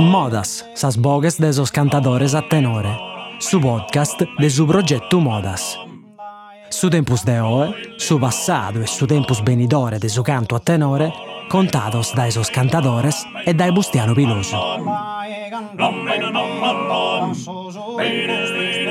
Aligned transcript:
Modas, 0.00 0.64
sas 0.74 0.96
bogues 0.96 1.38
de 1.38 1.50
esos 1.50 1.70
cantadores 1.70 2.34
a 2.34 2.40
tenore. 2.48 2.88
Su 3.38 3.60
podcast 3.60 4.22
de 4.38 4.48
su 4.48 4.66
progetto 4.66 5.20
Modas. 5.20 5.78
Su 6.70 6.88
tempus 6.88 7.22
de 7.22 7.38
oe, 7.40 7.74
su 7.98 8.18
passado 8.18 8.80
e 8.80 8.86
su 8.86 9.06
tempus 9.06 9.44
benidore 9.44 9.98
de 9.98 10.08
su 10.08 10.22
canto 10.22 10.56
a 10.56 10.60
tenore, 10.60 11.12
contados 11.48 12.12
da 12.14 12.26
esos 12.26 12.50
cantadores 12.50 13.24
e 13.44 13.54
dai 13.54 13.72
Bustiano 13.72 14.14
Piloso. 14.14 14.58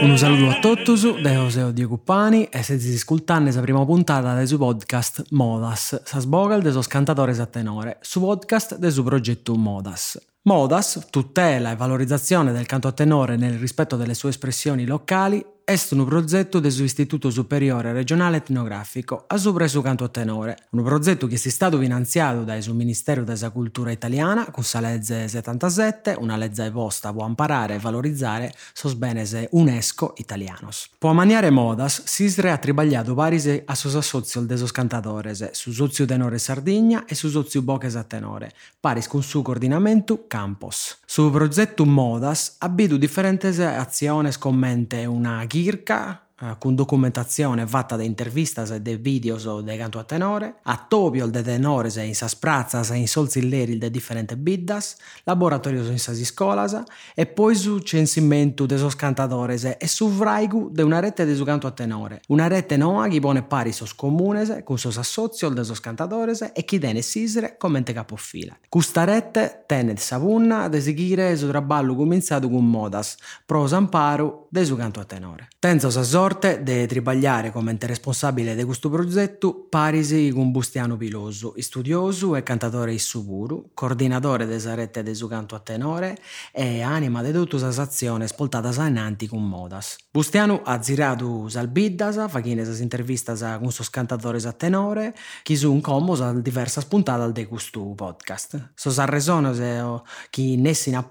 Un 0.01 0.17
saluto 0.17 0.49
a 0.49 0.59
tutti, 0.59 1.21
da 1.21 1.31
Joseo 1.31 1.71
Diego 1.71 1.97
Pani 1.97 2.45
e 2.45 2.63
se 2.63 2.79
si 2.79 2.93
ascoltando 2.93 3.51
la 3.51 3.61
prima 3.61 3.85
puntata 3.85 4.33
del 4.33 4.47
suo 4.47 4.57
podcast 4.57 5.25
Modas, 5.31 6.01
sa 6.03 6.19
sbogal 6.19 6.61
de 6.61 6.71
sos 6.71 6.87
cantadores 6.87 7.39
a 7.39 7.45
tenore, 7.45 7.97
su 8.01 8.19
podcast 8.19 8.77
del 8.77 8.91
suo 8.91 9.03
progetto 9.03 9.55
Modas. 9.55 10.19
Modas, 10.43 11.07
tutela 11.09 11.71
e 11.71 11.75
valorizzazione 11.77 12.51
del 12.51 12.65
canto 12.65 12.89
a 12.89 12.91
tenore 12.91 13.37
nel 13.37 13.57
rispetto 13.57 13.95
delle 13.95 14.13
sue 14.13 14.29
espressioni 14.29 14.85
locali, 14.85 15.45
è 15.65 15.79
un 15.91 16.03
progetto 16.03 16.59
del 16.59 16.73
suo 16.73 16.83
Istituto 16.83 17.29
Superiore 17.29 17.93
Regionale 17.93 18.37
Etnografico 18.37 19.23
a 19.27 19.37
sopra 19.37 19.65
su 19.69 19.81
canto 19.81 20.11
tenore, 20.11 20.57
un 20.71 20.83
progetto 20.83 21.25
che 21.25 21.35
è 21.35 21.37
stato 21.37 21.79
finanziato 21.79 22.43
dal 22.43 22.61
suo 22.61 22.73
Ministero 22.73 23.23
della 23.23 23.49
Cultura 23.49 23.89
Italiana 23.91 24.51
con 24.51 24.65
la 24.73 24.79
legge 24.81 25.29
77, 25.29 26.17
una 26.19 26.35
legge 26.35 26.69
posta 26.69 27.13
può 27.13 27.25
imparare 27.25 27.75
e 27.75 27.79
valorizzare 27.79 28.53
sos 28.73 28.95
benes 28.95 29.47
UNESCO 29.51 30.15
italianos. 30.17 30.89
Può 30.97 31.13
maniare 31.13 31.49
Modas 31.49 32.03
si 32.03 32.25
è 32.25 32.59
tribagliato 32.59 33.13
parise 33.13 33.63
a 33.65 33.73
sos 33.75 33.95
associos 33.95 34.45
de 34.45 34.57
sos 34.57 34.71
cantadores, 34.73 35.51
su 35.51 35.71
sozio 35.71 36.05
tenore 36.05 36.39
Sardegna 36.39 37.05
e 37.05 37.15
su 37.15 37.29
sozio 37.29 37.61
Boches 37.61 37.95
a 37.95 38.03
tenore, 38.03 38.51
paris 38.81 39.07
con 39.07 39.23
su 39.23 39.41
coordinamento 39.41 40.25
Campos. 40.27 40.97
Su 41.05 41.31
progetto 41.31 41.85
Modas 41.85 42.55
abitu 42.59 42.97
differenti 42.97 43.47
azioni 43.47 44.29
commente 44.37 45.05
una 45.05 45.45
gírka? 45.53 46.22
Eh, 46.43 46.55
con 46.59 46.75
documentazione 46.75 47.65
fatta 47.65 47.95
da 47.95 48.03
intervistas 48.03 48.71
e 48.71 48.81
de 48.81 48.97
videos 48.97 49.47
de 49.63 49.77
canto 49.77 49.97
a 49.97 50.03
tenore, 50.03 50.55
a 50.63 50.85
topio 50.89 51.27
de 51.27 51.41
tenores 51.41 51.95
in 51.95 52.13
sas 52.13 52.35
prazzas 52.35 52.91
e 52.91 52.97
in 52.97 53.07
solzilleri 53.07 53.77
de 53.77 53.89
differenti 53.89 54.35
biddas, 54.35 54.97
laboratorios 55.23 55.87
in 55.87 55.99
sas 55.99 56.21
scolas 56.23 56.83
e 57.15 57.25
poi 57.25 57.55
su 57.55 57.79
censimento 57.79 58.65
de 58.65 58.77
sos 58.77 58.95
cantadores 58.95 59.63
e 59.63 59.87
su 59.87 60.09
vraigu 60.09 60.69
de 60.69 60.83
una 60.83 60.99
rete 60.99 61.25
de 61.25 61.33
su 61.33 61.45
canto 61.45 61.65
a 61.67 61.71
tenore. 61.71 62.21
Una 62.27 62.47
rete 62.47 62.75
noa 62.75 63.07
chi 63.07 63.21
pone 63.21 63.43
pari 63.43 63.71
sos 63.71 63.93
comunes 63.93 64.63
con 64.65 64.77
sos 64.77 64.97
associos 64.97 65.55
de 65.55 65.63
sos 65.63 65.79
cantadores 65.79 66.51
e 66.53 66.65
chi 66.65 66.77
tene 66.77 67.01
sisre 67.01 67.55
commente 67.57 67.93
capofila. 67.93 68.57
Custa 68.67 69.05
rete 69.05 69.63
tene 69.65 69.95
sa 69.95 70.19
punna 70.19 70.67
de 70.67 70.81
seguire 70.81 71.37
su 71.37 71.47
traballo 71.47 71.95
cominciato 71.95 72.49
con 72.49 72.69
modas, 72.69 73.17
pro 73.45 73.65
s'amparo 73.65 74.47
de 74.49 74.65
su 74.65 74.75
canto 74.75 74.99
a 74.99 75.05
tenore. 75.05 75.47
Tenzo 75.59 75.89
sa 75.89 76.03
sorte 76.03 76.31
de 76.39 76.87
tribagliare 76.87 77.51
come 77.51 77.77
responsabile 77.79 78.55
di 78.55 78.63
questo 78.63 78.89
progetto 78.89 79.67
parisi 79.69 80.31
con 80.33 80.51
Bustiano 80.51 80.97
Piloso, 80.97 81.53
studioso 81.57 82.35
e 82.35 82.43
cantatore 82.43 82.93
issuburu, 82.93 83.71
coordinatore 83.73 84.45
della 84.45 84.73
rete 84.73 85.03
de 85.03 85.13
su 85.13 85.27
canto 85.27 85.55
a 85.55 85.59
tenore 85.59 86.17
e 86.51 86.81
anima 86.81 87.21
de 87.21 87.31
tutte 87.31 87.57
le 87.57 87.65
azioni 87.65 88.27
spoltatas 88.27 88.77
innanti 88.77 89.27
con 89.27 89.47
modas. 89.47 89.97
Bustiano 90.11 90.61
ha 90.63 90.79
girato 90.79 91.47
salbiddas, 91.49 92.29
facchine 92.29 92.65
le 92.65 92.79
intervistas 92.79 93.43
con 93.59 93.71
sos 93.71 93.89
cantatores 93.89 94.45
a 94.45 94.53
tenore, 94.53 95.13
chi 95.43 95.55
su 95.55 95.73
incomos 95.73 96.21
a 96.21 96.33
diverse 96.33 96.85
puntate 96.87 97.31
di 97.31 97.45
questo 97.45 97.81
podcast. 97.95 98.71
Sos 98.75 98.99
arresones 98.99 100.01
chi 100.29 100.55
nessin 100.57 100.95
a 100.95 101.03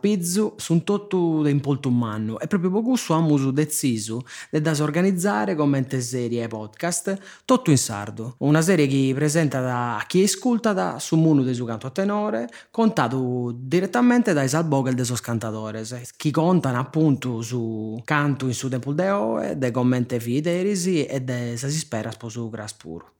sono 0.57 0.83
tutto 0.83 1.47
in 1.47 1.61
polto 1.61 1.89
umano 1.89 2.39
e 2.41 2.47
proprio 2.47 2.71
per 2.71 2.83
questo 2.83 3.15
abbiamo 3.15 3.51
deciso 3.51 4.25
di 4.51 4.61
organizzare 5.13 5.55
come 5.55 5.85
serie 6.01 6.49
podcast. 6.49 7.43
Tutto 7.45 7.71
in 7.71 7.79
sardo. 7.79 8.35
Una 8.39 8.63
serie 8.63 8.87
che 8.87 9.13
presenta 9.15 9.61
da 9.61 10.03
chi 10.07 10.23
ascolta 10.23 10.73
da 10.73 10.99
su 10.99 11.17
Munu 11.17 11.43
de 11.43 11.53
su 11.55 11.65
canto 11.65 11.87
a 11.87 11.91
tenore, 11.91 12.49
contato 12.71 13.55
direttamente 13.55 14.33
dai 14.33 14.49
salbogel 14.49 14.95
de 14.95 15.05
sos 15.05 15.21
cantadores, 15.21 16.13
chi 16.17 16.31
contano 16.31 16.79
appunto 16.79 17.43
su 17.43 18.01
canto 18.05 18.47
in 18.47 18.55
su 18.55 18.69
tempo 18.69 18.93
de 18.93 19.11
oe, 19.11 19.59
de 19.59 19.71
commente 19.71 20.19
fiderisi 20.19 21.05
e 21.05 21.21
de 21.21 21.57
sa 21.57 21.69
si 21.69 21.79
spera 21.79 22.11
sposu 22.11 22.49
gras 22.49 22.75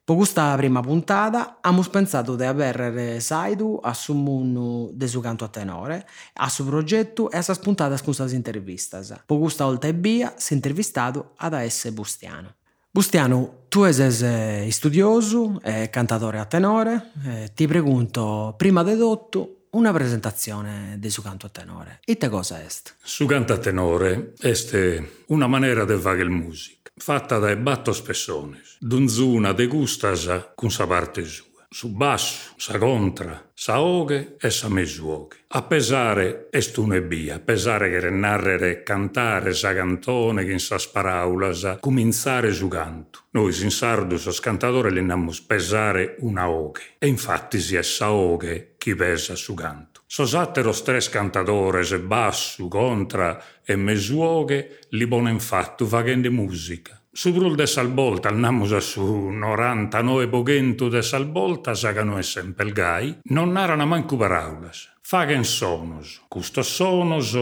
Per 0.05 0.17
questa 0.17 0.53
prima 0.57 0.81
puntata 0.81 1.59
abbiamo 1.61 1.87
pensato 1.89 2.35
di 2.35 2.43
avere 2.43 3.21
Saidu 3.21 3.79
a 3.81 3.93
su 3.93 4.13
Munu 4.13 4.91
de 4.93 5.07
su 5.07 5.21
canto 5.21 5.45
a 5.45 5.47
tenore, 5.47 6.05
a 6.33 6.49
suo 6.49 6.65
progetto 6.65 7.31
e 7.31 7.37
a 7.37 7.41
sa 7.41 7.53
spuntata 7.53 7.97
con 8.03 8.13
sa 8.13 8.27
intervistas. 8.29 9.23
Per 9.25 9.39
questa 9.39 9.63
volta 9.63 9.87
e 9.87 9.93
via 9.93 10.33
si 10.35 10.55
intervistato 10.55 11.31
ad 11.37 11.53
AS 11.53 11.89
Bustiano. 11.91 12.55
Bustiano, 12.91 13.63
tu 13.69 13.89
sei 13.89 14.69
studioso 14.71 15.61
e 15.63 15.89
cantatore 15.89 16.37
a 16.37 16.45
tenore, 16.45 17.11
e 17.25 17.51
ti 17.53 17.65
pregunto, 17.65 18.55
prima 18.57 18.83
di 18.83 18.97
tutto, 18.97 19.62
una 19.73 19.91
presentazione 19.91 20.97
di 20.99 21.09
su 21.09 21.21
canto 21.21 21.47
a 21.47 21.49
tenore. 21.49 21.99
E 22.05 22.17
te 22.17 22.29
cosa 22.29 22.61
è? 22.61 22.65
Su 23.01 23.25
canto 23.25 23.53
a 23.53 23.57
tenore 23.57 24.33
è 24.39 25.03
una 25.27 25.47
maniera 25.47 25.85
di 25.85 25.97
fare 25.97 26.23
musica, 26.25 26.91
fatta 26.95 27.39
dai 27.39 27.55
battos 27.55 28.01
persones, 28.01 28.77
d'unzuna 28.79 29.53
de 29.53 29.67
gustas 29.67 30.51
con 30.55 30.69
sa 30.71 30.85
parte 30.85 31.23
su 31.25 31.52
basso, 31.89 32.53
sa 32.57 32.77
contra, 32.77 33.51
sa 33.53 33.81
oghe 33.81 34.35
e 34.39 34.49
sa 34.49 34.69
mesuoghe. 34.69 35.45
A 35.47 35.63
pesare 35.63 36.47
est 36.51 36.77
un'ebia, 36.77 37.35
a 37.35 37.39
pesare 37.39 37.89
che 37.89 38.09
narrere 38.09 38.83
cantare 38.83 39.53
sa 39.53 39.73
cantone 39.73 40.45
che 40.45 40.51
in 40.51 40.59
sa 40.59 40.77
sparaulas, 40.77 41.77
cominciare 41.79 42.53
su 42.53 42.67
canto. 42.67 43.25
Noi 43.31 43.53
in 43.61 43.71
sardo 43.71 44.17
sos 44.17 44.39
cantatore 44.39 44.91
li 44.91 45.01
nammus 45.01 45.41
pesare 45.41 46.15
una 46.19 46.47
oghe. 46.49 46.95
E 46.99 47.07
infatti 47.07 47.59
si 47.59 47.75
è 47.75 47.83
sa 47.83 48.11
oghe 48.11 48.75
chi 48.77 48.95
pesa 48.95 49.35
su 49.35 49.53
canto. 49.53 50.01
Sosatteros 50.05 50.83
tres 50.83 51.09
cantadores, 51.09 51.97
basso, 51.97 52.67
contra 52.67 53.43
e 53.63 53.75
mesuoghe, 53.75 54.79
li 54.89 55.07
bonen 55.07 55.39
fatto 55.39 55.87
facendo 55.87 56.29
musica 56.29 57.02
su 57.15 57.31
brul 57.31 57.55
de 57.55 57.67
salbolta, 57.67 58.29
annamus 58.29 58.75
su 58.77 59.29
99 59.29 60.27
poghentu 60.27 60.89
de 60.89 61.03
salbolta, 61.03 61.75
sagano 61.75 62.17
e 62.17 62.23
sempre 62.23 62.71
gai, 62.71 63.19
non 63.29 63.51
narano 63.51 63.85
manco 63.85 64.17
paraulas. 64.17 64.89
Fagen 64.99 65.45
sonos, 65.45 66.23
custo 66.27 66.63
sonos, 66.63 67.37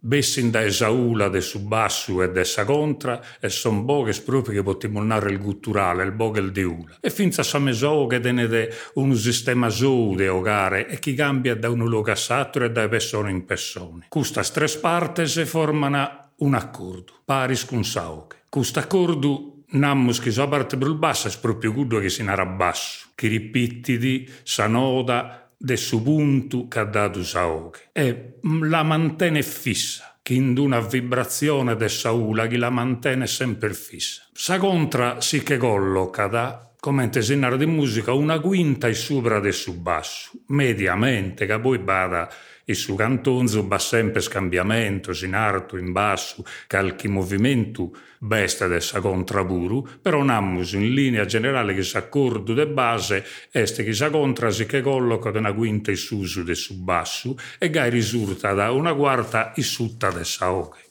bessin 0.00 0.50
da 0.50 0.62
esaula 0.64 1.28
de 1.28 1.42
su 1.42 1.60
bassu 1.68 2.22
e 2.22 2.30
de 2.32 2.44
sa 2.44 2.64
contra, 2.64 3.20
e 3.38 3.50
son 3.50 3.84
boghes 3.84 4.20
proprio 4.20 4.54
che 4.54 4.62
potremmo 4.62 5.02
narrare 5.02 5.32
il 5.32 5.38
gutturale, 5.38 6.02
il 6.04 6.12
bogel 6.12 6.50
di 6.50 6.62
ula. 6.62 6.96
E 7.00 7.10
finza 7.10 7.42
sa 7.42 7.58
meso 7.58 8.06
che 8.06 8.20
tenete 8.20 8.72
un 8.94 9.14
sistema 9.14 9.68
su 9.68 10.14
de 10.16 10.28
ogare 10.28 10.88
e 10.88 10.98
chi 10.98 11.12
cambia 11.12 11.54
da 11.54 11.68
un 11.68 11.84
luogo 11.84 12.10
a 12.10 12.50
e 12.54 12.70
da 12.70 12.88
persona 12.88 13.28
in 13.28 13.44
persona. 13.44 14.06
Custas 14.08 14.50
tres 14.50 14.76
partes 14.76 15.44
formano 15.44 16.30
un 16.36 16.54
accordo, 16.54 17.20
paris 17.26 17.66
con 17.66 17.84
saoche. 17.84 18.39
Questo 18.50 18.80
accordo 18.80 19.62
nammus 19.68 20.18
che 20.18 20.32
so 20.32 20.42
il 20.42 20.94
basso 20.96 21.28
è 21.28 21.32
proprio 21.40 21.72
quello 21.72 22.00
che 22.00 22.08
si 22.08 22.24
narra 22.24 22.46
basso, 22.46 23.10
che 23.14 23.28
ripetiti 23.28 24.28
sa 24.42 24.66
nota 24.66 25.48
del 25.56 25.78
suo 25.78 26.02
punto 26.02 26.66
che 26.66 26.80
ha 26.80 26.84
dato 26.84 27.22
Saoche. 27.22 27.90
E 27.92 28.38
la 28.62 28.82
mantiene 28.82 29.44
fissa, 29.44 30.18
che 30.20 30.34
in 30.34 30.58
una 30.58 30.80
vibrazione 30.80 31.76
de 31.76 31.88
Saula 31.88 32.48
che 32.48 32.56
la 32.56 32.70
mantiene 32.70 33.28
sempre 33.28 33.72
fissa. 33.72 34.24
Sa 34.32 34.58
contra 34.58 35.20
si 35.20 35.44
che 35.44 35.56
colloca 35.56 36.26
da 36.26 36.72
come 36.80 37.08
in 37.12 37.54
di 37.56 37.66
musica 37.66 38.12
una 38.14 38.40
quinta 38.40 38.88
e 38.88 38.94
sopra 38.94 39.38
del 39.38 39.52
su 39.52 39.80
basso, 39.80 40.30
mediamente, 40.46 41.46
che 41.46 41.60
poi 41.60 41.78
bada 41.78 42.28
il 42.64 42.76
suo 42.76 42.94
cantonzo 42.94 43.66
va 43.66 43.78
sempre 43.78 44.20
scambiamento, 44.20 45.12
in 45.24 45.34
alto, 45.34 45.76
in 45.76 45.92
basso, 45.92 46.44
qualche 46.68 47.08
movimento 47.08 47.92
besta 48.18 48.66
dessa 48.66 49.00
contraburu, 49.00 49.86
però 50.02 50.22
nammus 50.22 50.72
in 50.72 50.92
linea 50.92 51.24
generale 51.24 51.74
che 51.74 51.82
s'accordo 51.82 52.52
de 52.52 52.66
base 52.66 53.24
este 53.50 53.82
che 53.82 54.10
contra 54.10 54.50
si 54.50 54.66
che 54.66 54.82
colloca 54.82 55.30
una 55.30 55.52
quinta 55.52 55.90
in 55.90 55.96
su 55.96 56.44
de 56.44 56.54
su 56.54 56.82
basso 56.82 57.36
e 57.58 57.70
gai 57.70 57.88
risulta 57.90 58.52
da 58.52 58.70
una 58.70 58.94
quarta 58.94 59.52
in 59.56 59.64
sutta 59.64 60.10
de 60.10 60.24
saoche. 60.24 60.88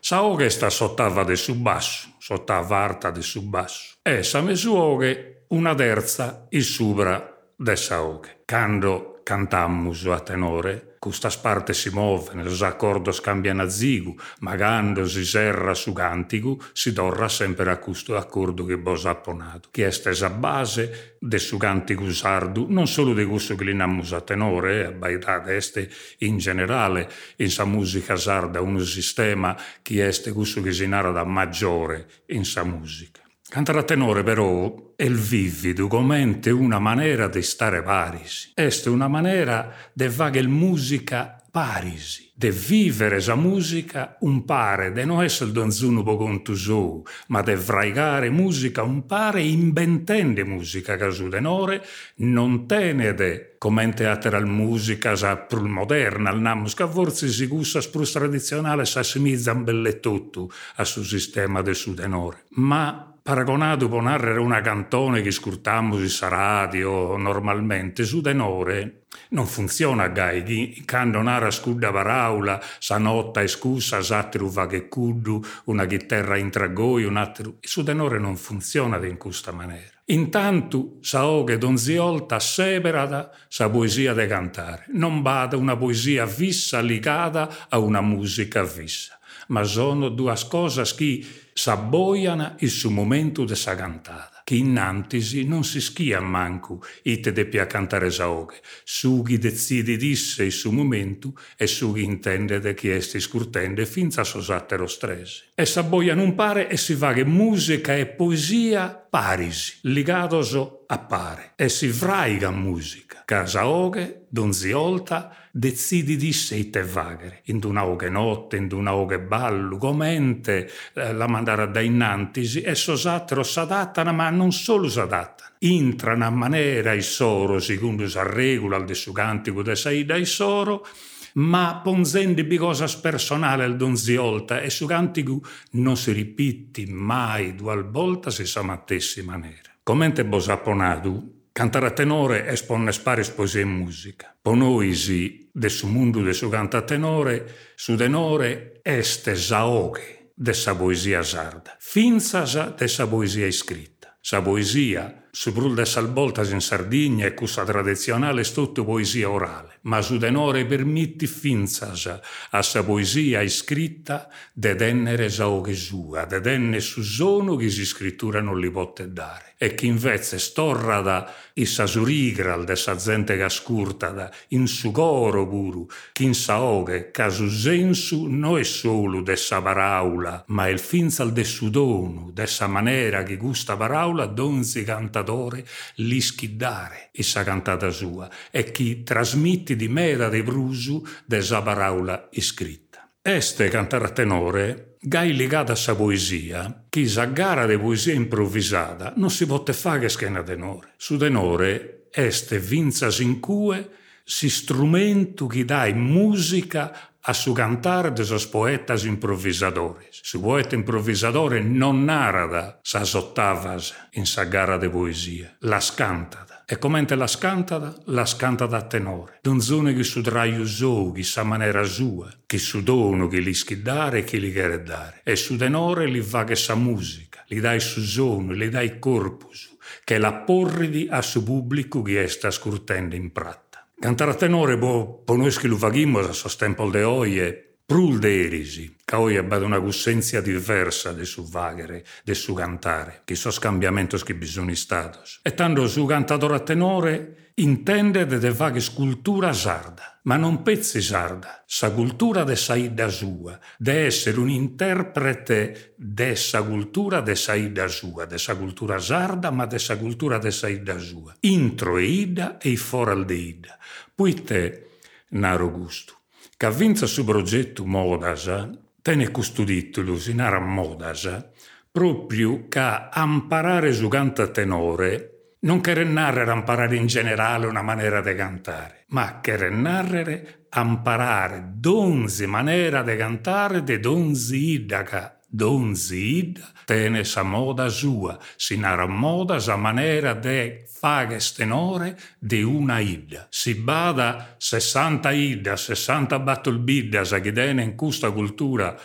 Saoche 0.00 0.50
sta 0.50 0.68
sottava 0.68 1.22
de 1.22 1.36
su 1.36 1.54
basso, 1.54 2.14
sottava 2.18 2.78
arta 2.78 3.12
de 3.12 3.22
su 3.22 3.48
basso. 3.48 3.98
E 4.02 4.24
sa 4.24 4.40
mesuoche 4.40 5.44
una 5.48 5.76
terza 5.76 6.48
in 6.50 6.62
subra 6.62 7.38
de 7.54 7.76
saoche. 7.76 8.42
Cando 8.44 9.20
cantammus 9.22 10.06
a 10.06 10.18
tenore, 10.18 10.91
custas 11.02 11.36
partes 11.36 11.82
si 11.82 11.90
muoven, 11.90 12.44
los 12.44 12.62
accordos 12.62 13.20
cambian 13.20 13.58
a 13.58 13.68
zigu, 13.68 14.14
ma 14.38 14.54
quando 14.54 15.04
si 15.04 15.24
serra 15.24 15.74
su 15.74 15.92
cantigu, 15.92 16.56
si 16.72 16.92
torra 16.92 17.28
sempre 17.28 17.68
a 17.72 17.78
custo 17.78 18.16
accordo 18.16 18.64
che 18.64 18.76
vos 18.76 19.04
apponato, 19.04 19.70
che 19.72 19.86
est 19.86 20.06
a 20.06 20.30
base 20.30 21.16
de 21.18 21.38
su 21.40 21.56
cantigu 21.56 22.08
sardu, 22.08 22.68
non 22.68 22.86
solo 22.86 23.14
de 23.14 23.24
gusto 23.24 23.56
che 23.56 23.64
linammus 23.64 24.12
a 24.12 24.20
tenore, 24.20 24.86
a 24.86 24.92
baitate 24.92 25.56
este 25.56 25.90
in 26.18 26.38
generale, 26.38 27.10
in 27.38 27.50
sa 27.50 27.64
musica 27.64 28.14
sarda 28.14 28.60
un 28.60 28.78
sistema 28.86 29.56
che 29.82 30.06
est 30.06 30.30
gusto 30.30 30.62
che 30.62 30.70
si 30.70 30.86
narra 30.86 31.24
maggiore 31.24 32.06
in 32.26 32.44
sa 32.44 32.62
musica. 32.62 33.21
Cantare 33.52 33.80
a 33.80 33.82
tenore 33.82 34.22
però 34.22 34.94
è 34.96 35.02
il 35.02 35.14
vivido, 35.14 35.86
commente 35.86 36.48
una 36.48 36.78
maniera 36.78 37.28
di 37.28 37.42
stare 37.42 37.82
parisi. 37.82 38.52
Est 38.54 38.86
una 38.86 39.08
maniera 39.08 39.74
de 39.92 40.06
il 40.36 40.48
musica 40.48 41.36
parisi, 41.50 42.32
de 42.34 42.50
vivere 42.50 43.20
sa 43.20 43.34
musica 43.34 44.16
un 44.20 44.46
pare, 44.46 44.90
de 44.92 45.04
non 45.04 45.22
essere 45.22 45.52
donzuno 45.52 46.02
po 46.02 46.16
conto 46.16 46.54
sou, 46.54 47.04
ma 47.26 47.42
de 47.42 47.54
fraigare 47.58 48.30
musica 48.30 48.82
un 48.84 49.04
pare 49.04 49.42
inventende 49.42 50.44
musica 50.44 50.96
che 50.96 51.10
su 51.10 51.28
tenore 51.28 51.84
non 52.20 52.66
tenede 52.66 53.56
come 53.58 53.86
teatral 53.92 54.46
musica 54.46 55.14
sa 55.14 55.36
prul 55.36 55.68
moderna, 55.68 56.30
al 56.30 56.40
namus 56.40 56.72
che 56.72 56.88
forse 56.88 57.28
si 57.28 57.46
gusta 57.46 57.82
sprus 57.82 58.12
tradizionale 58.12 58.86
s'assimizza 58.86 59.52
un 59.52 59.62
bellettutto 59.62 60.50
a 60.76 60.84
su 60.84 61.02
sistema 61.02 61.60
de 61.60 61.74
su 61.74 61.92
tenore. 61.92 62.44
Ma 62.52 63.11
paragonato 63.22 63.88
con 63.88 64.04
narrare 64.04 64.40
una 64.40 64.60
cantone 64.60 65.22
che 65.22 65.30
scurtammo 65.30 65.96
sa 66.08 66.28
radio 66.28 67.16
normalmente, 67.16 68.04
su 68.04 68.20
tenore. 68.20 69.04
Non 69.30 69.46
funziona 69.46 70.08
gai, 70.08 70.82
quando 70.86 71.22
nara 71.22 71.50
scudda 71.50 71.92
paraula, 71.92 72.60
sa 72.78 72.98
notta 72.98 73.40
e 73.40 73.48
scusa, 73.48 74.02
s'altro 74.02 74.48
va 74.48 74.66
che 74.66 74.88
cuddu, 74.88 75.42
una 75.64 75.86
chitarra 75.86 76.36
in 76.36 76.50
tragoi, 76.50 77.04
un 77.04 77.16
altro... 77.16 77.56
Su 77.60 77.82
tenore 77.82 78.18
non 78.18 78.36
funziona 78.36 79.04
in 79.06 79.16
questa 79.16 79.52
maniera. 79.52 79.90
Intanto 80.06 80.98
sa 81.00 81.22
che 81.46 81.58
donziolta 81.58 82.40
separata 82.40 83.30
sa 83.48 83.70
poesia 83.70 84.12
de 84.12 84.26
cantare, 84.26 84.86
non 84.88 85.22
bada 85.22 85.56
una 85.56 85.76
poesia 85.76 86.26
fissa 86.26 86.80
legata 86.80 87.68
a 87.68 87.78
una 87.78 88.00
musica 88.00 88.64
fissa, 88.64 89.18
ma 89.48 89.62
sono 89.64 90.08
due 90.08 90.34
cose 90.48 90.82
che 90.96 91.24
s'abboiana 91.54 92.56
il 92.60 92.70
suo 92.70 92.90
momento 92.90 93.44
de 93.44 93.54
sa 93.54 93.74
cantata, 93.74 94.42
che 94.44 94.54
innantisi 94.54 95.44
non 95.44 95.64
si 95.64 95.80
schia 95.80 96.20
manco 96.20 96.82
ite 97.02 97.32
de 97.32 97.44
pia 97.46 97.66
cantare 97.66 98.10
saoghe, 98.10 98.60
su 98.84 99.22
chi 99.22 99.38
decidi 99.38 99.96
disse 99.96 100.44
il 100.44 100.52
suo 100.52 100.72
momento 100.72 101.34
e 101.56 101.66
su 101.66 101.92
chi 101.92 102.02
intende 102.02 102.58
de 102.58 102.74
chi 102.74 102.90
esti 102.90 103.20
scurtende 103.20 103.86
finza 103.86 104.24
sosattero 104.24 104.86
stress. 104.86 105.50
E 105.54 105.66
s'abboia 105.66 106.14
non 106.14 106.34
pare 106.34 106.68
e 106.68 106.76
si 106.76 106.94
va 106.94 107.12
che 107.12 107.24
musica 107.24 107.94
e 107.94 108.06
poesia 108.06 108.88
parisi, 108.88 109.78
ligatoso 109.82 110.84
appare, 110.86 111.52
e 111.56 111.68
si 111.68 111.88
fraiga 111.88 112.50
musica, 112.50 113.22
casa 113.24 113.66
oghe, 113.66 114.26
donziolta, 114.28 115.36
decidi 115.54 116.16
di 116.16 116.32
sé 116.32 116.70
te 116.70 116.82
vaghere, 116.82 117.42
in 117.44 117.60
una 117.64 117.84
oghe 117.84 118.08
notte, 118.08 118.56
in 118.56 118.72
una 118.72 118.94
oghe 118.94 119.20
ballo, 119.20 119.76
comente 119.76 120.70
eh, 120.94 121.12
la 121.12 121.28
mandare 121.28 121.70
da 121.70 121.80
innantisi, 121.80 122.62
e 122.62 122.74
sosatero 122.74 123.42
s'adattano, 123.42 124.12
ma 124.14 124.30
non 124.30 124.50
solo 124.50 124.88
s'adattano. 124.88 125.50
Intrano 125.58 126.24
a 126.24 126.30
maniera 126.30 126.94
i 126.94 127.02
soro, 127.02 127.60
secondo 127.60 128.08
sa 128.08 128.22
regola 128.22 128.76
al 128.76 128.86
de 128.86 128.94
su 128.94 129.12
cantico 129.12 129.62
de 129.62 129.76
saida 129.76 130.16
i 130.16 130.24
soro, 130.24 130.86
ma 131.34 131.80
ponzendi 131.82 132.44
bi 132.44 132.56
cosas 132.56 132.96
personale 132.96 133.64
al 133.64 133.76
donziolta 133.76 134.60
e 134.60 134.70
su 134.70 134.86
cantico 134.86 135.40
non 135.72 135.96
si 135.96 136.12
ripiti 136.12 136.86
mai 136.86 137.54
due 137.54 137.82
volta 137.82 138.30
se 138.30 138.44
sa 138.44 138.62
mattessi 138.62 139.22
maniera. 139.22 139.70
Commente 139.82 140.24
bosapponadu, 140.24 141.41
Cantare 141.52 141.86
a 141.86 141.90
tenore 141.90 142.48
espone 142.48 142.92
sparis 142.92 143.28
poesia 143.28 143.60
e 143.60 143.64
musica. 143.64 144.34
Ponoisi 144.40 145.50
de 145.52 145.68
su 145.68 145.86
mundu 145.86 146.22
de 146.22 146.32
su 146.32 146.48
canta 146.48 146.78
a 146.78 146.82
tenore, 146.82 147.72
su 147.74 147.94
tenore 147.94 148.80
este 148.82 149.36
saoghe 149.36 150.32
de 150.34 150.54
sa 150.54 150.74
poesia 150.74 151.22
sarda, 151.22 151.76
finzasa 151.78 152.70
de 152.70 152.88
sa 152.88 153.06
poesia 153.06 153.46
iscritta. 153.46 154.16
Sa 154.22 154.40
poesia, 154.40 155.21
su 155.34 155.50
brul 155.50 155.74
de 155.74 155.86
salvoltas 155.86 156.50
in 156.50 156.60
Sardegna 156.60 157.24
e 157.24 157.32
cussa 157.32 157.64
tradizionale 157.64 158.42
è 158.42 158.52
tutto 158.52 158.84
poesia 158.84 159.30
orale, 159.30 159.78
ma 159.82 160.02
su 160.02 160.18
tenore 160.18 160.66
permitti 160.66 161.26
finzasa 161.26 162.20
a 162.50 162.60
sa 162.60 162.84
poesia 162.84 163.40
iscritta 163.40 164.28
de 164.52 164.74
dennere 164.74 165.30
saoghe 165.30 165.72
sua, 165.72 166.26
de 166.26 166.38
denne 166.40 166.80
su 166.80 167.00
sono 167.00 167.56
che 167.56 167.70
si 167.70 167.86
scrittura 167.86 168.42
non 168.42 168.60
li 168.60 168.70
potte 168.70 169.10
dare 169.10 169.52
e 169.56 169.74
che 169.76 169.86
invece 169.86 170.38
storrada 170.40 171.32
issa 171.54 171.86
surigral 171.86 172.64
de 172.64 172.74
sa 172.74 172.96
gente 172.96 173.36
che 173.36 173.44
ascurtada 173.44 174.28
in 174.48 174.66
su 174.66 174.90
coro 174.90 175.46
puru, 175.46 175.86
che 176.12 176.24
in 176.24 176.34
sa 176.34 176.60
oghe, 176.60 177.12
ca 177.12 177.28
su 177.28 177.48
sensu 177.48 178.26
non 178.26 178.58
è 178.58 178.64
solo 178.64 179.22
de 179.22 179.36
sa 179.36 179.62
paraula, 179.62 180.42
ma 180.48 180.66
il 180.66 180.80
finzal 180.80 181.32
de 181.32 181.44
su 181.44 181.70
donu, 181.70 182.32
de 182.32 182.46
sa 182.48 182.66
manera 182.66 183.22
che 183.22 183.36
gusta 183.36 183.76
paraula 183.76 184.26
donzi 184.26 184.82
cantatore 185.22 185.64
li 185.96 186.20
schiddare 186.20 187.10
issa 187.12 187.44
cantata 187.44 187.90
sua 187.90 188.28
e 188.50 188.70
chi 188.70 189.02
trasmitti 189.02 189.76
di 189.76 189.88
mera 189.88 190.28
de 190.28 190.42
brusu 190.42 191.04
de 191.24 191.40
sa 191.40 191.62
paraula 191.62 192.28
iscritta. 192.32 193.08
Este 193.22 193.68
cantare 193.68 194.06
a 194.06 194.10
tenore 194.10 194.96
gai 195.00 195.34
legata 195.34 195.72
a 195.72 195.76
sa 195.76 195.94
poesia, 195.94 196.86
chi 196.88 197.08
sa 197.08 197.26
gara 197.26 197.66
de 197.66 197.78
poesia 197.78 198.12
improvvisata 198.12 199.14
non 199.16 199.30
si 199.30 199.46
pote 199.46 199.72
fare 199.72 200.00
che 200.00 200.08
schena 200.08 200.42
tenore. 200.42 200.94
Su 200.96 201.16
tenore 201.16 202.08
este 202.10 202.58
vinzas 202.58 203.20
in 203.20 203.40
cue 203.40 203.90
si 204.24 204.50
strumento 204.50 205.46
chi 205.46 205.64
dai 205.64 205.94
musica 205.94 207.11
a 207.24 207.32
su 207.34 207.52
cantare 207.52 208.10
de 208.10 208.24
sos 208.24 208.46
poetas 208.46 209.04
improvvisadores. 209.04 210.20
Su 210.22 210.40
poeta 210.40 210.74
improvvisadore 210.74 211.60
non 211.62 212.04
narada 212.04 212.80
sas 212.82 213.14
ottavas 213.14 213.94
in 214.12 214.26
sa 214.26 214.44
gara 214.44 214.76
de 214.76 214.90
poesia, 214.90 215.56
las 215.60 215.92
cantada. 215.92 216.64
E 216.66 216.78
commente 216.78 217.14
la 217.14 217.26
scantata, 217.26 217.94
la 218.06 218.24
scantata 218.24 218.76
a 218.76 218.82
tenore. 218.82 219.38
Donzone 219.42 219.94
che 219.94 220.02
su 220.04 220.20
traio 220.22 220.64
sou, 220.64 221.12
chi 221.12 221.22
sa 221.22 221.42
maniera 221.42 221.82
sua, 221.84 222.32
che 222.46 222.58
su 222.58 222.82
dono 222.82 223.28
che 223.28 223.40
li 223.40 223.52
schiddare 223.52 224.20
e 224.20 224.24
che 224.24 224.38
li 224.38 224.50
chiede 224.50 224.82
dare. 224.82 225.20
E 225.22 225.36
su 225.36 225.56
tenore 225.56 226.06
li 226.06 226.20
va 226.20 226.44
che 226.44 226.56
sa 226.56 226.74
musica, 226.74 227.44
li 227.48 227.60
dai 227.60 227.78
su 227.78 228.00
sono, 228.00 228.52
li 228.52 228.68
dai 228.68 228.98
corpus, 228.98 229.76
che 230.02 230.18
la 230.18 230.32
porridi 230.32 231.08
a 231.10 231.20
su 231.20 231.44
pubblico 231.44 232.00
che 232.02 232.26
sta 232.26 232.50
scurtendo 232.50 233.14
in 233.14 233.30
pratta. 233.32 233.71
Cantare 234.02 234.32
a 234.32 234.34
tenore, 234.34 234.76
bo, 234.78 235.22
po 235.24 235.36
noi 235.36 235.52
che 235.52 235.68
lo 235.68 235.76
faghimmo 235.76 236.18
a 236.18 236.32
sos 236.32 236.56
tempo 236.56 236.90
de 236.90 237.04
oie, 237.04 237.76
prul 237.86 238.18
de 238.18 238.46
erisi, 238.46 238.96
ca 239.04 239.20
oi 239.20 239.36
abbia 239.36 239.58
una 239.58 239.78
gussenzia 239.78 240.40
diversa 240.40 241.12
de 241.12 241.24
su 241.24 241.48
vaghere, 241.48 242.04
de 242.24 242.34
su 242.34 242.52
cantare, 242.52 243.20
che 243.24 243.36
so 243.36 243.52
scambiamentos 243.52 244.24
che 244.24 244.34
bisogni 244.34 244.74
statos. 244.74 245.38
E 245.44 245.54
tanto 245.54 245.86
su 245.86 246.04
cantatore 246.04 246.56
a 246.56 246.58
tenore 246.58 247.52
intende 247.54 248.26
de 248.26 248.38
de 248.38 248.50
vaghe 248.50 248.80
scultura 248.80 249.52
sarda, 249.52 250.20
ma 250.22 250.36
non 250.36 250.62
pezzi 250.62 251.00
sarda, 251.00 251.62
sa 251.66 251.90
cultura 251.92 252.44
de 252.44 252.56
saida 252.56 253.08
sua, 253.08 253.58
de 253.78 254.06
essere 254.06 254.40
un 254.40 254.48
interprete 254.48 255.94
de 255.96 256.34
sa 256.34 256.62
cultura 256.62 257.20
de 257.20 257.36
saida 257.36 257.88
sua, 257.88 258.24
de 258.24 258.38
sa 258.38 258.56
cultura 258.56 258.98
sarda, 258.98 259.50
ma 259.50 259.66
de 259.66 259.78
sa 259.78 259.96
cultura 259.96 260.38
de 260.38 260.50
saida 260.50 260.98
sua. 260.98 261.36
Intro 261.40 261.98
e 261.98 262.04
ida 262.04 262.58
e 262.60 262.76
foral 262.76 263.24
de 263.24 263.34
ida. 263.34 263.78
Puite, 264.14 264.90
naro 265.30 265.70
gusto 265.70 266.20
che 266.56 266.70
vinza 266.70 267.06
su 267.06 267.24
progetto 267.24 267.84
Modasa, 267.84 268.70
tene 269.00 269.30
custodito 269.30 270.00
in 270.00 270.40
ara 270.40 270.60
Modasa, 270.60 271.50
proprio 271.90 272.68
che 272.68 273.08
imparare 273.16 273.92
su 273.92 274.06
canta 274.08 274.46
tenore 274.48 275.56
non 275.60 275.80
che 275.80 275.94
narrare 276.04 276.52
imparare 276.52 276.96
in 276.96 277.06
generale 277.06 277.66
una 277.66 277.82
maniera 277.82 278.20
di 278.20 278.34
cantare, 278.34 279.04
ma 279.08 279.40
che 279.40 279.56
narrare 279.70 280.66
imparare 280.74 281.72
donzi 281.74 282.46
maniera 282.46 283.02
di 283.02 283.16
cantare 283.16 283.82
de 283.82 283.98
donzi 283.98 284.72
idaca 284.72 285.41
Don 285.54 285.94
Zid 285.94 286.56
tene 286.86 287.24
sa 287.24 287.42
moda 287.42 287.90
sua, 287.90 288.38
si 288.56 288.78
moda 289.06 289.60
sa 289.60 289.76
manera 289.76 290.32
de 290.32 290.86
fare 290.88 291.40
stenore 291.40 292.16
de 292.38 292.62
una 292.62 293.00
ida. 293.00 293.48
Si 293.50 293.74
bada 293.74 294.56
60 294.56 295.30
ida, 295.32 295.76
60 295.76 296.38
battle 296.38 296.78
sa 297.24 297.40
che 297.40 297.52
dene 297.52 297.82
in 297.82 297.94
questa 297.96 298.30
cultura 298.30 298.96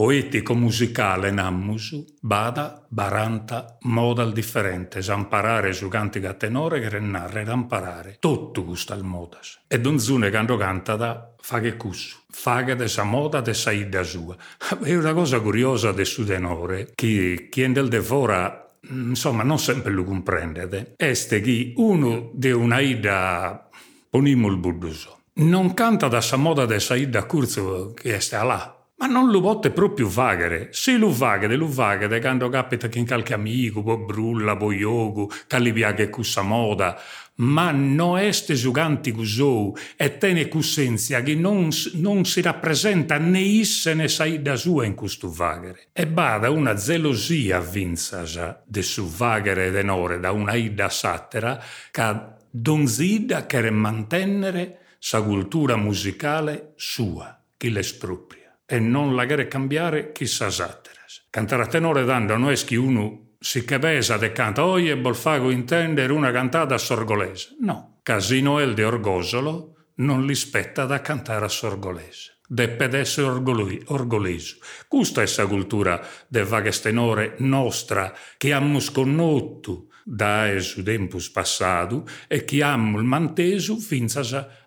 poetico-musicale 0.00 1.30
nammusu, 1.30 2.06
bada, 2.22 2.86
baranta, 2.88 3.76
modal 3.80 4.32
differente, 4.32 5.02
zamparare 5.02 5.74
su 5.74 5.88
cantica 5.88 6.32
tenore 6.32 6.80
che 6.80 6.98
narra 7.00 7.40
ed 7.40 7.50
amparare. 7.50 8.16
Tutto 8.18 8.64
gusta 8.64 8.94
il 8.94 9.04
modas. 9.04 9.60
E 9.68 9.78
donzune 9.78 10.30
quando 10.30 10.56
canta 10.56 10.96
da 10.96 11.34
fa 11.38 11.60
che 11.60 11.76
cussu, 11.76 12.16
fa 12.30 12.64
che 12.64 12.76
de 12.76 12.88
sa 12.88 13.02
moda 13.02 13.42
de 13.42 13.52
sa 13.52 13.72
sua. 14.02 14.34
È 14.82 14.94
una 14.96 15.12
cosa 15.12 15.38
curiosa 15.38 15.92
del 15.92 16.06
suo 16.06 16.24
tenore, 16.24 16.92
che 16.94 17.48
chi 17.50 17.60
è 17.60 17.68
del 17.68 17.88
devora 17.88 18.70
insomma 18.88 19.42
non 19.42 19.58
sempre 19.58 19.92
lo 19.92 20.04
comprendete, 20.04 20.94
este 20.96 21.42
che 21.42 21.74
uno 21.76 22.30
di 22.32 22.50
una 22.50 22.80
ida, 22.80 23.68
ponimo 24.08 24.48
il 24.48 24.56
budduso, 24.56 25.18
non 25.34 25.74
canta 25.74 26.08
da 26.08 26.22
sa 26.22 26.36
moda 26.36 26.64
de 26.64 26.80
sa 26.80 26.94
ida 26.94 27.26
curzo 27.26 27.92
che 27.92 28.16
è 28.16 28.42
là, 28.42 28.79
ma 29.00 29.06
non 29.06 29.30
lo 29.30 29.40
pote 29.40 29.70
proprio 29.70 30.08
vagare. 30.08 30.68
Se 30.72 30.98
lo 30.98 31.10
vagare, 31.10 31.56
lo 31.56 31.66
vagare 31.66 32.20
quando 32.20 32.50
capita 32.50 32.88
che 32.88 33.02
qualche 33.06 33.32
amico, 33.32 33.82
poi 33.82 34.04
brulla, 34.04 34.56
poi 34.56 34.76
yogu, 34.76 35.26
che 35.46 35.58
li 35.58 35.72
piace 35.72 36.10
questa 36.10 36.42
moda, 36.42 37.00
ma 37.36 37.70
non 37.70 38.18
este 38.18 38.52
giuganti 38.52 39.10
cusou 39.12 39.74
e 39.96 40.18
tene 40.18 40.48
cussenzia 40.48 41.22
che 41.22 41.34
non, 41.34 41.70
non, 41.94 42.26
si 42.26 42.42
rappresenta 42.42 43.16
né 43.16 43.40
isse 43.40 43.94
né 43.94 44.06
saida 44.08 44.54
sua 44.56 44.84
in 44.84 44.94
questo 44.94 45.32
vagare. 45.32 45.88
E 45.94 46.06
bada 46.06 46.50
una 46.50 46.74
gelosia 46.74 47.58
vinzasa 47.58 48.62
de 48.66 48.82
su 48.82 49.06
vagare 49.06 49.70
denore 49.70 50.20
da 50.20 50.30
una 50.30 50.52
ida 50.52 50.90
satera 50.90 51.58
che 51.90 52.38
donzida 52.50 53.46
che 53.46 53.70
mantenere 53.70 54.76
sa 54.98 55.22
cultura 55.22 55.76
musicale 55.76 56.74
sua, 56.76 57.40
che 57.56 57.70
l'espropria 57.70 58.39
e 58.72 58.78
non 58.78 59.16
la 59.16 59.24
gare 59.24 59.48
cambiare 59.48 60.12
chissà 60.12 60.48
satteras. 60.48 61.26
Cantare 61.28 61.64
a 61.64 61.66
tenore 61.66 62.04
dando 62.04 62.36
non 62.36 62.52
è 62.52 62.54
che 62.64 62.76
uno 62.76 63.34
si 63.40 63.64
capesa 63.64 64.16
de 64.16 64.30
canta 64.30 64.64
oie 64.64 64.96
bolfago 64.96 65.50
intendere 65.50 66.12
una 66.12 66.30
cantata 66.30 66.78
sorgolese. 66.78 67.56
No, 67.58 67.98
casino 68.04 68.60
el 68.60 68.74
de 68.74 68.84
orgosolo 68.84 69.74
non 69.96 70.24
li 70.24 70.36
spetta 70.36 70.84
da 70.84 71.00
cantare 71.00 71.46
a 71.46 71.48
sorgolese. 71.48 72.38
Deppe 72.46 72.96
essere 72.96 73.26
orgoli, 73.26 73.82
orgoleso. 73.86 74.58
È 74.88 75.24
la 75.36 75.46
cultura 75.46 76.00
del 76.28 76.44
vagas 76.44 76.80
tenore 76.80 77.34
nostra 77.38 78.14
che 78.36 78.52
abbiamo 78.52 78.78
sconosciuto 78.78 79.89
da 80.04 80.58
su 80.60 80.82
tempus 80.82 81.30
passato 81.30 82.06
e 82.28 82.44
che 82.44 82.62
abbiamo 82.62 83.02
manteso 83.02 83.76
fino 83.76 84.06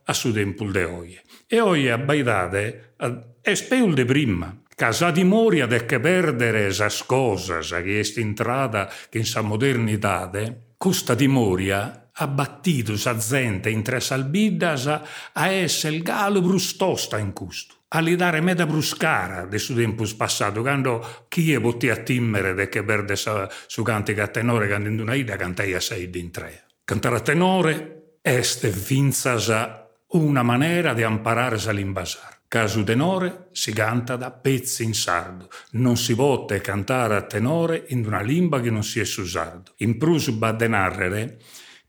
a 0.05 0.13
su 0.13 0.31
tempus 0.31 0.71
de 0.71 0.83
oie. 0.83 1.21
E 1.47 1.59
oie 1.59 1.91
abbaidate 1.91 2.95
è 3.41 3.53
speul 3.53 3.93
de 3.93 4.05
prima. 4.05 4.57
Casa 4.75 5.11
di 5.11 5.23
moria 5.23 5.67
de 5.67 5.85
che 5.85 5.99
perdere 5.99 6.65
esas 6.65 7.03
cosas 7.03 7.69
che 7.69 7.99
est 7.99 8.17
intrada 8.17 8.91
che 9.09 9.19
in 9.19 9.25
sa 9.25 9.41
modernidade, 9.41 10.73
custa 10.77 11.13
di 11.13 11.27
moria 11.27 12.09
ha 12.11 12.27
battido 12.27 12.97
sa 12.97 13.15
gente 13.17 13.69
in 13.69 13.81
tre 13.81 13.99
salbiddas 13.99 14.87
a 15.33 15.47
esse 15.47 15.87
il 15.89 16.03
galo 16.03 16.41
brustosta 16.41 17.17
in 17.17 17.33
custo 17.33 17.82
a 17.95 17.99
li 17.99 18.15
dare 18.15 18.41
meda 18.41 18.65
bruscara 18.65 19.45
de 19.45 19.59
su 19.59 19.75
tempus 19.75 20.15
passato, 20.15 20.61
quando 20.61 21.25
chi 21.27 21.53
è 21.53 21.61
potti 21.61 21.89
a 21.89 21.97
timmere 21.97 22.55
de 22.55 22.67
che 22.67 22.83
perde 22.83 23.15
su 23.15 23.83
cantica 23.83 24.23
a 24.23 24.27
tenore 24.27 24.67
cantando 24.67 25.03
una 25.03 25.13
ida 25.13 25.35
cantai 25.35 25.73
a 25.73 25.79
sei 25.79 26.09
in 26.11 26.31
tre. 26.31 26.65
Cantare 26.83 27.17
a 27.17 27.19
tenore 27.19 28.17
este 28.21 28.69
vinzasa 28.69 29.87
una 30.13 30.41
maniera 30.41 30.93
di 30.93 31.03
imparare 31.03 31.57
a 31.63 31.71
l'imbasare. 31.71 32.41
Casu 32.47 32.83
tenore 32.83 33.49
si 33.51 33.73
canta 33.73 34.15
da 34.15 34.31
pezzi 34.31 34.83
in 34.83 34.93
sardo. 34.93 35.49
Non 35.71 35.95
si 35.95 36.15
può 36.15 36.45
cantare 36.45 37.15
a 37.15 37.21
tenore 37.21 37.85
in 37.89 38.05
una 38.05 38.21
lingua 38.21 38.59
che 38.59 38.69
non 38.71 38.83
sia 38.83 39.05
su 39.05 39.23
sardo. 39.23 39.71
In 39.77 39.97
prusu 39.97 40.37
badde 40.37 40.67
narrere 40.67 41.37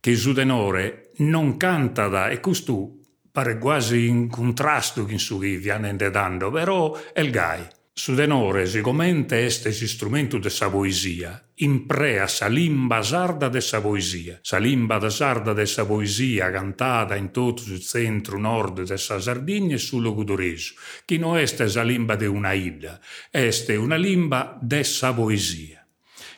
che 0.00 0.16
su 0.16 0.34
tenore 0.34 1.12
non 1.18 1.56
canta 1.56 2.08
da 2.08 2.28
e 2.28 2.40
questo 2.40 3.03
pare 3.34 3.58
quasi 3.58 4.06
in 4.06 4.28
contrasto 4.28 5.04
con 5.04 5.18
su 5.18 5.40
che 5.40 5.56
viene 5.56 5.96
dando, 5.96 6.52
però 6.52 6.96
è 7.12 7.18
il 7.18 7.32
gai. 7.32 7.66
Su 7.92 8.14
tenore, 8.14 8.64
siccome 8.64 9.26
este 9.28 9.72
si 9.72 9.88
strumento 9.88 10.38
de 10.38 10.50
sa 10.50 10.70
poesia, 10.70 11.44
imprea 11.54 12.28
sa 12.28 12.46
limba 12.46 13.02
sarda 13.02 13.48
de 13.48 13.60
sa 13.60 13.80
poesia. 13.80 14.38
Sa 14.40 14.58
limba 14.58 14.98
da 14.98 15.10
sarda 15.10 15.52
de 15.52 15.66
sa 15.66 15.84
poesia 15.84 16.48
cantata 16.52 17.16
in 17.16 17.32
tutto 17.32 17.64
il 17.66 17.80
centro 17.80 18.38
nord 18.38 18.84
de 18.84 18.96
sa 18.96 19.18
Sardegna 19.18 19.74
e 19.74 19.78
sul 19.78 20.02
Locudoreso, 20.02 20.74
che 21.04 21.18
non 21.18 21.36
este 21.36 21.68
sa 21.68 21.82
limba 21.82 22.14
de 22.14 22.26
una 22.26 22.52
ida, 22.52 23.00
este 23.32 23.74
una 23.74 23.96
limba 23.96 24.56
de 24.62 24.84
sa 24.84 25.12
poesia. 25.12 25.84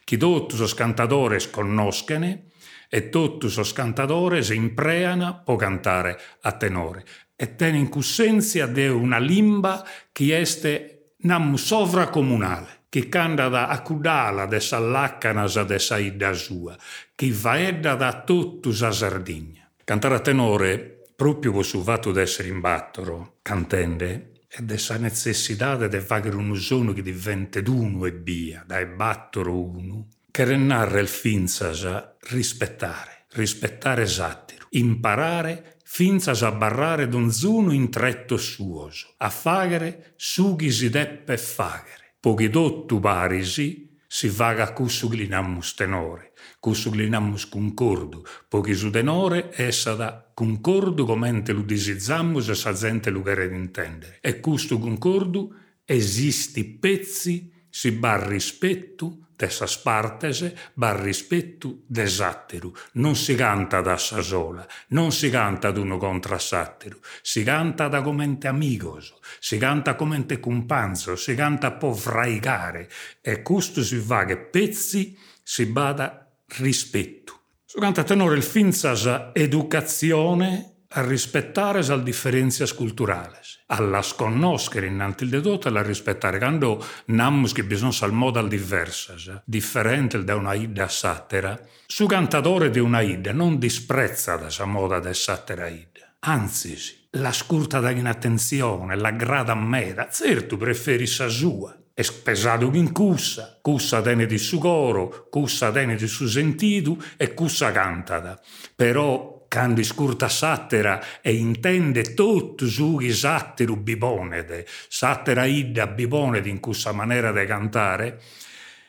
Che 0.03 0.17
tutti 0.17 0.59
os 0.62 0.73
cantadores 0.73 1.50
conoscene 1.50 2.46
e 2.88 3.09
tutti 3.09 3.47
os 3.47 3.73
cantadores 3.73 4.50
impreana 4.50 5.35
po 5.35 5.57
cantare 5.57 6.19
a 6.43 6.52
tenore 6.52 7.05
e 7.37 7.55
ten 7.55 7.75
in 7.75 7.88
cussenzia 7.90 8.66
de 8.66 8.88
una 8.88 9.19
limba 9.19 9.87
che 10.11 10.38
este 10.38 11.12
nam 11.19 11.57
sovra 11.57 12.09
comunale, 12.09 12.85
che 12.88 13.09
canta 13.09 13.49
da 13.49 13.69
accudala 13.69 14.47
de 14.47 14.59
s'allaccanasa 14.59 15.64
de 15.64 15.78
sa 15.78 15.99
idda 15.99 16.33
sua, 16.33 16.76
che 17.14 17.31
vaedda 17.31 17.95
da 17.95 18.23
tutto 18.23 18.73
sa 18.73 18.90
Sardegna. 18.90 19.71
Cantare 19.85 20.14
a 20.14 20.21
tenore, 20.21 21.02
proprio 21.14 21.62
su 21.62 21.83
fatto 21.83 22.11
d'essere 22.11 22.49
in 22.49 22.61
battoro, 22.61 23.38
cantende, 23.43 24.33
e 24.49 24.62
de 24.62 24.78
sa 24.78 24.97
necessità 24.97 25.76
de 25.76 26.00
fare 26.00 26.31
un 26.31 26.49
usono 26.49 26.95
che 26.95 27.02
diventa 27.02 27.61
d'uno 27.61 28.07
e 28.07 28.12
via, 28.12 28.64
da 28.66 28.83
battoro 28.87 29.61
uno, 29.61 30.09
che 30.31 30.45
renarre 30.45 31.00
il 31.00 31.09
finzasa 31.09 32.16
rispettare, 32.28 33.26
rispettare 33.33 34.06
satiro, 34.06 34.66
imparare 34.71 35.78
finza 35.85 36.33
a 36.33 36.52
barrare 36.52 37.09
d'un 37.09 37.30
zuno 37.30 37.73
in 37.73 37.90
tretto 37.90 38.37
suoso, 38.37 39.14
a 39.18 39.30
fagere 39.30 40.14
sughi 40.16 40.71
si 40.71 40.90
deppe 40.90 41.37
fagere. 41.37 42.16
Pochi 42.21 42.50
dottu 42.50 42.99
parisi 42.99 43.87
si 44.09 44.28
vaga 44.28 44.73
cussuglinammus 44.73 45.75
tenore, 45.75 46.33
cussuglinammus 46.59 47.49
concordu, 47.49 48.23
pochi 48.49 48.75
su 48.75 48.90
tenore 48.90 49.50
essa 49.52 49.95
da 49.95 50.30
concordu 50.35 51.04
comente 51.04 51.52
lu 51.52 51.62
disizammus 51.62 52.49
e 52.49 52.54
sa 52.54 52.73
gente 52.73 53.11
lu 53.11 53.23
che 53.23 53.49
intendere. 53.50 54.18
E 54.21 54.40
custo 54.40 54.78
concordu 54.78 55.54
esisti 55.85 56.64
pezzi 56.64 57.52
si 57.71 57.92
bar 57.92 58.26
rispettu 58.26 59.25
dessas 59.37 59.76
partes 59.78 60.52
bar 60.75 60.99
rispettu 60.99 61.85
desatteru. 61.87 62.73
Non 62.93 63.14
si 63.14 63.35
canta 63.35 63.81
da 63.81 63.97
sola, 63.97 64.66
non 64.88 65.12
si 65.12 65.31
canta 65.31 65.71
d'uno 65.71 65.99
contra 65.99 66.38
satteru, 66.38 66.99
si 67.23 67.45
canta 67.45 67.88
da 67.88 68.00
comente 68.00 68.49
amigoso, 68.49 69.21
si 69.38 69.59
canta 69.59 69.95
comente 69.95 70.40
cumpanzo, 70.40 71.16
si 71.16 71.35
canta 71.35 71.73
po' 71.73 71.93
fraigare 71.93 72.88
e 73.21 73.43
custo 73.43 73.83
si 73.83 73.99
va 73.99 74.25
che 74.25 74.38
pezzi 74.38 75.16
si 75.43 75.66
bada 75.66 76.28
rispettu. 76.59 77.35
Su 77.64 77.78
canta 77.78 78.05
tenore 78.05 78.37
il 78.37 78.43
finzas 78.43 79.31
educazione 79.35 80.75
a 80.88 81.05
rispettare 81.05 81.83
le 81.83 82.02
differenze 82.02 82.73
culturali, 82.75 83.37
alla 83.66 84.02
sconoscere 84.02 84.87
innanti 84.87 85.28
di 85.28 85.40
tutto 85.40 85.69
e 85.69 85.76
a 85.76 85.83
rispettare. 85.83 86.38
Quando 86.38 86.85
namus 87.07 87.52
che 87.52 87.64
bisogna 87.64 87.97
al 88.00 88.12
modal 88.12 88.49
diversas, 88.49 89.43
differente 89.45 90.23
da 90.23 90.37
una 90.37 90.55
ida 90.55 90.88
satera, 90.88 91.59
su 91.87 92.07
cantatore 92.07 92.71
di 92.71 92.78
una 92.78 93.00
ida 93.00 93.33
non 93.33 93.59
disprezza 93.59 94.37
da 94.37 94.50
sa 94.50 94.64
moda 94.64 95.00
de 95.00 95.14
satera 95.14 95.69
ida, 95.69 96.16
anzi 96.21 96.76
la 97.12 97.33
scurta 97.33 97.81
da 97.81 97.90
inattenzione, 97.90 98.97
la 98.97 99.11
grada 99.11 99.52
a 99.52 99.57
meda, 99.57 100.09
certo 100.11 100.57
preferi 100.57 101.07
sa 101.07 101.28
sua. 101.28 101.76
È 101.95 102.05
pesato 102.23 102.71
in 102.75 102.93
cussa, 102.93 103.59
cussa 103.62 104.02
tene 104.02 104.26
di 104.26 104.37
su 104.37 104.59
coro, 104.59 105.28
cussa 105.31 105.73
tene 105.73 105.97
di 105.97 106.07
su 106.07 106.26
sentido 106.26 107.02
e 107.16 107.33
cussa 107.33 107.73
cantata. 107.73 108.38
Però 108.75 109.36
quando 109.49 109.83
scurta 109.83 110.29
sattera 110.29 111.21
e 111.21 111.35
intende 111.35 112.15
tutto 112.15 112.67
su 112.67 112.99
i 113.00 113.12
satteru 113.12 113.76
bibonede, 113.76 114.67
sattera 114.88 115.45
idda 115.45 115.87
bibonede 115.87 116.49
in 116.49 116.61
questa 116.61 116.93
maniera 116.93 117.33
di 117.33 117.47
cantare, 117.47 118.21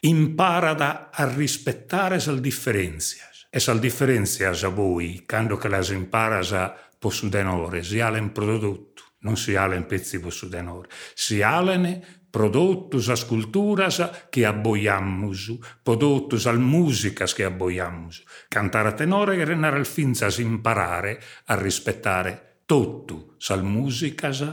impara 0.01 1.09
a 1.11 1.33
rispettare 1.33 2.21
le 2.25 2.41
differenze. 2.41 3.17
E 3.49 3.61
le 3.65 3.79
differenze 3.79 4.45
a 4.45 4.67
voi, 4.67 5.23
quando 5.25 5.57
che 5.57 5.69
le 5.69 5.85
impara 5.89 6.39
a 6.39 6.75
possudenore, 6.99 7.81
si 7.81 7.99
alen 7.99 8.31
prodotto, 8.31 9.03
non 9.19 9.37
si 9.37 9.55
alen 9.55 9.85
pezzi 9.85 10.19
possudenore, 10.19 10.89
si 11.13 11.41
alene 11.41 12.16
produtos 12.29 13.09
as 13.09 13.23
culturas 13.23 14.01
que 14.29 14.45
aboiamos, 14.45 15.53
produtos 15.83 16.45
al 16.47 16.59
músicas 16.59 17.33
que 17.33 17.43
aboiamos. 17.43 18.23
Cantar 18.49 18.87
a 18.87 18.95
tenore 18.95 19.37
e 19.37 19.45
renare 19.45 19.77
al 19.77 19.85
finzas 19.85 20.39
imparare 20.39 21.19
a 21.45 21.55
rispettare 21.55 22.61
tutto 22.65 23.35
sal 23.37 23.63
musicas 23.63 24.43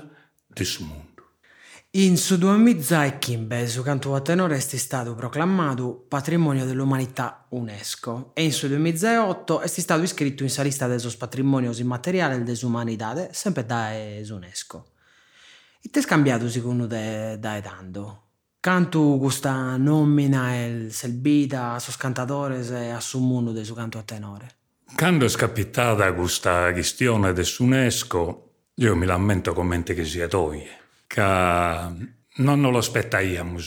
de 0.47 0.65
su 0.65 0.85
mondo. 0.85 1.15
In 1.97 2.17
su 2.17 2.39
2015 2.39 3.69
su 3.69 3.83
canto 3.83 4.17
a 4.17 4.21
tenore 4.21 4.57
è 4.57 4.61
stato 4.61 5.15
proclamato 5.15 6.05
Patrimonio 6.09 6.65
dell'Umanità 6.65 7.47
UNESCO 7.51 8.33
e 8.35 8.43
in 8.43 8.53
su 8.53 8.67
2008 8.67 9.61
è 9.61 9.67
stato 9.69 10.03
iscritto 10.03 10.43
in 10.43 10.51
sa 10.51 10.63
lista 10.63 10.89
dei 10.89 10.99
patrimonios 11.17 11.79
immateriali 11.79 12.43
dell'umanità, 12.43 13.29
sempre 13.31 13.65
da 13.65 13.91
UNESCO. 14.29 14.94
E 15.87 15.91
è 15.93 16.01
scambiato 16.01 16.49
secondo 16.49 16.87
te 16.87 17.37
da 17.39 17.61
tanto? 17.61 18.23
Canto 18.59 19.19
questa 19.19 19.77
nomina 19.77 20.53
è 20.53 20.87
selbita 20.89 21.73
a 21.73 21.79
sos 21.79 21.99
cantatores 21.99 22.71
e 22.71 22.89
a 22.89 23.01
su 23.01 23.21
mondo 23.21 23.53
del 23.53 23.67
suo 23.67 23.75
canto 23.75 23.99
a 23.99 24.03
tenore? 24.03 24.49
Quando 24.97 25.27
è 25.27 25.29
scappitata 25.29 26.11
questa 26.15 26.73
questione 26.73 27.35
dell'UNESCO, 27.35 28.53
io 28.77 28.97
mi 28.97 29.05
lamento 29.05 29.53
come 29.53 29.83
che 29.83 30.05
sia 30.07 30.27
toie 30.27 30.69
che 31.07 31.21
non 31.21 32.61
lo 32.61 32.79
aspettaiamo 32.79 33.59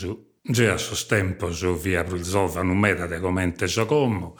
già 0.41 0.73
a 0.73 0.77
suo 0.77 0.97
tempo 1.07 1.53
su 1.53 1.77
via 1.77 2.03
Bruzova 2.03 2.63
non 2.63 2.79
meta 2.79 3.05
de 3.05 3.19
commente 3.19 3.67
so 3.67 3.85
come 3.85 4.33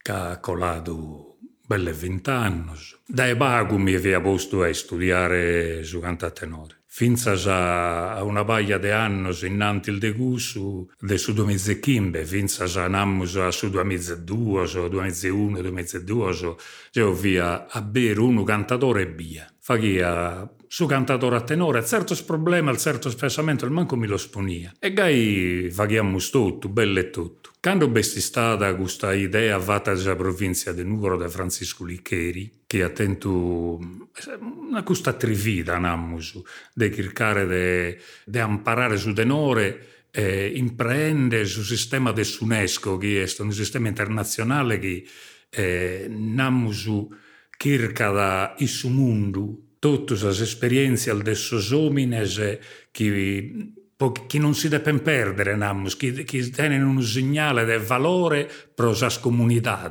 che 0.00 0.12
ha 0.12 0.38
colato 0.38 1.36
belle 1.66 1.92
vent'anni 1.92 2.72
dai 3.06 3.36
bagu 3.36 3.76
mi 3.76 3.94
aveva 3.94 4.20
posto 4.22 4.62
a 4.62 4.72
studiare 4.72 5.84
su 5.84 6.00
canta 6.00 6.30
tenore 6.30 6.77
Finza 6.90 7.32
a 8.16 8.22
una 8.24 8.44
paia 8.44 8.78
di 8.78 8.88
anni 8.88 9.30
innanti 9.42 9.90
il 9.90 9.98
degusu 9.98 10.90
de 10.98 11.18
su 11.18 11.34
2015, 11.34 12.24
finza 12.24 12.64
anammus 12.82 13.36
a 13.36 13.50
su 13.50 13.68
2002, 13.68 14.66
su 14.66 14.88
2001, 14.88 15.60
2002, 15.60 16.56
io 16.92 17.12
via 17.12 17.68
a 17.68 17.82
bere 17.82 18.18
uno 18.18 18.42
cantatore 18.42 19.02
e 19.02 19.06
via. 19.06 19.46
Faghia 19.60 20.50
su 20.66 20.86
cantatore 20.86 21.36
a 21.36 21.42
tenore, 21.42 21.84
certo 21.84 22.16
problema, 22.24 22.74
certo 22.74 23.10
spesamento, 23.10 23.66
il 23.66 23.70
manco 23.70 23.94
mi 23.94 24.06
lo 24.06 24.16
sponia. 24.16 24.74
E 24.80 24.92
gai 24.92 25.68
faghiamo 25.70 26.18
tutto, 26.18 26.70
bello 26.70 27.00
e 27.00 27.10
tutto. 27.10 27.47
Quando 27.60 27.88
besti 27.88 28.20
stata 28.20 28.72
questa 28.76 29.12
idea 29.12 29.58
fatta 29.58 29.92
della 29.92 30.14
provincia 30.14 30.72
di 30.72 30.84
Nuoro 30.84 31.16
da 31.16 31.28
Francisco 31.28 31.84
Liccheri, 31.84 32.62
che 32.64 32.84
ha 32.84 32.88
tentato 32.90 33.80
una 34.68 34.84
questa 34.84 35.12
trivida, 35.14 35.76
nammus, 35.76 36.40
di 36.72 36.94
cercare 36.94 38.00
di 38.24 38.38
imparare 38.38 38.96
su 38.96 39.12
tenore 39.12 40.06
e 40.12 40.52
imprendere 40.54 41.46
sul 41.46 41.64
sistema 41.64 42.12
dell'UNESCO, 42.12 42.96
che 42.96 43.24
è 43.24 43.42
un 43.42 43.52
sistema 43.52 43.88
internazionale 43.88 44.78
che 44.78 45.04
eh, 45.50 46.06
nammus 46.08 46.88
cerca 47.56 48.10
da 48.10 48.54
il 48.58 48.80
mondo 48.84 49.62
tutte 49.80 50.14
le 50.14 50.30
esperienze 50.30 51.12
del 51.22 51.38
homines 51.72 52.58
che, 52.90 53.72
che 54.26 54.38
non 54.38 54.54
si 54.54 54.68
devono 54.68 55.00
perdere, 55.00 55.56
namos, 55.56 55.96
che, 55.96 56.22
che 56.22 56.50
tenen 56.50 56.84
un 56.84 57.02
segnale 57.02 57.64
di 57.64 57.84
valore 57.84 58.48
per 58.72 58.96
le 58.96 59.18
comunità. 59.20 59.90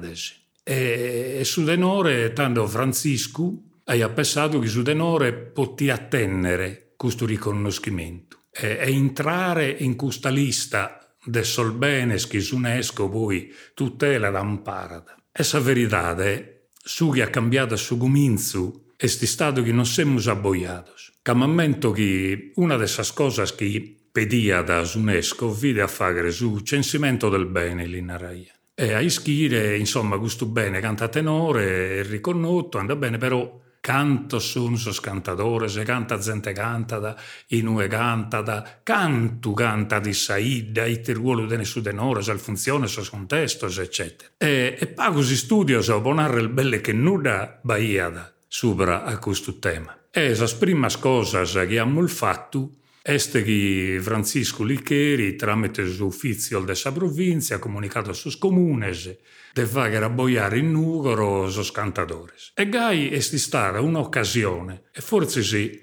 E, 0.63 1.35
e 1.39 1.43
su 1.43 1.63
denore, 1.63 2.31
tanto 2.31 2.65
Francisco, 2.67 3.63
ha 3.83 4.09
pensato 4.09 4.59
che 4.59 4.67
su 4.67 4.81
denore 4.81 5.33
potia 5.33 5.95
attendere 5.95 6.93
questo 6.95 7.25
riconoscimento 7.25 8.43
e, 8.51 8.77
e 8.79 8.91
entrare 8.91 9.69
in 9.69 9.95
questa 9.95 10.29
lista 10.29 11.13
de 11.23 11.43
solbenes 11.43 12.27
che 12.27 12.45
UNESCO 12.51 13.09
poi 13.09 13.53
tutela 13.73 14.29
da 14.29 14.39
amparata. 14.39 15.17
Essa 15.31 15.59
verità 15.59 16.15
è, 16.15 16.61
su 16.81 17.11
che 17.11 17.21
ha 17.21 17.29
cambiato 17.29 17.75
su 17.75 17.97
cominzo 17.97 18.86
este 18.97 19.27
stato 19.27 19.61
che 19.61 19.71
non 19.71 19.85
siamo 19.85 20.19
abboiados. 20.25 21.19
Camamento 21.21 21.91
che 21.91 22.51
una 22.55 22.77
delle 22.77 22.91
cose 23.13 23.45
che 23.55 23.95
pedia 24.11 24.63
da 24.63 24.89
UNESCO 24.95 25.53
vide 25.53 25.83
a 25.83 25.87
fare 25.87 26.31
su 26.31 26.59
censimento 26.61 27.29
del 27.29 27.45
bene 27.45 27.83
in 27.83 28.09
Araia. 28.09 28.51
E 28.73 28.93
a 28.93 28.99
ischire, 28.99 29.77
insomma, 29.77 30.17
questo 30.17 30.47
bene 30.47 30.79
canta 30.79 31.07
tenore, 31.07 31.99
è 31.99 32.03
riconosciuto, 32.03 32.79
anda 32.79 32.95
bene, 32.95 33.17
però 33.17 33.59
canto 33.79 34.39
sono 34.39 34.75
sos 34.75 34.99
cantatore, 34.99 35.67
se 35.67 35.83
canta 35.83 36.17
gente 36.17 36.51
canta 36.51 36.97
da, 36.97 37.15
inue 37.47 37.87
canta 37.87 38.41
da, 38.41 38.79
canto 38.83 39.53
canta 39.53 39.99
di 39.99 40.13
saida, 40.13 40.85
il 40.85 41.03
ruolo 41.15 41.45
di 41.45 41.55
nessuno 41.55 41.85
tenore, 41.85 42.21
se 42.21 42.35
funzione, 42.37 42.87
se 42.87 43.03
contesto, 43.09 43.67
eccetera. 43.67 44.31
E, 44.37 44.75
e 44.79 44.87
poi 44.87 45.13
così 45.13 45.35
studio, 45.35 45.81
se 45.81 45.91
oponare 45.91 46.39
il 46.39 46.49
belle 46.49 46.81
che 46.81 46.93
nuda 46.93 47.59
baia 47.61 48.09
da 48.09 48.31
sopra 48.47 49.03
a 49.03 49.17
questo 49.17 49.59
tema. 49.59 49.97
E 50.11 50.35
le 50.35 50.55
prime 50.57 50.87
cose 50.99 51.43
che 51.43 51.59
abbiamo 51.59 52.05
fatto 52.07 52.77
è 53.01 53.15
che 53.17 53.99
Francisco 54.01 54.63
Liccheri, 54.63 55.35
tramite 55.37 55.83
l'ufficio 55.83 56.59
della 56.59 56.91
provincia, 56.91 57.55
ha 57.55 57.59
comunicato 57.59 58.09
a 58.09 58.13
sus 58.13 58.37
comunes 58.37 59.15
di 59.53 59.65
fare 59.65 59.95
abboiare 59.97 60.57
in 60.57 60.71
Nugoro 60.71 61.47
i 61.47 61.71
cantatori. 61.71 62.33
E 62.53 62.67
Gai 62.67 63.09
è 63.09 63.19
stata 63.21 63.79
un'occasione, 63.79 64.83
e 64.91 64.99
forse 64.99 65.41
sì, 65.41 65.81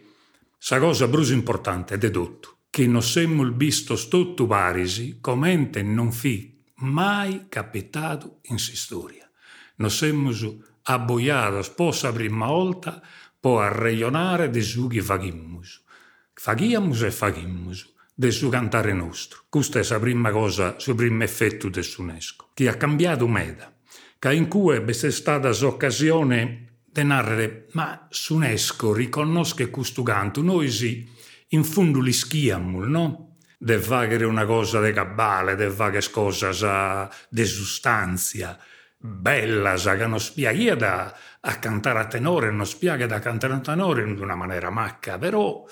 la 0.69 0.79
cosa 0.79 1.09
più 1.09 1.23
importante 1.33 1.97
di 1.97 2.11
tutto, 2.11 2.59
che 2.69 2.87
non 2.87 3.03
siamo 3.03 3.51
visto 3.53 3.95
tutto 4.09 4.47
parisi 4.47 5.19
come 5.21 5.71
non 5.83 6.13
fi 6.13 6.63
mai 6.77 7.47
capitato 7.49 8.41
in 8.49 8.59
storia. 8.59 9.27
Non 9.77 9.91
siamo 9.91 10.31
abboiados 10.85 11.71
possa 11.71 12.13
prima 12.13 12.47
volta 12.47 13.03
po 13.41 13.61
arreionare 13.61 14.49
de 14.49 14.63
su 14.63 14.89
chi 14.89 15.01
faghimus. 15.01 15.83
Faghiamus 16.33 17.03
e 17.03 17.11
faghimus 17.11 17.93
de 18.15 18.31
su 18.31 18.49
cantare 18.49 18.93
nostro. 18.93 19.45
Questa 19.49 19.81
è 19.81 19.87
la 19.89 19.99
prima 19.99 20.31
cosa, 20.31 20.77
il 20.87 20.95
primo 20.95 21.23
effetto 21.23 21.69
del 21.69 21.87
UNESCO, 21.99 22.51
che 22.55 22.69
ha 22.69 22.77
cambiato 22.77 23.29
meda, 23.29 23.71
che 24.19 24.33
in 24.33 24.49
cui 24.49 24.77
è 24.77 25.11
stata 25.11 25.51
l'occasione 25.51 26.79
di 26.85 27.03
narrare, 27.03 27.67
ma 27.73 28.09
l'UNESCO 28.29 28.93
riconosce 28.93 29.69
questo 29.69 30.03
canto, 30.03 30.41
noi 30.43 30.71
sì, 30.71 31.07
in 31.49 31.65
fondo 31.65 32.01
li 32.01 32.13
schiamo, 32.13 32.85
no? 32.85 33.37
De 33.59 33.79
fare 33.79 34.25
una 34.25 34.45
cosa 34.45 34.81
de 34.81 34.93
cabale, 34.93 35.55
de 35.55 35.71
fare 35.71 36.01
cosa 36.11 37.11
de 37.29 37.45
sostanzia, 37.45 38.59
bella, 39.07 39.77
spiega 40.19 40.75
da 40.75 41.15
a 41.41 41.59
cantare 41.59 41.99
a 41.99 42.07
tenore, 42.07 42.51
non 42.51 42.65
spiega 42.65 43.07
da 43.07 43.19
cantare 43.19 43.53
a 43.53 43.61
tenore 43.61 44.03
in 44.03 44.19
una 44.19 44.35
maniera 44.35 44.71
macca, 44.71 45.19
però 45.19 45.63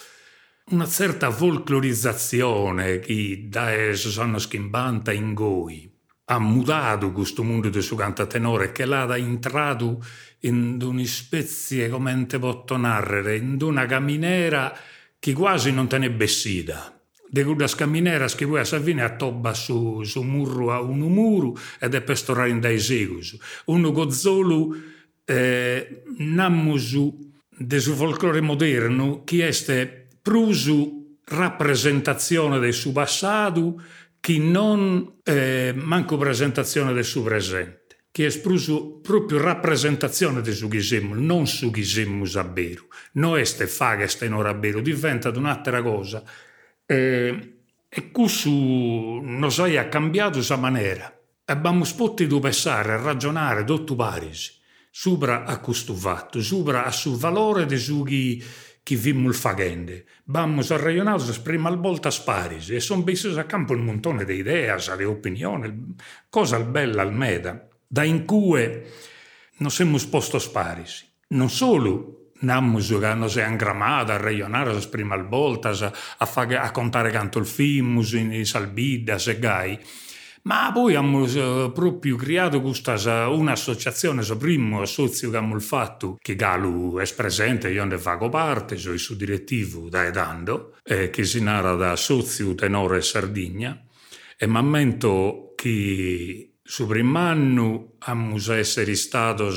una 0.66 0.86
certa 0.86 1.30
folclorizzazione 1.30 2.98
che 2.98 3.46
da 3.48 3.70
sono 3.94 4.38
schimbanta 4.38 5.12
in 5.12 5.32
goi. 5.32 5.90
Ha 6.26 6.38
mutato 6.38 7.10
questo 7.12 7.42
mondo 7.42 7.70
del 7.70 7.82
suo 7.82 7.96
canto 7.96 8.22
a 8.22 8.26
tenore 8.26 8.70
che 8.70 8.84
l'ha 8.84 9.16
entrato 9.16 10.04
in 10.40 10.78
una 10.80 11.04
specie, 11.04 11.88
come 11.88 12.26
te 12.26 12.38
posso 12.38 12.76
narrare, 12.76 13.36
in 13.36 13.56
una 13.62 13.86
caminera 13.86 14.76
che 15.18 15.32
quasi 15.32 15.72
non 15.72 15.88
te 15.88 15.98
ne 15.98 16.10
bessida 16.10 17.01
de 17.32 17.44
quelle 17.44 17.66
cammineras 17.74 18.34
che 18.34 18.44
voi 18.44 18.60
a 18.60 18.64
Savine 18.64 19.02
attobba 19.02 19.54
su, 19.54 20.02
su 20.02 20.20
murro 20.20 20.70
a 20.70 20.82
un 20.82 20.98
muro 20.98 21.56
ed 21.80 21.94
è 21.94 22.02
per 22.02 22.18
storare 22.18 22.50
in 22.50 22.60
dai 22.60 22.78
segus. 22.78 23.38
Uno 23.66 23.90
gozzolo 23.90 24.76
eh, 25.24 26.02
nammusu 26.18 27.32
del 27.48 27.80
suo 27.80 27.94
folklore 27.94 28.42
moderno 28.42 29.24
che 29.24 29.48
è 29.48 30.06
prusu 30.20 31.20
rappresentazione 31.24 32.58
del 32.58 32.74
suo 32.74 32.92
passato 32.92 33.80
che 34.20 34.36
non 34.36 35.20
eh, 35.24 35.72
manco 35.74 36.18
presentazione 36.18 36.92
del 36.92 37.04
suo 37.04 37.22
presente 37.22 37.80
che 38.10 38.24
è 38.24 38.26
espruso 38.26 38.98
proprio 39.00 39.40
rappresentazione 39.40 40.42
di 40.42 40.52
su 40.52 40.68
chi 40.68 40.82
siamo, 40.82 41.14
non 41.14 41.46
su 41.46 41.70
chi 41.70 41.82
siamo 41.82 42.26
sabero. 42.26 42.88
Non 43.12 43.38
è 43.38 43.44
ste 43.44 43.66
faga, 43.66 44.06
ste 44.06 44.28
non 44.28 44.42
rabero, 44.42 44.82
diventa 44.82 45.30
un'altra 45.30 45.80
cosa 45.80 46.22
e, 46.92 47.52
e 47.88 48.10
questo 48.10 48.50
nos 48.50 49.58
ha 49.58 49.88
cambiato 49.88 50.32
questa 50.32 50.56
maniera. 50.56 51.14
Abbiamo 51.46 51.84
potuto 51.96 52.38
pensare, 52.38 53.00
ragionare, 53.00 53.64
tutto 53.64 53.96
parisi, 53.96 54.52
sopra 54.90 55.44
a 55.44 55.58
questo 55.58 55.94
fatto, 55.94 56.40
sopra 56.42 56.84
a 56.84 56.90
sul 56.90 57.16
valore 57.16 57.66
di 57.66 57.78
su 57.78 58.02
chi, 58.04 58.42
chi 58.82 58.96
vimmo 58.96 59.32
facendo. 59.32 59.92
Abbiamo 60.28 60.62
ragionato 60.66 61.34
prima 61.42 61.70
volta 61.70 62.10
sparisi 62.10 62.74
e 62.74 62.80
sono 62.80 63.02
messi 63.02 63.28
a 63.28 63.44
campo 63.44 63.72
un 63.72 63.84
montone 63.84 64.24
di 64.24 64.34
idee, 64.34 64.74
di 64.96 65.04
opinioni, 65.04 65.94
cosa 66.28 66.60
bella 66.60 67.02
al 67.02 67.14
meda, 67.14 67.68
da 67.86 68.04
in 68.04 68.24
cui 68.24 68.82
non 69.56 69.70
siamo 69.70 69.98
sposti 69.98 70.38
sparisi. 70.38 71.06
Non 71.28 71.48
solo 71.48 72.21
Nammus 72.42 72.98
che 72.98 73.28
si 73.28 73.38
è 73.40 73.42
angramata 73.42 74.16
a 76.18 76.26
fare, 76.26 76.58
a 76.58 76.70
contare 76.70 77.10
canto 77.10 77.38
il 77.38 77.46
film, 77.46 78.02
in 78.12 78.46
salbida, 78.46 79.18
se 79.18 79.38
gai. 79.38 79.78
Ma 80.44 80.72
poi 80.72 80.96
abbiamo 80.96 81.70
proprio 81.70 82.16
creato 82.16 82.60
questa 82.60 83.28
un'associazione, 83.28 84.22
so 84.22 84.36
primo 84.36 84.84
socio 84.86 85.30
che 85.30 85.36
abbiamo 85.36 85.58
fatto, 85.60 86.18
che 86.20 86.34
Galu 86.34 86.98
è 86.98 87.14
presente, 87.14 87.70
io 87.70 87.84
ne 87.84 87.96
faccio 87.96 88.28
parte, 88.28 88.76
sono 88.76 88.94
il 88.94 89.00
suo 89.00 89.14
direttivo 89.14 89.88
da 89.88 90.04
Edando, 90.04 90.78
eh, 90.82 91.10
che 91.10 91.22
si 91.22 91.40
narra 91.40 91.74
da 91.74 91.94
socio 91.94 92.56
tenore 92.56 93.02
Sardegna, 93.02 93.84
e 94.36 94.46
mi 94.48 94.56
ammento 94.56 95.52
che 95.54 96.54
su 96.60 96.86
primo 96.88 97.18
anno 97.18 97.92
abbiamo 98.00 98.36
essere 98.52 98.96
stato 98.96 99.48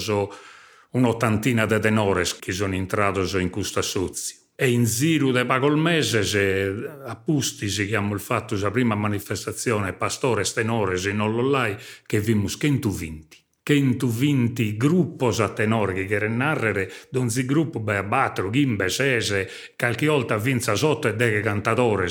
un'ottantina 0.95 1.65
di 1.65 1.79
tenores 1.79 2.39
che 2.39 2.51
sono 2.51 2.73
entrati 2.73 3.41
in 3.41 3.49
questo 3.49 3.81
sozio. 3.81 4.37
E 4.55 4.69
in 4.69 4.85
giro 4.85 5.31
de 5.31 5.45
pagol 5.45 5.77
mese, 5.77 6.23
se 6.23 6.73
appusti 7.03 7.67
si 7.67 7.85
chiama 7.87 8.13
il 8.13 8.21
fatto, 8.21 8.57
la 8.57 8.71
prima 8.71 8.95
manifestazione, 8.95 9.91
pastore 9.91 10.43
tenores 10.43 11.05
in 11.05 11.19
Ollolai, 11.19 11.75
che 12.05 12.21
vimos 12.21 12.55
120. 12.57 13.43
120 13.63 14.77
gruppi 14.77 15.41
a 15.41 15.49
tenore 15.49 16.05
che 16.05 16.13
erano 16.13 16.35
narrere, 16.35 16.89
donzi 17.09 17.45
gruppo 17.45 17.79
beh 17.79 18.03
battere, 18.03 18.49
gimbe, 18.51 18.89
sese, 18.89 19.49
qualche 19.75 20.05
volta 20.05 20.37
vinza 20.37 20.75
sotto 20.75 21.07
e 21.07 21.15
de 21.15 21.41
cantatori, 21.41 22.07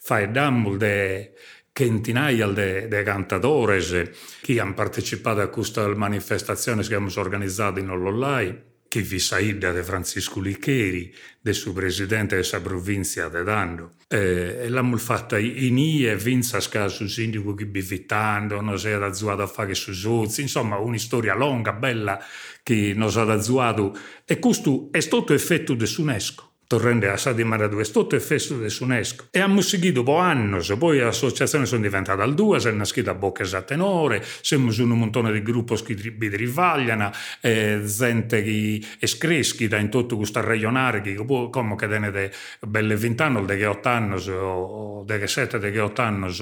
fai 0.00 0.30
dammul 0.30 0.76
de 0.76 1.32
centinaia 1.78 2.48
di 2.48 3.02
cantatori 3.04 3.80
che 4.40 4.58
hanno 4.58 4.74
partecipato 4.74 5.40
a 5.40 5.46
questa 5.46 5.86
manifestazione 5.94 6.80
che 6.82 6.94
abbiamo 6.94 7.12
organizzato 7.14 7.78
in 7.78 7.90
Ollolai 7.90 8.66
che 8.88 9.02
vi 9.02 9.18
saida 9.18 9.70
de 9.70 9.82
Francisco 9.82 10.40
Licheri, 10.40 11.14
del 11.40 11.54
suo 11.54 11.74
presidente 11.74 12.40
della 12.40 12.60
provincia 12.60 13.28
di 13.28 13.44
Dando. 13.44 13.92
Eh, 14.08 14.62
e 14.62 14.68
l'abbiamo 14.70 14.96
fatta 14.96 15.38
in 15.38 15.76
ie, 15.76 16.16
vinza 16.16 16.58
scaso 16.58 17.06
sindaco 17.06 17.52
che 17.54 17.66
bivitando, 17.66 18.62
non 18.62 18.78
si 18.78 18.88
è 18.88 18.92
azuato 18.92 19.42
a 19.42 19.46
fare 19.46 19.74
su 19.74 19.92
sozzi, 19.92 20.40
insomma 20.40 20.78
una 20.78 20.96
storia 20.96 21.34
lunga, 21.34 21.74
bella, 21.74 22.18
che 22.62 22.94
non 22.96 23.10
si 23.10 23.18
è 23.18 23.30
azuato. 23.30 23.94
E 24.24 24.38
questo 24.38 24.88
è 24.90 25.00
stato 25.00 25.34
effetto 25.34 25.74
dell'UNESCO 25.74 26.47
torrende 26.68 27.08
a 27.08 27.16
Sadi 27.16 27.42
Maradù, 27.44 27.78
è 27.78 27.84
stato 27.84 28.14
il 28.14 28.20
festo 28.20 28.58
del 28.58 28.72
UNESCO. 28.78 29.28
E 29.30 29.40
abbiamo 29.40 29.62
seguito 29.62 30.02
per 30.02 30.14
anni, 30.16 30.62
poi 30.76 30.98
l'associazione 30.98 31.64
sono 31.64 31.80
diventata 31.80 32.22
al 32.22 32.34
due, 32.34 32.60
si 32.60 32.68
è 32.68 32.70
nascita 32.70 33.12
a 33.12 33.14
Bocca 33.14 33.42
a 33.56 33.62
Tenore, 33.62 34.22
siamo 34.42 34.70
su 34.70 34.82
un 34.84 34.90
montone 34.90 35.32
di 35.32 35.42
gruppi 35.42 35.82
che 35.82 35.94
vi 35.94 36.28
rivagliano, 36.28 37.10
eh, 37.40 37.80
gente 37.84 38.42
che 38.42 38.82
escreschi 38.98 39.66
da 39.66 39.78
in 39.78 39.88
tutto 39.88 40.16
questo 40.16 40.42
regionale, 40.42 41.00
che 41.00 41.14
come 41.14 41.74
che 41.74 41.88
tenete 41.88 42.32
belle 42.60 42.96
20 42.96 43.22
anni, 43.22 43.56
di 43.56 43.64
8 43.64 43.88
anni, 43.88 44.28
o 44.28 45.04
di 45.04 45.26
7, 45.26 45.58
di 45.58 45.78
8 45.78 46.02
anni, 46.02 46.36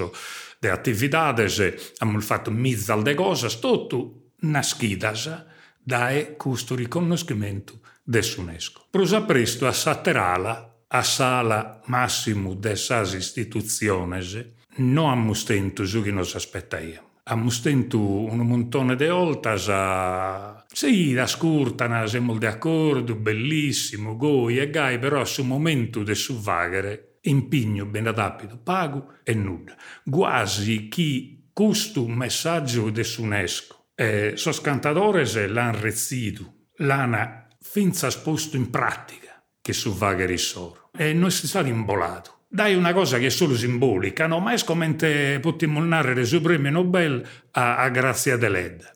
di 0.59 0.67
attività, 0.67 1.27
abbiamo 1.27 2.19
fatto 2.19 2.51
mezzo 2.51 3.01
di 3.01 3.13
cose, 3.13 3.47
tutto 3.59 4.31
nascidas 4.39 5.45
da 5.81 6.09
questo 6.35 6.75
riconoscimento 6.75 7.79
dell'UNESCO. 8.07 8.85
Prosa 8.89 9.21
presto 9.23 9.67
a 9.67 9.73
Saterala, 9.73 10.83
a 10.87 11.03
sala 11.03 11.81
massimo 11.87 12.53
dessas 12.53 13.13
istituziones, 13.13 14.53
non 14.77 15.09
abbiamo 15.09 15.33
stento 15.33 15.85
su 15.85 16.01
che 16.01 16.11
nos 16.11 16.33
aspettaiamo. 16.35 17.05
Abbiamo 17.23 17.49
stento 17.49 17.99
un 17.99 18.37
montone 18.37 18.95
di 18.95 19.07
oltas 19.07 19.67
a... 19.69 20.65
Sì, 20.71 21.11
la 21.11 21.27
scurtana, 21.27 22.07
siamo 22.07 22.37
d'accordo, 22.37 23.15
bellissimo, 23.15 24.15
goi 24.15 24.59
e 24.59 24.69
gai, 24.69 24.97
però 24.97 25.25
sul 25.25 25.45
momento 25.45 26.03
del 26.03 26.15
suvvagere, 26.15 27.17
impigno 27.23 27.85
ben 27.85 28.07
adapito, 28.07 28.57
pago 28.57 29.15
e 29.23 29.33
nulla. 29.33 29.75
Quasi 30.09 30.87
chi 30.87 31.49
questo 31.51 32.07
messaggio 32.07 32.89
dell'UNESCO, 32.89 33.87
eh, 33.95 34.33
sono 34.35 34.55
scantadores 34.55 35.45
l'hanno 35.47 35.79
rezzito, 35.81 36.53
l'hanno 36.77 37.46
finza 37.77 38.09
sposto 38.09 38.57
in 38.57 38.71
pratica 38.71 39.39
che 39.61 39.71
su 39.71 39.93
vaga 39.93 40.25
risoro. 40.25 40.89
E 40.97 41.13
non 41.13 41.29
si 41.29 41.45
sta 41.45 41.59
imbolato. 41.59 42.45
Dai 42.49 42.73
una 42.73 42.91
cosa 42.91 43.19
che 43.19 43.27
è 43.27 43.29
solo 43.29 43.55
simbolica, 43.55 44.25
no? 44.25 44.39
Ma 44.39 44.53
è 44.53 44.63
come 44.63 44.95
potremmo 45.39 45.79
narrare 45.83 46.25
su 46.25 46.41
premio 46.41 46.71
Nobel 46.71 47.23
a, 47.51 47.77
a 47.77 47.89
Grazia 47.89 48.35
Deledda. 48.35 48.91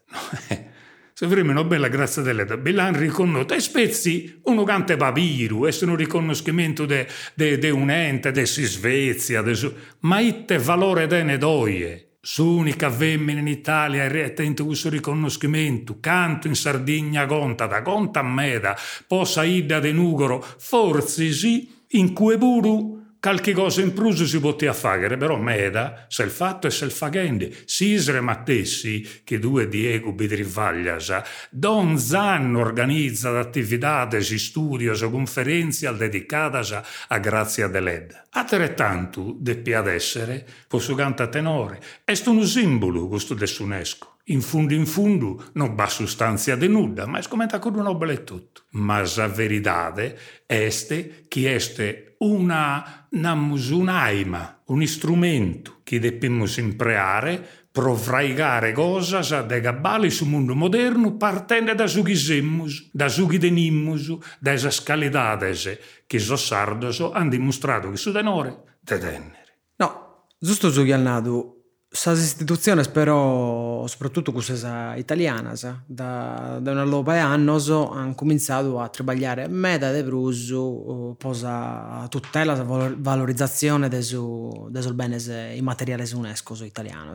Se 1.14 1.28
premio 1.28 1.54
Nobel 1.54 1.84
a 1.84 1.90
Grazia 1.90 2.24
Deledda, 2.24 2.58
Bilan 2.58 2.98
riconosciuto, 2.98 3.54
e 3.54 3.60
spezzi 3.60 4.42
uno 4.46 4.64
cante 4.64 4.98
papiru, 4.98 5.68
è 5.68 5.78
un 5.82 5.96
riconoscimento 5.96 6.88
di 6.88 7.70
un 7.70 7.92
ente, 7.92 8.32
di 8.32 8.46
Svezia, 8.48 9.44
de 9.44 9.54
su... 9.54 9.72
ma 10.00 10.20
itte 10.22 10.58
valore 10.58 11.06
dene 11.06 11.38
doie 11.38 12.11
S'unica 12.24 12.92
femmina 12.92 13.40
in 13.40 13.48
Italia 13.48 14.06
attento 14.06 14.62
a 14.62 14.66
questo 14.68 14.90
riconoscimento. 14.90 15.98
Canto 16.00 16.48
in 16.48 16.56
Sardegna 16.56 17.26
conta, 17.26 17.66
da 17.66 17.82
conta 17.82 18.20
a 18.20 18.24
meda, 18.24 18.78
possa 19.08 19.44
ida 19.44 19.80
de 19.80 19.92
nugoro, 19.92 20.40
forse 20.40 21.32
sì, 21.32 21.68
in 21.90 22.14
cui 22.14 22.38
puru 22.38 23.02
qualche 23.22 23.54
cosa 23.54 23.82
in 23.82 23.94
più 23.94 24.12
si 24.12 24.40
poteva 24.40 24.74
fare, 24.74 25.16
però 25.16 25.38
meda, 25.38 26.06
se 26.08 26.24
il 26.24 26.32
fatto 26.32 26.66
è 26.66 26.72
se 26.72 26.86
il 26.86 26.92
fagende, 26.92 27.56
Sisre 27.66 28.20
Mattessi, 28.20 29.22
che 29.24 29.38
due 29.38 29.68
Diego 29.68 30.12
Bidrivaglias, 30.12 31.22
don 31.52 32.00
Zan 32.00 32.56
organizza 32.56 33.38
attività, 33.38 34.10
studios, 34.20 35.02
conferenze 35.12 35.88
dedicate 35.96 36.84
a 37.10 37.20
Grazia 37.20 37.68
dell'Ed. 37.68 38.24
Altrettanto, 38.32 39.36
deppi 39.38 39.74
ad 39.74 39.88
essere, 39.88 40.44
posso 40.68 40.96
canta 40.96 41.28
tenore, 41.28 41.80
è 42.04 42.20
un 42.26 42.44
simbolo 42.44 43.08
questo 43.08 43.36
dell'UNESCO 43.36 44.11
in 44.26 44.42
fondo 44.42 44.74
in 44.74 44.86
fondo 44.86 45.50
non 45.54 45.76
va 45.76 45.88
sostanza 45.88 46.56
de 46.56 46.68
nuda, 46.68 47.06
ma 47.06 47.22
scomenta 47.22 47.60
con 47.60 47.76
un 47.76 47.84
nobile 47.84 48.24
tutto. 48.24 48.64
Ma 48.72 49.02
la 49.16 49.28
verità 49.28 49.94
è 49.94 50.16
che 51.28 51.54
este 51.54 52.16
una 52.20 53.08
namusunaima, 53.10 54.62
un 54.66 54.86
strumento 54.86 55.80
che 55.84 56.00
dobbiamo 56.00 56.46
imparare 56.58 57.62
per 57.72 57.96
fraigare 57.96 58.74
cose 58.74 59.46
de 59.46 59.62
gabbali 59.62 60.10
sul 60.10 60.28
mondo 60.28 60.54
moderno 60.54 61.16
partendo 61.16 61.74
da 61.74 61.88
su 61.88 62.04
chi 62.04 62.90
da 62.92 63.08
su 63.08 63.28
chi 63.28 63.40
da 64.40 64.58
scalidade 64.58 65.80
che 66.06 66.20
so 66.20 66.36
sardos 66.36 67.00
hanno 67.00 67.30
dimostrato 67.30 67.90
che 67.90 67.98
su 67.98 68.12
denore 68.12 68.80
te 68.84 68.98
tenere. 68.98 69.60
No, 69.78 70.28
giusto 70.38 70.70
su 70.70 70.84
chi 70.84 70.92
Sas 71.94 72.20
istituzioni 72.20 72.82
però, 72.90 73.86
soprattutto 73.86 74.32
quelle 74.32 74.98
italiane, 74.98 75.52
da, 75.86 76.58
da 76.62 76.72
una 76.72 76.86
lopa 76.86 77.22
anni 77.22 77.50
hanno 77.50 78.16
cominciato 78.16 78.80
a 78.80 78.90
lavorare 78.98 79.50
meta 79.50 79.92
di 79.92 80.02
pruso, 80.02 81.16
posa 81.18 82.08
tutela 82.10 82.58
e 82.58 82.96
valorizzazione 82.98 83.90
del 83.90 84.94
bene 84.94 85.18
immateriale 85.54 86.08
UNESCO 86.14 86.64
italiano. 86.64 87.14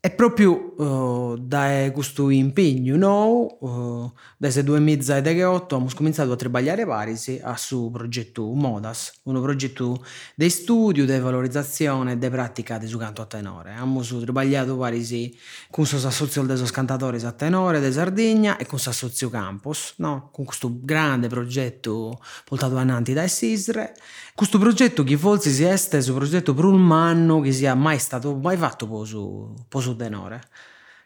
E 0.00 0.10
proprio 0.10 0.74
uh, 0.76 1.36
da 1.36 1.90
questo 1.92 2.30
impegno 2.30 2.96
noi, 2.96 3.48
uh, 3.58 4.12
dal 4.36 4.52
2018, 4.52 5.74
abbiamo 5.74 5.92
cominciato 5.92 6.30
a 6.30 6.36
lavorare 6.40 6.86
parisi 6.86 7.40
a 7.42 7.56
su 7.56 7.90
progetto 7.90 8.44
MODAS, 8.44 9.22
un 9.24 9.40
progetto 9.42 10.04
di 10.36 10.48
studio, 10.50 11.04
di 11.04 11.18
valorizzazione 11.18 12.12
e 12.12 12.18
di 12.18 12.28
pratica 12.28 12.78
di 12.78 12.86
canto 12.96 13.20
a 13.20 13.26
tenore. 13.26 13.70
Abbiamo 13.72 14.02
lavorato 14.04 14.76
parisi 14.76 15.36
con 15.70 15.84
i 15.84 15.94
associati 15.94 16.46
dei 16.46 16.70
cantatori 16.70 17.20
a 17.24 17.32
tenore 17.32 17.80
di 17.80 17.92
Sardegna 17.92 18.56
e 18.56 18.66
con 18.66 18.78
l'Assozio 18.84 19.30
Campus, 19.30 19.94
no? 19.96 20.30
con 20.32 20.44
questo 20.44 20.70
grande 20.80 21.28
progetto 21.28 22.20
portato 22.44 22.76
avanti 22.76 23.12
da 23.12 23.26
Sisre. 23.26 23.94
Questo 24.34 24.58
progetto 24.58 25.04
che 25.04 25.16
forse 25.16 25.50
si 25.50 25.64
esteso, 25.64 26.14
progetto 26.14 26.54
per 26.54 26.64
un 26.64 26.90
anno 26.92 27.40
che 27.40 27.52
sia 27.52 27.74
mai 27.74 27.98
stato 27.98 28.34
mai 28.36 28.56
fatto 28.56 28.86
po 28.86 29.04
su, 29.04 29.54
su 29.68 29.96
tenore. 29.96 30.40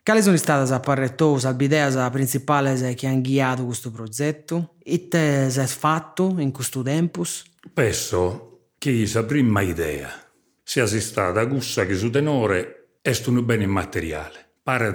Quali 0.08 0.22
sono 0.22 0.36
state 0.38 0.72
le 0.72 0.80
parretose, 0.80 1.54
le 1.54 1.64
idee 1.64 2.10
principali 2.10 2.94
che 2.94 3.06
hanno 3.06 3.20
guiato 3.20 3.66
questo 3.66 3.90
progetto? 3.90 4.76
E 4.82 5.06
te 5.06 5.46
è 5.46 5.66
fatto 5.66 6.34
in 6.38 6.50
questo 6.50 6.80
tempo? 6.80 7.24
Penso 7.74 8.70
che 8.78 9.06
la 9.12 9.24
prima 9.24 9.60
idea 9.60 10.10
sia 10.62 10.86
stata 10.86 11.46
questa 11.46 11.84
che 11.84 11.94
su 11.94 12.08
tenore 12.08 12.77
è 13.08 13.28
un 13.28 13.44
bene 13.44 13.64
immateriale. 13.64 14.50
Pare 14.62 14.92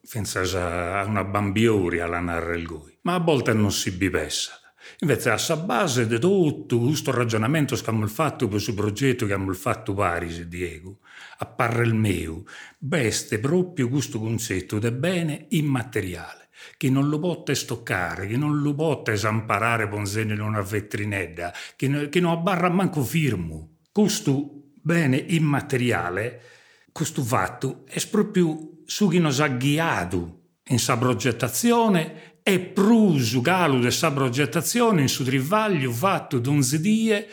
che 0.00 0.22
a 0.56 1.04
una 1.04 1.24
bambioria 1.24 2.06
la 2.06 2.20
narra 2.20 2.54
il 2.54 2.64
gui, 2.64 2.96
ma 3.02 3.14
a 3.14 3.18
volte 3.18 3.52
non 3.52 3.72
si 3.72 3.90
bipessa. 3.90 4.60
Invece, 5.00 5.30
a 5.30 5.56
base 5.56 6.06
di 6.06 6.18
tutto 6.18 6.78
questo 6.78 7.10
ragionamento 7.10 7.74
che 7.74 7.80
abbiamo 7.82 8.06
fatto 8.06 8.46
per 8.46 8.54
questo 8.62 8.74
progetto 8.74 9.26
che 9.26 9.32
abbiamo 9.32 9.52
fatto 9.54 9.92
Paris, 9.92 10.42
Diego, 10.42 11.00
appare 11.38 11.82
il 11.82 11.94
mio, 11.94 12.44
veste 12.78 13.38
proprio 13.40 13.88
questo 13.88 14.20
concetto 14.20 14.78
di 14.78 14.90
bene 14.92 15.46
immateriale, 15.50 16.48
che 16.76 16.88
non 16.88 17.08
lo 17.08 17.18
può 17.18 17.42
stoccare, 17.52 18.28
che 18.28 18.36
non 18.36 18.62
lo 18.62 18.74
può 18.74 19.02
esamparare 19.04 19.88
ponzene 19.88 20.32
in 20.32 20.40
una 20.40 20.62
vetrinetta, 20.62 21.52
che, 21.76 22.08
che 22.08 22.20
non 22.20 22.32
abbarra 22.32 22.70
manco 22.70 23.02
firmo. 23.02 23.78
Questo 23.92 24.70
bene 24.80 25.16
immateriale 25.16 26.57
questo 26.98 27.22
fatto 27.22 27.84
è 27.86 28.04
proprio 28.08 28.80
su 28.84 29.06
chi 29.06 29.20
nos 29.20 29.38
ha 29.38 29.46
guiato 29.46 30.40
in 30.70 30.80
sa 30.80 30.98
progettazione 30.98 32.40
e 32.42 32.58
prusu 32.58 33.40
galo 33.40 33.78
de 33.78 33.92
sa 33.92 34.10
progettazione 34.10 35.02
in 35.02 35.08
su 35.08 35.22
trivaglio 35.22 35.92
fatto 35.92 36.40
d'unzi 36.40 36.80
die 36.80 37.28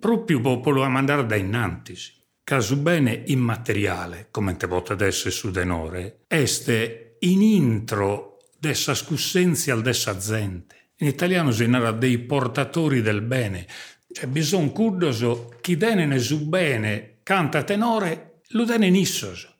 proprio 0.00 0.40
popolo 0.40 0.84
a 0.84 0.88
mandare 0.88 1.26
da 1.26 1.36
innantisi. 1.36 2.14
Caso 2.42 2.76
bene 2.76 3.24
immateriale, 3.26 4.28
come 4.30 4.56
te 4.56 4.66
potete 4.66 5.04
essere 5.04 5.32
su 5.32 5.50
denore, 5.50 6.24
este 6.26 7.18
in 7.18 7.42
intro 7.42 8.38
dessa 8.58 8.94
scussenzial 8.94 9.82
dessa 9.82 10.16
gente. 10.16 10.92
In 11.00 11.08
italiano 11.08 11.50
si 11.50 11.66
narra 11.66 11.92
dei 11.92 12.16
portatori 12.20 13.02
del 13.02 13.20
bene, 13.20 13.66
cioè 14.10 14.26
bisogna 14.28 14.70
curdoso 14.70 15.56
chi 15.60 15.76
dene 15.76 16.18
su 16.18 16.48
bene 16.48 17.18
canta 17.22 17.62
tenore, 17.64 18.29
lo 18.50 18.64
dene 18.64 18.90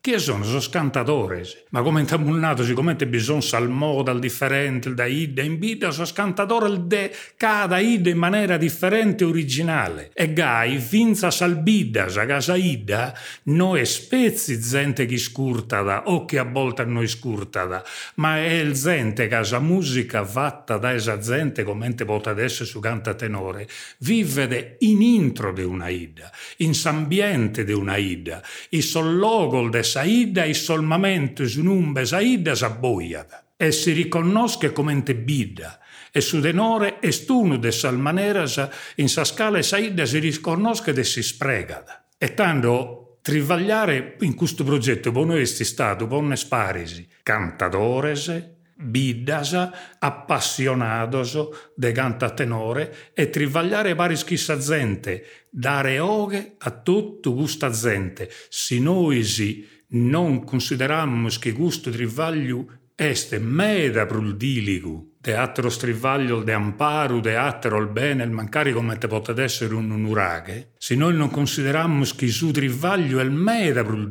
Chi 0.03 0.19
sono? 0.19 0.45
Sono 0.45 0.63
cantatori. 0.71 1.43
Ma 1.73 1.83
come 1.83 2.01
in 2.01 2.55
siccome 2.65 2.95
bisogna 2.95 3.43
salmoda 3.43 4.15
differente 4.15 4.95
da 4.95 5.05
ida 5.05 5.43
in 5.43 5.59
bida, 5.59 5.91
sono 5.91 6.09
cantatori 6.15 6.87
de 6.87 7.15
cada 7.37 7.79
ida 7.81 8.09
in 8.09 8.17
maniera 8.17 8.57
differente 8.57 9.25
originale. 9.25 10.11
E 10.15 10.33
gai, 10.33 10.79
finza 10.79 11.31
salbida, 11.31 12.09
sa 12.09 12.25
casa 12.25 12.57
ida, 12.57 13.15
noi 13.43 13.85
spezzi 13.85 14.59
gente 14.59 15.05
chi 15.05 15.19
scurtada 15.19 16.05
o 16.07 16.25
che 16.25 16.39
a 16.39 16.45
volte 16.45 16.87
noi 16.87 17.07
scurtada, 17.07 17.85
ma 18.15 18.39
è 18.39 18.53
il 18.53 18.73
gente 18.73 19.29
casa 19.29 19.59
musica 19.59 20.25
fatta 20.25 20.79
da 20.79 20.93
esa 20.93 21.19
gente 21.19 21.63
come 21.63 21.95
te 21.95 22.05
vota 22.05 22.31
adesso 22.31 22.65
su 22.65 22.81
canta 22.81 23.13
tenore, 23.13 23.69
vive 23.99 24.77
in 24.79 25.03
intro 25.03 25.53
di 25.53 25.63
una 25.63 25.89
ida, 25.91 26.33
in 26.59 26.73
s'ambiente 26.73 27.65
di 27.65 27.73
una 27.73 27.99
ida, 27.99 28.43
i 28.71 28.81
sollogol 28.81 29.69
de 29.69 29.89
saida 29.91 30.45
e 30.45 30.55
solmamento 30.55 31.43
un'umbe 31.43 32.05
saida 32.07 32.55
s'abboiada 32.55 33.39
e 33.57 33.73
si 33.73 33.93
riconosce 33.93 34.73
come 34.73 35.03
te 35.03 35.15
bida 35.15 35.81
e 36.13 36.21
su 36.21 36.41
denore 36.41 36.99
estuno 37.01 37.57
de 37.57 37.73
sal 37.73 37.99
manera 37.99 38.45
in 38.97 39.09
sa 39.09 39.25
scala 39.25 39.63
saida 39.63 40.07
si 40.07 40.19
riconosce 40.19 40.93
de 40.93 41.05
si 41.05 41.23
spregada. 41.23 42.07
E 42.17 42.35
tanto 42.35 43.19
trivagliare 43.23 44.17
in 44.21 44.35
questo 44.35 44.65
progetto 44.65 45.13
buono 45.13 45.37
esti 45.37 45.65
stato 45.65 46.07
buone 46.07 46.37
sparisi, 46.37 47.07
cantadores, 47.23 48.59
biddasa, 48.81 49.99
appassionadoso 49.99 51.71
de 51.75 51.93
canta 51.93 52.31
tenore 52.31 53.13
e 53.13 53.29
trivagliare 53.29 53.95
vari 53.95 54.17
schissa 54.17 54.57
gente, 54.57 55.47
dare 55.51 55.99
oghe 55.99 56.55
a 56.59 56.71
tutto 56.71 57.35
gusta 57.35 57.71
gente, 57.71 58.31
si 58.49 58.81
noisi 58.81 59.80
non 59.91 60.45
considerammus 60.45 61.39
che 61.39 61.53
gusto 61.53 61.91
trivaglio 61.91 62.79
este 62.95 63.39
meda 63.39 64.05
prul 64.07 64.37
de 64.37 65.35
attero 65.35 65.69
strivaglio 65.69 66.43
de 66.43 66.53
amparo, 66.53 67.21
de 67.21 67.37
attero 67.37 67.79
il 67.79 67.89
bene, 67.89 68.25
il 68.25 68.31
mancari 68.31 68.73
come 68.73 68.97
te 68.99 69.07
potete 69.07 69.43
essere 69.43 69.75
un, 69.75 69.91
un 69.91 70.05
uraghe, 70.05 70.73
se 70.79 70.95
noi 70.95 71.15
non 71.15 71.31
considerammus 71.31 72.15
che 72.15 72.29
su 72.29 72.51
trivaglio 72.51 73.19
è 73.19 73.23
il 73.23 73.31
meda 73.31 73.85
prul 73.85 74.07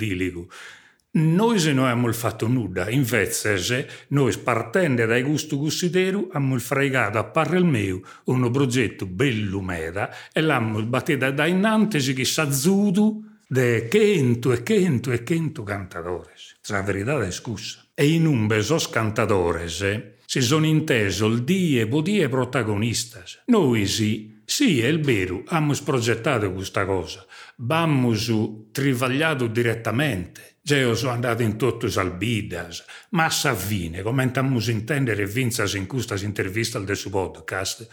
noi 1.11 1.57
se 1.57 1.73
noi 1.73 1.89
abbiamo 1.89 2.11
fatto 2.13 2.47
nulla, 2.47 2.87
invece 2.89 3.57
se 3.57 3.87
noi 4.09 4.37
partendo 4.37 5.07
dai 5.07 5.23
gusti 5.23 5.55
gustideru 5.55 6.29
abbiamo 6.31 6.59
fregato 6.59 7.17
a 7.17 7.23
parre 7.23 7.57
il 7.57 7.65
mio 7.65 8.01
un 8.25 8.51
progetto 8.51 9.07
bello 9.07 9.59
meda 9.59 10.13
e 10.31 10.41
l'abbiamo 10.41 10.83
battuto 10.83 11.31
da 11.31 11.47
innanzi 11.47 12.13
che 12.13 12.25
s'azzudu 12.25 13.28
de 13.51 13.87
quento 13.87 14.51
e 14.51 14.61
quento 14.61 15.11
e 15.11 15.23
quento 15.23 15.63
cantadores. 15.63 16.57
La 16.67 16.83
verità 16.83 17.19
è 17.25 17.31
scusa. 17.31 17.83
E 17.95 18.07
in 18.07 18.27
un 18.27 18.45
besos 18.45 18.87
cantadores 18.89 20.17
si 20.23 20.41
sono 20.41 20.67
inteso 20.67 21.25
il 21.25 21.43
die 21.43 21.87
bodie 21.87 22.29
protagonistas. 22.29 23.41
Noi 23.47 23.87
sì, 23.87 24.39
sì, 24.45 24.81
è 24.81 24.85
il 24.85 24.99
vero, 25.01 25.41
abbiamo 25.47 25.73
progettato 25.83 26.53
questa 26.53 26.85
cosa. 26.85 27.25
Abbiamo 27.57 28.15
trivagliato 28.71 29.47
direttamente. 29.47 30.57
Geo 30.61 30.93
sono 30.93 31.13
andato 31.13 31.41
in 31.41 31.57
tutte 31.57 31.89
salbidas, 31.89 32.85
ma 33.11 33.25
a 33.25 33.55
fine, 33.55 34.03
come 34.03 34.21
andiamo 34.21 34.59
a 34.59 34.69
intendere 34.69 35.25
vinzas 35.25 35.73
in 35.73 35.87
questa 35.87 36.15
intervista 36.19 36.77
del 36.77 36.95
suo 36.95 37.09
podcast, 37.09 37.87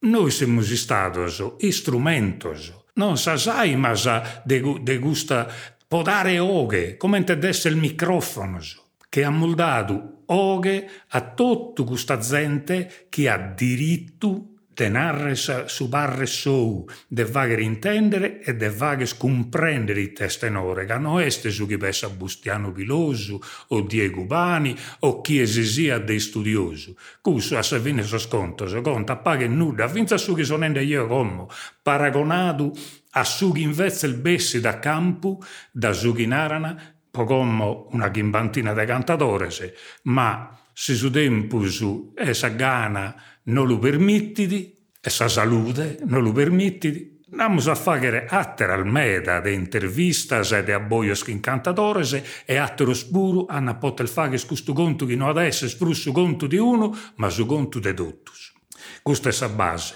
noi 0.00 0.30
siamo 0.30 0.60
stati 0.60 1.20
istrumentos 1.60 2.80
non 2.94 3.16
sa 3.16 3.36
sai, 3.36 3.76
ma 3.76 3.94
sa 3.94 4.42
de, 4.44 4.60
de 4.80 4.98
gusta 4.98 5.48
podare 5.86 6.38
oghe, 6.38 6.96
come 6.96 7.18
intendesse 7.18 7.68
il 7.68 7.76
microfono, 7.76 8.58
che 9.08 9.24
ha 9.24 9.30
moldato 9.30 10.22
oghe 10.26 10.88
a 11.08 11.20
tutto 11.20 11.84
questa 11.84 12.18
gente 12.18 13.06
che 13.08 13.28
ha 13.28 13.36
diritto 13.36 14.51
de 14.74 14.88
narre 14.88 15.34
su 15.34 15.88
barre 15.88 16.26
sou, 16.26 16.88
de 17.08 17.24
vaghe 17.24 17.60
intendere 17.60 18.40
e 18.40 18.54
de 18.54 18.70
vaghe 18.70 19.06
scomprendere 19.06 20.00
i 20.00 20.12
testenore, 20.12 20.86
che 20.86 20.98
non 20.98 21.20
este 21.20 21.50
su 21.50 21.66
chi 21.66 21.76
pensa 21.76 22.08
Bustiano 22.08 22.72
Pilosu 22.72 23.38
o 23.68 23.80
Diego 23.82 24.24
Bani 24.24 24.76
o 25.00 25.20
chi 25.20 25.40
esisia 25.40 25.98
dei 25.98 26.20
studiosi. 26.20 26.94
Cusso 27.20 27.58
a 27.58 27.62
se 27.62 27.80
sconto, 28.18 28.66
so 28.66 28.80
conta, 28.80 29.16
paga 29.16 29.46
nuda, 29.46 29.88
finza 29.88 30.16
su 30.16 30.34
chi 30.34 30.44
sono 30.44 30.66
io 30.80 31.06
come, 31.06 31.46
paragonato 31.82 32.72
a 33.10 33.24
su 33.24 33.52
chi 33.52 33.62
invece 33.62 34.06
il 34.06 34.14
bessi 34.14 34.60
da 34.60 34.78
campo, 34.78 35.38
da 35.70 35.92
su 35.92 36.14
chi 36.14 36.26
narana, 36.26 36.94
pocommo 37.10 37.88
una 37.90 38.10
gimbantina 38.10 38.72
de 38.72 38.86
cantadores, 38.86 39.72
ma 40.04 40.58
se 40.72 40.94
su 40.94 41.10
tempo 41.10 41.68
su 41.68 42.14
esa 42.16 42.48
gana 42.48 43.14
non 43.44 43.66
lo 43.66 43.78
permettiti, 43.78 44.86
esa 45.00 45.28
salute 45.28 45.98
non 46.04 46.22
lo 46.22 46.32
permettiti, 46.32 47.12
Andiamo 47.32 47.70
a 47.70 47.74
fare 47.74 48.26
attera 48.26 48.74
al 48.74 48.84
meda 48.84 49.40
de 49.40 49.54
intervistas 49.54 50.52
e 50.52 50.62
de 50.62 50.74
abboios 50.74 51.26
incantadores 51.28 52.22
e 52.44 52.56
attero 52.58 52.92
spuru 52.92 53.46
hanno 53.48 53.78
poter 53.78 54.06
fare 54.06 54.38
questo 54.44 54.74
conto 54.74 55.06
che 55.06 55.16
non 55.16 55.30
adesso 55.30 55.64
è 55.64 55.68
su 55.68 56.12
conto 56.12 56.46
di 56.46 56.58
uno, 56.58 56.94
ma 57.16 57.30
su 57.30 57.46
conto 57.46 57.78
de 57.78 57.94
dottus. 57.94 58.52
Questa 59.00 59.30
è 59.30 59.34
la 59.40 59.48
base. 59.48 59.94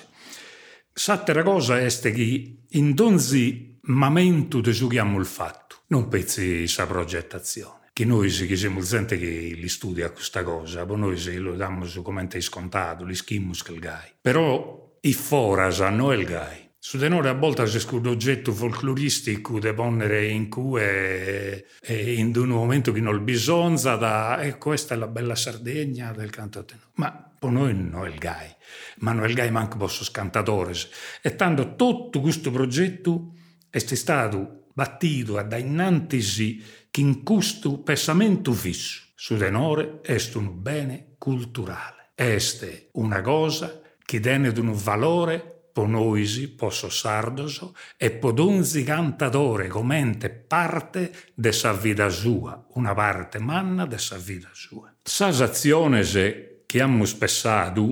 S'altra 0.95 1.43
cosa 1.43 1.79
è 1.79 1.89
che 1.91 2.57
in 2.67 2.95
donzi 2.95 3.81
momento 3.83 4.63
de 4.63 4.73
sughiamo 4.73 5.19
il 5.19 5.27
fatto, 5.27 5.83
non 5.89 6.09
pezzi 6.09 6.67
sa 6.67 6.87
progettazione 6.87 7.86
che 7.97 8.05
noi 8.05 8.29
siamo 8.29 8.83
gente 8.83 9.17
che 9.17 9.57
li 9.57 9.69
studia 9.71 10.11
questa 10.11 10.43
cosa, 10.43 10.85
poi 10.85 10.99
noi 10.99 11.17
se 11.17 11.35
lo 11.39 11.55
diamo 11.55 11.87
come 12.03 12.29
scontato, 12.43 13.07
li 13.07 13.15
schimmus 13.15 13.63
che 13.63 13.73
il 13.73 13.79
gai. 13.79 14.13
Però 14.21 14.99
i 15.01 15.15
foras 15.15 15.81
hanno 15.81 16.13
il 16.13 16.27
gai. 16.27 16.73
Su 16.79 16.99
di 16.99 17.07
a 17.07 17.33
volte 17.33 17.65
c'è 17.65 17.83
un 17.93 18.07
oggetto 18.09 18.53
folcloristico 18.53 19.59
da 19.59 19.73
ponere 19.73 20.27
in 20.27 20.51
cui 20.51 20.79
è 20.83 21.65
in 21.89 22.37
un 22.37 22.49
momento 22.49 22.93
che 22.93 23.01
non 23.01 23.25
bisogna 23.25 23.97
da 23.97 24.43
e 24.43 24.59
questa 24.59 24.95
è 24.95 24.99
la 24.99 25.09
bella 25.09 25.35
Sardegna 25.35 26.13
del 26.13 26.29
canto 26.29 26.67
tenore. 26.67 26.89
Ma 26.97 27.33
per 27.39 27.49
noi 27.49 27.75
non 27.75 28.05
è 28.05 28.11
il 28.11 28.19
gai, 28.19 28.55
ma 28.99 29.13
non 29.13 29.25
è 29.25 29.29
il 29.29 29.35
gai 29.35 29.51
manco 29.51 29.79
posso 29.79 30.05
scantatore. 30.05 30.75
E 31.23 31.35
tanto 31.35 31.77
tutto 31.77 32.21
questo 32.21 32.51
progetto 32.51 33.33
è 33.71 33.79
stato 33.79 34.65
battuto 34.75 35.41
da 35.41 35.57
innantisi 35.57 36.85
in 37.01 37.23
questo 37.23 37.79
pensamento 37.79 38.53
fisso 38.53 39.05
su 39.15 39.37
denore 39.37 40.01
est 40.03 40.35
un 40.35 40.63
bene 40.63 41.15
culturale. 41.19 42.13
Este 42.15 42.89
una 42.93 43.21
cosa 43.21 43.81
che 44.05 44.21
dene 44.21 44.49
un 44.49 44.73
valore 44.73 45.69
ponoisi, 45.73 46.49
posso 46.49 46.89
sardoso, 46.89 47.75
e 47.99 48.11
podonzi 48.11 48.83
cantadore 48.83 49.69
commente 49.69 50.31
parte 50.31 51.13
de 51.35 51.53
sa 51.53 51.73
vita 51.75 52.09
sua, 52.09 52.65
una 52.75 52.95
parte 52.95 53.39
manna 53.39 53.85
de 53.85 53.99
sa 53.99 54.17
vita 54.17 54.49
sua. 54.53 54.95
Sas 55.03 55.41
aziones 55.43 56.13
che 56.13 56.81
abbiamo 56.81 57.05
spessato 57.05 57.83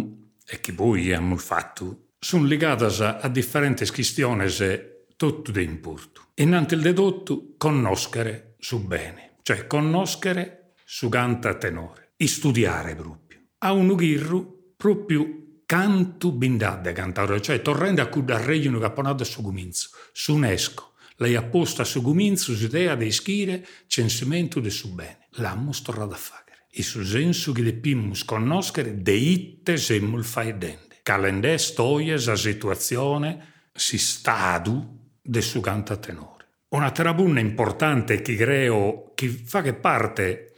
e 0.47 0.61
che 0.61 0.73
poi 0.73 1.13
abbiamo 1.13 1.37
fatto 1.37 2.13
sono 2.19 2.47
legate 2.47 2.87
a 2.87 3.29
differenti 3.29 3.87
questioni 3.91 4.49
tutto 5.17 5.51
di 5.51 5.63
importo. 5.63 6.29
Innanti 6.37 6.75
il 6.75 6.81
dedotto, 6.81 7.55
conoscere 7.59 8.54
su 8.65 8.87
bene, 8.87 9.37
cioè 9.43 9.67
conoscere 9.67 10.73
su 10.87 11.11
canta 11.11 11.55
tenore, 11.57 12.15
e 12.17 12.27
studiare 12.27 12.95
proprio. 12.95 13.41
A 13.59 13.73
un 13.73 13.95
ghirru 13.95 14.73
proprio 14.75 15.61
canto 15.67 16.33
bindade 16.33 16.95
cantare, 16.95 17.43
cioè 17.43 17.61
torrende 17.61 18.01
a 18.01 18.07
cui 18.07 18.25
regno 18.27 18.79
caponato 18.79 19.23
su 19.23 19.43
cominzo, 19.43 19.91
su 20.13 20.37
unesco. 20.37 20.95
Lei 21.17 21.35
apposta 21.35 21.85
su 21.85 22.01
cominzo 22.01 22.53
l'idea 22.53 22.95
di 22.95 23.13
schire 23.13 23.67
censimento 23.87 24.61
de 24.61 24.71
su 24.71 24.95
bene. 24.95 25.29
L'ha 25.33 25.55
mostrato 25.55 26.15
a 26.15 26.17
fare. 26.17 26.67
E 26.71 26.83
su 26.83 27.05
senso 27.05 27.53
che 27.53 27.63
deppimus 27.63 28.25
conoscere 28.25 29.03
de 29.03 29.13
itte 29.13 29.77
semmul 29.77 30.25
faedende. 30.25 31.01
Calendè 31.03 31.59
stoie 31.59 32.19
sa 32.19 32.35
situazione 32.35 33.69
si 33.75 33.99
stadu 33.99 35.13
de 35.21 35.41
su 35.43 35.61
canta 35.61 35.97
tenore. 35.99 36.34
Un'altra 36.75 37.15
punna 37.15 37.39
importante 37.39 38.21
che 38.21 38.35
creo, 38.35 39.13
che 39.15 39.29
fa 39.29 39.63
che 39.63 39.75
parte 39.75 40.55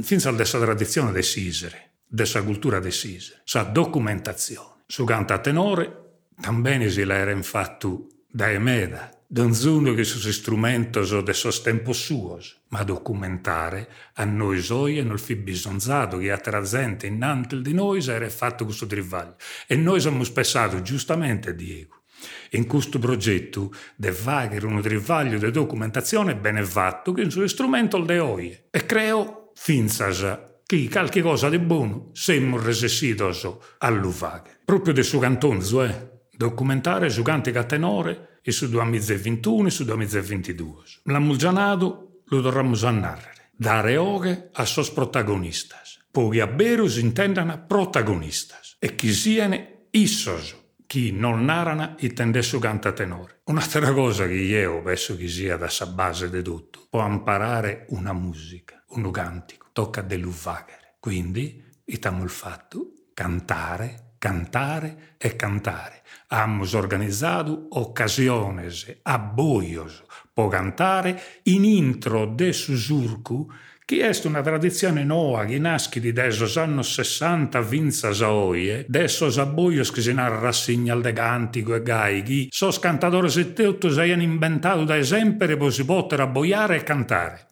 fin 0.00 0.16
dalla 0.18 0.42
tradizione 0.42 1.12
di 1.12 1.22
Sisere, 1.22 1.96
della 2.06 2.42
cultura 2.42 2.80
di 2.80 2.90
Sisere, 2.90 3.42
sa 3.44 3.62
documentazione. 3.64 4.84
Su 4.86 5.04
canta 5.04 5.38
tenore, 5.40 6.28
tambene 6.40 6.88
si 6.88 7.04
l'era 7.04 7.36
fatto 7.42 8.06
da 8.26 8.50
Emeda, 8.50 9.10
donzuno 9.26 9.92
che 9.92 10.04
sus 10.04 10.26
strumentos 10.30 11.22
de 11.22 11.34
sos 11.34 11.60
tempos 11.60 12.02
suos, 12.02 12.62
ma 12.68 12.82
documentare 12.82 13.88
a 14.14 14.24
noi 14.24 14.62
soi 14.62 14.96
e 14.96 15.02
non 15.02 15.18
fi 15.18 15.36
bisonzato 15.36 16.16
che 16.16 16.30
altra 16.30 16.62
gente 16.62 17.06
innanti 17.06 17.60
di 17.60 17.74
noi 17.74 18.02
era 18.08 18.30
fatto 18.30 18.64
questo 18.64 18.86
travaglio. 18.86 19.36
E 19.66 19.76
noi 19.76 20.00
siamo 20.00 20.24
pensato 20.32 20.80
giustamente, 20.80 21.54
Diego, 21.54 22.03
in 22.50 22.66
questo 22.66 22.98
progetto 22.98 23.72
de 23.96 24.12
fare 24.12 24.64
un 24.64 24.80
travaglio 24.80 25.38
di 25.38 25.50
documentazione 25.50 26.36
bene 26.36 26.64
fatto 26.64 27.12
che 27.12 27.28
su 27.30 27.46
strumento 27.46 27.98
de 27.98 28.18
oie. 28.18 28.66
E 28.70 28.86
creo 28.86 29.50
finzasa 29.54 30.60
che 30.66 30.88
qualche 30.88 31.20
cosa 31.20 31.48
di 31.48 31.58
buono 31.58 32.10
siamo 32.12 32.58
resessitos 32.58 33.48
all'ufaghe. 33.78 34.58
Proprio 34.64 34.94
de 34.94 35.02
su 35.02 35.18
cantonzo, 35.18 35.84
eh? 35.84 36.12
Documentare 36.36 37.10
su 37.10 37.22
cantica 37.22 37.64
tenore 37.64 38.40
e 38.42 38.50
su 38.50 38.68
2021 38.68 39.68
e 39.68 39.70
su 39.70 39.84
2022. 39.84 40.82
L'amulgianato 41.04 42.22
lo 42.26 42.40
dovremmo 42.40 42.74
narrare, 42.90 43.50
dare 43.54 43.96
oche 43.96 44.48
a 44.52 44.64
sos 44.64 44.90
protagonistas, 44.90 46.06
poi 46.10 46.40
a 46.40 46.46
berus 46.46 46.96
intendano 46.96 47.64
protagonistas, 47.66 48.76
e 48.78 48.94
chi 48.94 49.12
siano 49.12 49.86
issos 49.90 50.62
chi 50.94 51.10
non 51.10 51.44
narrano 51.44 51.96
il 51.98 52.12
tendesso 52.12 52.60
canta 52.60 52.92
tenore. 52.92 53.40
Un'altra 53.46 53.92
cosa 53.92 54.28
che 54.28 54.34
io 54.34 54.80
penso 54.80 55.16
che 55.16 55.26
sia 55.26 55.56
da 55.56 55.68
sa 55.68 55.86
base 55.86 56.30
di 56.30 56.40
tutto, 56.40 56.86
può 56.88 57.04
imparare 57.04 57.86
una 57.88 58.12
musica, 58.12 58.80
un 58.90 59.10
cantico, 59.10 59.70
tocca 59.72 60.02
dell'uvagere. 60.02 60.94
Quindi, 61.00 61.60
abbiamo 61.92 62.22
il 62.22 62.30
fatto, 62.30 62.92
cantare, 63.12 64.12
cantare 64.18 65.16
e 65.18 65.34
cantare. 65.34 66.04
Hemos 66.28 66.74
organizado 66.74 67.66
ocasiones 67.70 69.00
a 69.02 69.18
boios 69.18 70.04
po 70.34 70.48
cantare 70.48 71.40
in 71.44 71.64
intro 71.64 72.26
de 72.26 72.52
Susurcu, 72.52 73.48
che 73.86 74.08
è 74.08 74.26
una 74.26 74.40
tradizione 74.40 75.04
nuova 75.04 75.44
che 75.44 75.58
nasce 75.58 76.00
di 76.00 76.10
desos 76.10 76.56
anni 76.56 76.82
60 76.82 77.60
vinza 77.60 78.14
saoie, 78.14 78.86
desos 78.88 79.36
abboios 79.36 79.90
che 79.90 80.00
si 80.00 80.14
narra 80.14 80.38
rassignal 80.38 81.02
de 81.02 81.12
cantico 81.12 81.74
e 81.74 81.82
gaighi, 81.82 82.48
sos 82.50 82.78
cantatori 82.78 83.28
e 83.38 83.52
teutto 83.52 83.90
si 83.90 84.00
hanno 84.00 84.22
inventato 84.22 84.84
da 84.84 84.96
esempio 84.96 85.58
per 85.58 85.70
si 85.70 85.84
poter 85.84 86.20
abboiare 86.20 86.76
e 86.76 86.82
cantare. 86.82 87.46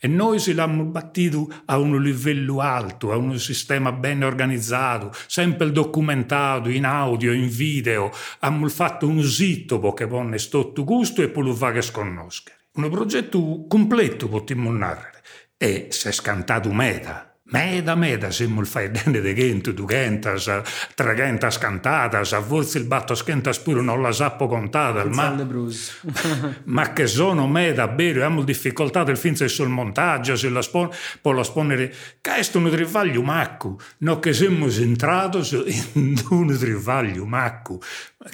E 0.00 0.08
noi 0.08 0.40
si 0.40 0.52
l'abbiamo 0.52 0.84
battuto 0.84 1.48
a 1.66 1.78
un 1.78 2.02
livello 2.02 2.58
alto, 2.58 3.12
a 3.12 3.16
un 3.16 3.38
sistema 3.38 3.92
ben 3.92 4.24
organizzato, 4.24 5.12
sempre 5.28 5.70
documentato 5.70 6.70
in 6.70 6.86
audio, 6.86 7.32
in 7.32 7.48
video. 7.48 8.10
Abbiamo 8.40 8.68
fatto 8.68 9.06
un 9.06 9.22
sito 9.22 9.92
che 9.92 10.08
pone 10.08 10.38
stotto 10.38 10.82
gusto 10.82 11.22
e 11.22 11.28
poi 11.28 11.44
lo 11.44 11.54
fa 11.54 11.70
che 11.70 11.82
sconoscere. 11.82 12.56
Un 12.74 12.90
progetto 12.90 13.66
completo 13.68 14.28
potremmo 14.28 14.72
narrare. 14.72 15.17
E 15.58 15.88
si 15.90 16.08
è 16.08 16.12
scantato 16.12 16.72
meta 16.72 17.28
Meda, 17.50 17.94
meda, 17.94 18.30
siamo 18.30 18.60
il 18.60 18.66
faedene 18.66 19.20
de 19.22 19.32
gente, 19.32 19.72
du 19.72 19.86
gentas, 19.86 20.50
tre 20.94 21.14
gentas 21.14 21.56
cantatas, 21.56 22.34
a 22.34 22.42
forse 22.42 22.76
il 22.76 22.84
batto 22.84 23.14
schentas 23.14 23.58
pure 23.60 23.80
non 23.80 24.02
la 24.02 24.12
sappo 24.12 24.46
contata, 24.46 25.02
ma, 25.06 25.34
ma 26.64 26.92
che 26.92 27.06
sono 27.06 27.46
meda, 27.46 27.88
bere, 27.88 28.22
abbiamo 28.22 28.42
difficoltà 28.42 29.02
del 29.02 29.16
finze 29.16 29.48
sul 29.48 29.70
montaggio, 29.70 30.36
se 30.36 30.50
la 30.50 30.60
spon, 30.60 30.90
può 31.22 31.32
la 31.32 31.42
sponere, 31.42 31.90
questo 32.20 32.58
un 32.58 32.68
trivaglio 32.68 33.22
macco, 33.22 33.80
no 33.98 34.18
che 34.18 34.34
siamo 34.34 34.68
entrati 34.68 35.38
in 35.94 36.22
un 36.28 36.54
trivaglio 36.54 37.24
macco, 37.24 37.80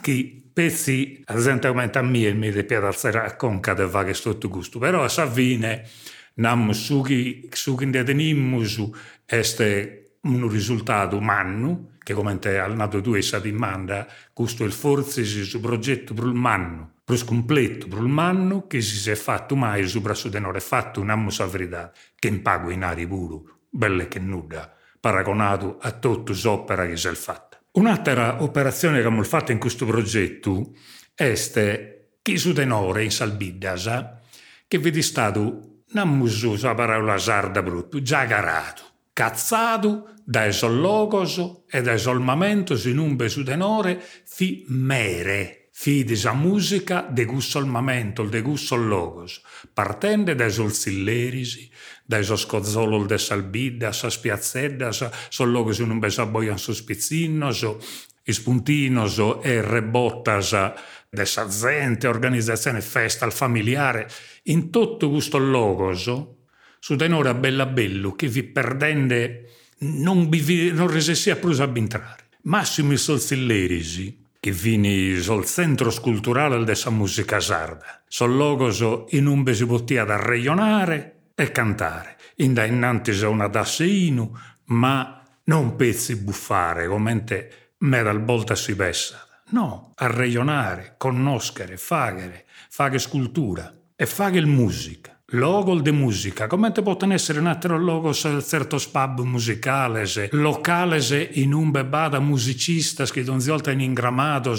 che 0.01 0.43
pezzi, 0.53 1.23
ad 1.27 1.37
esempio, 1.37 1.71
a 1.71 2.03
me, 2.03 2.33
mi 2.33 2.51
de 2.51 2.65
piedalzare 2.65 3.19
a 3.19 3.37
conca 3.37 3.75
de 3.75 3.87
va 3.87 4.03
che 4.03 4.15
sto 4.15 4.37
gusto, 4.49 4.81
però 4.81 5.05
a 5.05 5.09
Savine, 5.09 5.85
nam 6.35 6.71
sugi, 6.73 7.49
sugi 7.53 7.91
detenimmus 7.91 8.91
este 9.27 10.19
un 10.23 10.49
risultato 10.49 11.21
mannu, 11.21 11.93
che 12.03 12.15
come 12.15 12.39
al 12.43 12.75
nato 12.75 13.01
tu 13.01 13.15
essa 13.15 13.39
dimanda, 13.39 14.07
questo 14.33 14.63
è 14.63 14.67
il 14.67 14.73
forse 14.73 15.25
su 15.25 15.61
progetto 15.61 16.15
per 16.15 16.25
il 16.25 16.33
mannu, 16.33 16.89
per 17.05 17.23
completo 17.25 17.89
per 17.89 17.99
il 17.99 18.09
mannu, 18.09 18.67
che 18.67 18.81
si 18.81 19.11
è 19.11 19.15
fatto 19.15 19.55
mai 19.55 19.87
su 19.87 20.01
brasso 20.01 20.29
denore, 20.29 20.61
fatto 20.61 21.01
un'ammo 21.01 21.31
verità, 21.51 21.93
che 22.15 22.29
impago 22.29 22.71
in 22.71 22.85
ari 22.85 23.07
puro, 23.07 23.61
belle 23.69 24.09
che 24.09 24.19
nuda, 24.19 24.75
paragonato 24.99 25.79
a 25.81 25.93
tutto 25.93 26.35
l'opera 26.43 26.87
che 26.87 26.97
si 26.97 27.09
è 27.09 27.15
fatta. 27.15 27.59
Un'altra 27.73 28.43
operazione 28.43 29.01
che 29.01 29.07
abbiamo 29.07 29.25
fatto 29.25 29.53
in 29.53 29.59
questo 29.59 29.85
progetto 29.85 30.75
è 31.15 31.35
che 32.23 32.39
su 32.39 32.53
denore 32.53 33.05
in 33.05 33.11
Salbiddasa, 33.11 34.21
che 34.67 34.79
vedi 34.79 35.03
stato 35.03 35.74
non 35.95 36.21
uso 36.21 36.57
la 36.61 36.75
parola 36.75 37.19
sarda 37.19 37.63
brutto, 37.63 38.03
già 38.03 38.25
garato, 38.25 38.83
cazzato 39.13 40.15
dai 40.25 40.53
sollogos 40.53 41.63
e 41.71 41.83
dai 41.83 41.99
solmamentos 41.99 42.85
in 42.87 42.99
un 42.99 43.17
besudenore 43.17 44.03
fi 44.25 44.65
mere, 44.69 45.69
fi 45.71 46.05
di 46.05 46.17
sa 46.17 46.33
musica 46.33 47.07
de 47.09 47.25
gussolmamento, 47.25 48.25
de 48.25 48.43
gussol 48.43 49.25
partende 49.73 50.35
dai 50.35 50.51
solsillerisi, 50.51 51.71
dai 52.05 52.25
soscozzolol 52.25 53.07
de 53.07 53.19
salbidda, 53.19 53.93
sa 53.93 54.09
spiazzedda, 54.09 54.93
sa 54.93 55.11
sollogos 55.29 55.79
in 55.79 55.91
un 55.91 55.99
besaboian 55.99 56.59
sospizzinnos, 56.59 57.67
ispuntinos 58.25 59.19
e 59.43 59.61
rebottas 59.61 60.55
dessa 61.15 61.47
gente, 61.49 62.07
organizzazione 62.07 62.83
festa, 62.83 63.25
familiare, 63.31 64.07
in 64.45 64.71
tutto 64.71 65.09
questo 65.09 65.39
logoso, 65.39 66.41
su 66.79 66.97
tenore 66.97 67.31
a 67.31 67.35
bella 67.35 67.65
bello, 67.65 68.13
che 68.13 68.29
vi 68.29 68.43
perdende 68.43 69.49
non, 69.79 70.29
vi, 70.29 70.71
non 70.71 70.91
resessia 70.91 71.37
più 71.37 71.49
a 71.51 71.71
entrare. 71.75 72.25
Massimo 72.43 72.93
il 72.93 72.99
solzillerisi, 72.99 74.23
che 74.39 74.53
vini 74.53 75.17
sul 75.17 75.47
centro 75.47 75.91
sculturale 75.91 76.63
dessa 76.65 76.91
musica 76.91 77.41
sarda. 77.41 78.03
Sol 78.07 78.37
logoso 78.37 79.07
in 79.13 79.27
un 79.27 79.43
besibottia 79.43 80.05
da 80.05 80.17
regionare 80.23 81.31
e 81.35 81.51
cantare. 81.51 82.17
In 82.37 82.53
da 82.53 82.65
innanti 82.65 83.13
una 83.25 83.49
dasseino, 83.49 84.39
ma 84.67 85.23
non 85.45 85.77
pezzi 85.77 86.17
buffare, 86.17 86.87
come 86.87 87.49
me 87.79 88.03
dal 88.03 88.23
volta 88.23 88.55
si 88.55 88.77
pessa. 88.77 89.27
No, 89.51 89.93
a 89.97 90.07
regionare, 90.07 90.95
conoscere, 90.97 91.77
fagere, 91.77 92.47
fare 92.71 92.99
scultura 92.99 93.73
e 93.95 94.07
fare 94.07 94.45
musica. 94.47 95.13
Logo 95.29 95.81
de 95.81 95.91
musica, 95.91 96.47
come 96.47 96.71
te 96.71 96.83
possono 96.83 97.13
essere 97.13 97.41
un 97.41 97.47
altro 97.47 97.79
logo 97.79 98.13
se 98.13 98.41
certo 98.43 98.79
pub 98.91 99.21
musicale, 99.21 100.07
se 100.07 100.29
locale 100.33 101.01
se 101.01 101.29
in 101.33 101.53
un 101.53 101.71
bebada 101.71 102.21
musicista 102.21 103.05
che 103.05 103.23
non 103.23 103.39
volta 103.39 103.71
in 103.71 103.81
ingramato 103.81 104.53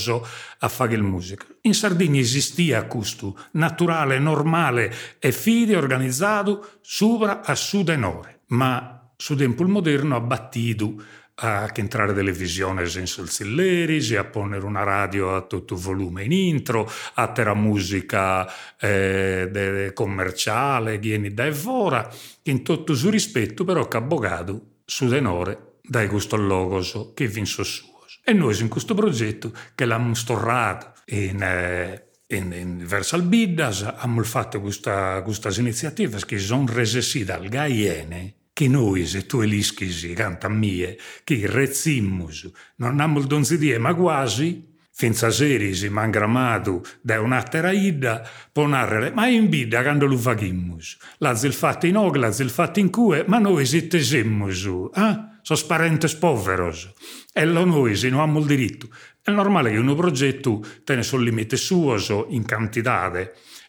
a 0.60 0.67
fare 0.67 0.98
musica. 0.98 1.45
In 1.62 1.74
Sardegna 1.74 2.19
esistia 2.19 2.84
questo, 2.86 3.38
naturale, 3.52 4.19
normale 4.19 4.93
e 5.19 5.32
fide 5.32 5.76
organizzato 5.76 6.78
sopra 6.82 7.41
a 7.41 7.56
sudenore, 7.56 8.41
ma 8.48 9.12
su 9.15 9.36
tempo 9.36 9.65
moderno 9.67 10.15
abbattido 10.15 11.02
a 11.38 11.69
entrare 11.74 12.13
televisione 12.13 12.86
senza 12.86 13.26
silleri, 13.26 14.15
a 14.15 14.24
ponere 14.24 14.65
una 14.65 14.84
radio 14.84 15.36
a 15.36 15.41
tutto 15.41 15.76
volume 15.76 16.24
in 16.24 16.32
intro, 16.32 16.89
a 17.15 17.32
terra 17.32 17.54
musica 17.54 18.48
eh, 18.78 19.91
commerciale, 19.93 20.98
vieni 20.98 21.34
da 21.34 21.45
evora, 21.45 22.10
in 22.43 22.63
tutto 22.63 22.93
su 22.93 23.10
rispetto 23.10 23.63
però 23.65 23.88
che 23.88 23.98
abbogato 23.98 24.62
su 24.86 25.08
denore 25.08 25.80
dai 25.82 26.08
questo 26.08 26.38
logoso 26.38 27.13
che 27.13 27.28
vinso 27.28 27.63
suo. 27.63 28.06
E 28.24 28.34
noi 28.34 28.60
in 28.60 28.69
questo 28.69 28.93
progetto 28.93 29.52
che 29.76 29.86
l'abbiamo 29.86 30.15
storrato 30.15 30.93
in, 31.08 31.41
eh, 31.43 32.08
in, 32.28 32.52
in, 32.54 32.84
verso 32.88 33.15
il 33.17 33.24
Biddas 33.24 33.84
abbiamo 33.84 34.24
fatto 34.24 34.60
questa, 34.62 35.21
queste 35.21 35.50
iniziative 35.60 36.19
che 36.26 36.39
sono 36.39 36.65
rese 36.67 37.24
dal 37.24 37.48
Gaiene 37.48 38.34
che 38.55 38.69
noi, 38.69 39.05
se 39.05 39.25
tu 39.25 39.41
elischisi 39.41 40.13
canta 40.13 40.47
mie, 40.47 40.97
che 41.25 41.41
rezzimmus, 41.43 42.49
non 42.77 42.91
abbiamo 42.91 43.19
il 43.19 43.25
donzidie, 43.25 43.77
ma 43.79 43.93
quasi, 43.93 44.77
finza 44.93 45.29
seri 45.29 45.73
si 45.73 45.89
mangramato 45.89 46.81
da 47.01 47.19
un'altra 47.19 47.71
ida, 47.71 48.25
può 48.53 48.65
narrare, 48.65 49.11
ma 49.11 49.27
in 49.27 49.49
bida 49.49 49.81
quando 49.81 50.05
lo 50.05 50.15
fagimmus. 50.15 50.95
La 51.17 51.35
zil 51.35 51.53
in 51.81 51.97
ogla, 51.97 52.31
zil 52.31 52.49
fatto 52.49 52.79
in 52.79 52.89
cue, 52.91 53.25
ma 53.27 53.39
noi 53.39 53.65
si 53.65 53.87
tesemmus, 53.87 54.69
ah? 54.93 55.37
sono 55.41 55.60
parentes 55.67 56.15
poveros. 56.15 56.93
E 57.33 57.43
lo 57.43 57.65
noi, 57.65 57.97
se 57.97 58.08
non 58.08 58.21
abbiamo 58.21 58.39
il 58.39 58.45
diritto. 58.45 58.87
È 59.21 59.31
normale 59.31 59.71
che 59.71 59.77
un 59.79 59.93
progetto 59.97 60.63
tiene 60.85 61.03
sul 61.03 61.25
limite 61.25 61.58
suo, 61.58 61.97
in 62.29 62.45
quantità 62.45 63.12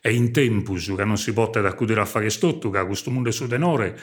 e 0.01 0.15
in 0.15 0.31
tempus, 0.31 0.93
che 0.97 1.05
non 1.05 1.19
si 1.19 1.33
può 1.33 1.51
accudere 1.51 2.01
a 2.01 2.05
fare 2.05 2.31
stotto, 2.31 2.71
che 2.71 2.79
a 2.79 2.87
questo 2.87 3.11
mondo 3.11 3.33
su 3.33 3.49
tenore 3.49 3.99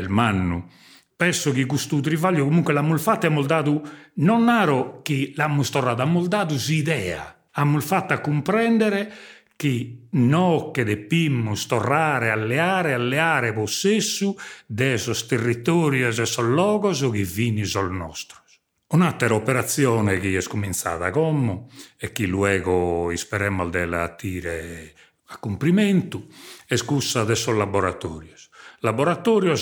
il 0.00 0.08
manno. 0.08 0.70
Penso 1.16 1.50
che 1.52 1.64
questo 1.64 2.00
trivaglio 2.00 2.44
comunque 2.44 2.72
l'hanno 2.72 2.96
fatto 2.98 3.26
e 3.26 3.28
hanno 3.30 3.42
dato, 3.42 3.82
non 4.14 4.44
naro 4.44 5.00
che 5.02 5.32
l'hanno 5.34 5.62
storrato, 5.62 6.02
hanno 6.02 6.26
dato 6.26 6.54
idea, 6.68 7.44
hanno 7.52 7.80
fatto 7.80 8.20
comprendere 8.20 9.12
che 9.56 10.08
no 10.10 10.70
che 10.70 10.84
depimmo 10.84 11.54
storrare, 11.54 12.30
alleare, 12.30 12.92
alleare 12.92 13.54
possesso 13.54 14.36
de 14.66 14.92
esos 14.92 15.26
territorios 15.26 16.18
e 16.18 16.26
sol 16.26 16.52
logos 16.52 17.08
che 17.10 17.24
vini 17.24 17.64
sol 17.64 17.90
nostro. 17.90 18.44
Un'altra 18.88 19.34
operazione 19.34 20.20
che 20.20 20.36
è 20.36 20.40
scominciata 20.40 21.10
come 21.10 21.64
e 21.96 22.12
che 22.12 22.26
luego 22.26 23.10
speriamo 23.16 23.68
di 23.68 23.78
attire 23.78 24.94
a 25.28 25.38
compimento 25.38 26.26
è 26.66 26.76
scussa 26.76 27.24
de 27.24 27.34
sul 27.34 27.56
laboratorio. 27.56 28.35
Laboratorio 28.80 29.54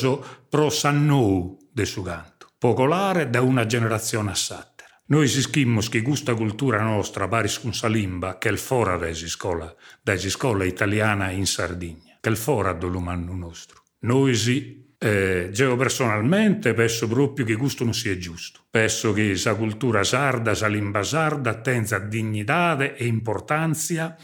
pro 0.49 0.71
sannou 0.71 1.59
de 1.73 1.85
su 1.85 2.03
canto, 2.03 2.49
popolare 2.59 3.31
da 3.31 3.41
una 3.41 3.67
generazione 3.67 4.31
a 4.31 4.35
sattera. 4.35 4.89
Noi 5.07 5.29
si 5.29 5.43
schimmo 5.43 5.81
che 5.81 6.03
questa 6.03 6.35
cultura 6.35 6.83
nostra 6.83 7.29
paris 7.29 7.61
con 7.61 7.75
salimba 7.75 8.39
che 8.39 8.49
è 8.49 8.53
il 8.53 8.59
fora 8.59 8.97
da 8.97 9.13
scuola, 9.13 9.75
da 10.03 10.17
scuola 10.17 10.65
italiana 10.65 11.31
in 11.31 11.47
Sardegna, 11.47 12.19
che 12.21 12.29
è 12.29 12.33
il 12.33 12.39
fora 12.39 12.73
dell'umano 12.73 13.35
nostro. 13.35 13.83
Noi 14.01 14.35
si 14.35 14.83
eh, 15.05 15.51
io 15.55 15.77
personalmente 15.77 16.73
penso 16.73 17.07
proprio 17.07 17.45
che 17.45 17.57
questo 17.57 17.85
non 17.85 17.93
sia 17.93 18.17
giusto. 18.17 18.61
Penso 18.71 19.13
che 19.13 19.39
la 19.45 19.55
cultura 19.55 20.03
sarda, 20.03 20.57
la 20.59 20.67
lingua 20.67 21.03
sarda, 21.03 21.61
tenga 21.61 21.99
dignità 21.99 22.79
e 22.79 23.05
importanza 23.05 24.17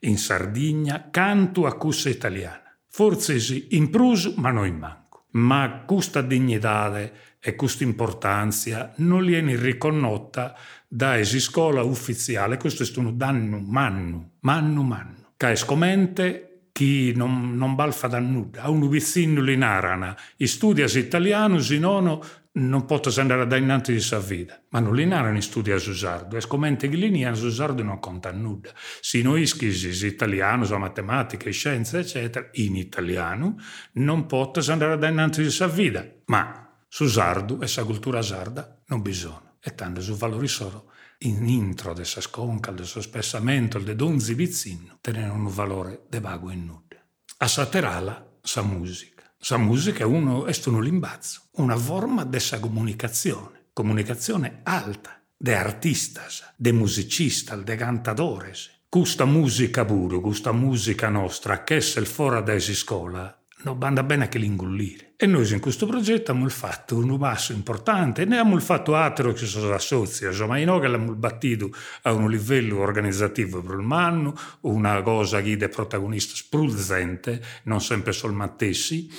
in 0.00 0.18
Sardegna 0.18 1.08
canto 1.10 1.64
a 1.64 1.74
questa 1.76 2.10
italiana. 2.10 2.65
Forse 2.96 3.38
sì, 3.40 3.66
in 3.72 3.90
pruso, 3.90 4.32
ma 4.38 4.50
non 4.50 4.66
in 4.66 4.78
manco. 4.78 5.26
Ma 5.32 5.82
questa 5.84 6.22
dignità 6.22 6.98
e 7.38 7.54
questa 7.54 7.84
importanza 7.84 8.94
non 8.96 9.22
viene 9.22 9.54
riconosciuta 9.54 10.56
da 10.88 11.22
scuola 11.22 11.82
ufficiale. 11.82 12.56
Questo 12.56 12.84
è 12.84 13.04
un 13.04 13.14
danno 13.14 13.58
manno, 13.58 14.30
manno, 14.40 14.82
manno. 14.82 15.32
Che 15.36 15.50
è 15.50 15.56
scomente 15.56 16.68
chi 16.72 17.12
non, 17.14 17.54
non 17.54 17.74
balfa 17.74 18.06
da 18.06 18.18
nulla, 18.18 18.62
a 18.62 18.70
un 18.70 18.88
vicino 18.88 19.42
li 19.42 19.58
narana, 19.58 20.16
i 20.36 20.46
studias 20.46 20.94
italianus 20.94 21.68
in 21.72 21.84
ono 21.84 22.24
non 22.56 22.84
posso 22.86 23.20
andare 23.20 23.46
da 23.46 23.56
innanzi 23.56 23.92
di 23.92 24.00
sa 24.00 24.18
vita, 24.18 24.60
ma 24.70 24.80
non 24.80 24.94
li 24.94 25.04
narano 25.04 25.36
in 25.36 25.42
studi 25.42 25.72
a 25.72 25.78
Susardo, 25.78 26.36
e 26.36 26.40
scomente 26.40 26.88
che 26.88 26.96
li 26.96 27.24
a 27.24 27.34
Susardo 27.34 27.82
non 27.82 27.98
conta 27.98 28.32
nulla. 28.32 28.72
Si 29.00 29.22
noi 29.22 29.46
schisi 29.46 30.06
italiano, 30.06 30.64
so 30.64 30.78
matematica, 30.78 31.50
scienze, 31.50 31.98
eccetera, 31.98 32.48
in 32.52 32.76
italiano, 32.76 33.56
non 33.94 34.26
posso 34.26 34.72
andare 34.72 34.96
da 34.98 35.08
innanzi 35.08 35.42
di 35.42 35.50
sa 35.50 35.66
vita, 35.66 36.06
ma 36.26 36.62
Susardo 36.88 37.60
e 37.60 37.66
sa 37.66 37.84
cultura 37.84 38.22
sarda 38.22 38.82
non 38.86 39.02
bisogna, 39.02 39.56
e 39.60 39.74
tanto 39.74 40.00
su 40.00 40.14
valori 40.14 40.48
solo 40.48 40.92
in 41.20 41.46
intro 41.46 41.92
de 41.92 42.04
sa 42.04 42.20
sconca, 42.20 42.70
del 42.70 42.86
suo 42.86 43.00
spessamento, 43.00 43.78
de 43.78 43.94
donzi 43.94 44.34
vizzino, 44.34 44.98
tenere 45.00 45.30
un 45.30 45.46
valore 45.48 46.04
de 46.08 46.20
vago 46.20 46.50
in 46.50 46.64
nuda. 46.64 47.02
A 47.38 47.48
saterala 47.48 48.38
sa 48.42 48.62
musica. 48.62 49.15
Sa 49.46 49.58
musica 49.58 50.00
è 50.00 50.04
uno, 50.04 50.46
è 50.46 50.52
uno 50.64 50.80
limbazzo, 50.80 51.42
una 51.58 51.76
forma 51.76 52.24
de 52.24 52.40
sa 52.40 52.58
comunicazione, 52.58 53.66
comunicazione 53.72 54.58
alta, 54.64 55.22
de 55.36 55.54
artistas, 55.54 56.52
de 56.56 56.72
musicistas, 56.72 57.62
de 57.62 57.76
cantadores. 57.76 58.68
Questa 58.88 59.24
musica 59.24 59.84
pure, 59.84 60.18
questa 60.20 60.50
musica 60.50 61.08
nostra, 61.10 61.62
che 61.62 61.80
se 61.80 62.00
il 62.00 62.06
fora 62.06 62.40
da 62.40 62.58
scuola, 62.58 63.40
non 63.62 63.78
banda 63.78 64.02
bene 64.02 64.28
che 64.28 64.38
l'ingollire. 64.38 65.05
E 65.18 65.24
noi 65.24 65.50
in 65.50 65.60
questo 65.60 65.86
progetto 65.86 66.30
abbiamo 66.30 66.50
fatto 66.50 66.98
un 66.98 67.16
passo 67.16 67.54
importante, 67.54 68.26
ne 68.26 68.38
abbiamo 68.38 68.60
fatto 68.60 68.94
altro 68.94 69.32
che 69.32 69.46
sono 69.46 69.72
associ, 69.72 70.26
ma 70.46 70.62
noi 70.62 70.78
che 70.78 70.86
abbiamo 70.86 71.14
battuto 71.14 71.70
a 72.02 72.12
un 72.12 72.28
livello 72.28 72.80
organizzativo 72.80 73.62
per 73.62 73.76
il 73.76 73.82
manno, 73.82 74.34
una 74.60 75.00
cosa 75.00 75.40
che 75.40 75.56
è 75.56 75.68
protagonista 75.70 76.34
spruzente, 76.34 77.42
non 77.62 77.80
sempre 77.80 78.12
solo 78.12 78.34
mattessi, 78.34 79.10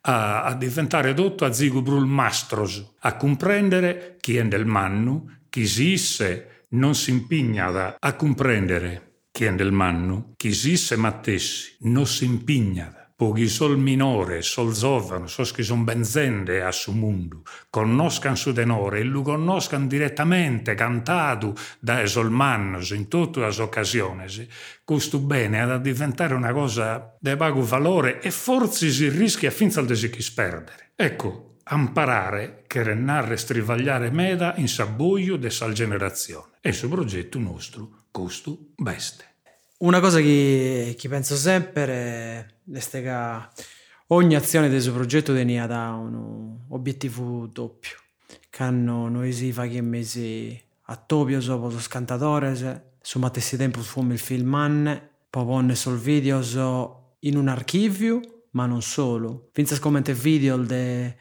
a, 0.00 0.42
a 0.42 0.54
diventare 0.56 1.14
dotto 1.14 1.44
a 1.44 1.52
zigo 1.52 1.82
brul 1.82 2.04
mastros, 2.04 2.94
a 2.98 3.14
comprendere 3.14 4.16
chi 4.18 4.36
è 4.38 4.44
del 4.46 4.66
manno, 4.66 5.42
chi 5.50 5.62
esiste, 5.62 6.64
non 6.70 6.96
si 6.96 7.12
impigna 7.12 7.96
a 8.00 8.14
comprendere 8.14 9.20
chi 9.30 9.44
è 9.44 9.54
del 9.54 9.70
manno, 9.70 10.32
chi 10.36 10.48
esiste 10.48 10.96
mattessi, 10.96 11.76
non 11.82 12.08
si 12.08 12.24
impigna 12.24 13.03
Pochi 13.16 13.46
sol 13.46 13.78
minore, 13.78 14.42
sol 14.42 14.72
giovane, 14.72 15.28
sos 15.28 15.52
che 15.52 15.62
son 15.62 15.84
benzende 15.84 16.62
a 16.62 16.72
su 16.72 16.90
mondo, 16.90 17.42
conoscan 17.70 18.36
su 18.36 18.52
tenore 18.52 18.98
e 18.98 19.04
lo 19.04 19.22
conoscan 19.22 19.86
direttamente, 19.86 20.74
cantato 20.74 21.54
da 21.78 22.04
sol 22.06 22.32
mannos 22.32 22.90
in 22.90 23.06
tutte 23.06 23.38
le 23.38 23.54
occasioni, 23.62 24.24
questo 24.82 25.20
bene 25.20 25.60
ha 25.60 25.66
da 25.66 25.78
diventare 25.78 26.34
una 26.34 26.52
cosa 26.52 27.16
di 27.20 27.36
vago 27.36 27.62
valore 27.62 28.20
e 28.20 28.32
forse 28.32 28.90
si 28.90 29.08
rischia 29.08 29.52
fin 29.52 29.70
al 29.76 29.94
si 29.94 30.10
sperdere. 30.18 30.90
Ecco, 30.96 31.58
amparare 31.62 32.64
che 32.66 32.82
rennare 32.82 33.36
strivagliare 33.36 34.10
meda 34.10 34.54
in 34.56 34.68
sabboio 34.68 35.36
de 35.36 35.50
sal 35.50 35.72
generazione. 35.72 36.58
E 36.60 36.72
su 36.72 36.88
progetto 36.88 37.38
nostro, 37.38 38.06
questo 38.10 38.72
beste. 38.74 39.33
Una 39.84 40.00
cosa 40.00 40.18
che, 40.18 40.94
che 40.98 41.08
penso 41.10 41.36
sempre 41.36 41.92
è 42.72 42.80
che 43.02 43.48
ogni 44.06 44.34
azione 44.34 44.70
del 44.70 44.80
suo 44.80 44.94
progetto 44.94 45.34
tenia 45.34 45.66
da 45.66 45.90
un 45.90 46.56
obiettivo 46.70 47.46
doppio. 47.46 47.98
Che 48.48 48.70
noi 48.70 49.30
si 49.34 49.52
fa 49.52 49.66
che 49.66 49.82
mesi 49.82 50.58
a 50.84 50.96
Topio 50.96 51.38
dopo 51.38 51.68
lo 51.68 51.78
scantatore, 51.78 52.92
su 52.98 53.18
matessi 53.18 53.58
tempo 53.58 53.80
fu 53.82 54.02
il 54.04 54.18
film 54.18 54.54
anne, 54.54 55.06
poi 55.28 55.44
ponne 55.44 55.74
sul 55.74 55.98
video 55.98 57.16
in 57.18 57.36
un 57.36 57.48
archivio, 57.48 58.20
ma 58.52 58.64
non 58.64 58.80
solo. 58.80 59.50
Finza 59.52 59.78
come 59.80 60.00
video 60.00 60.56
de 60.56 61.14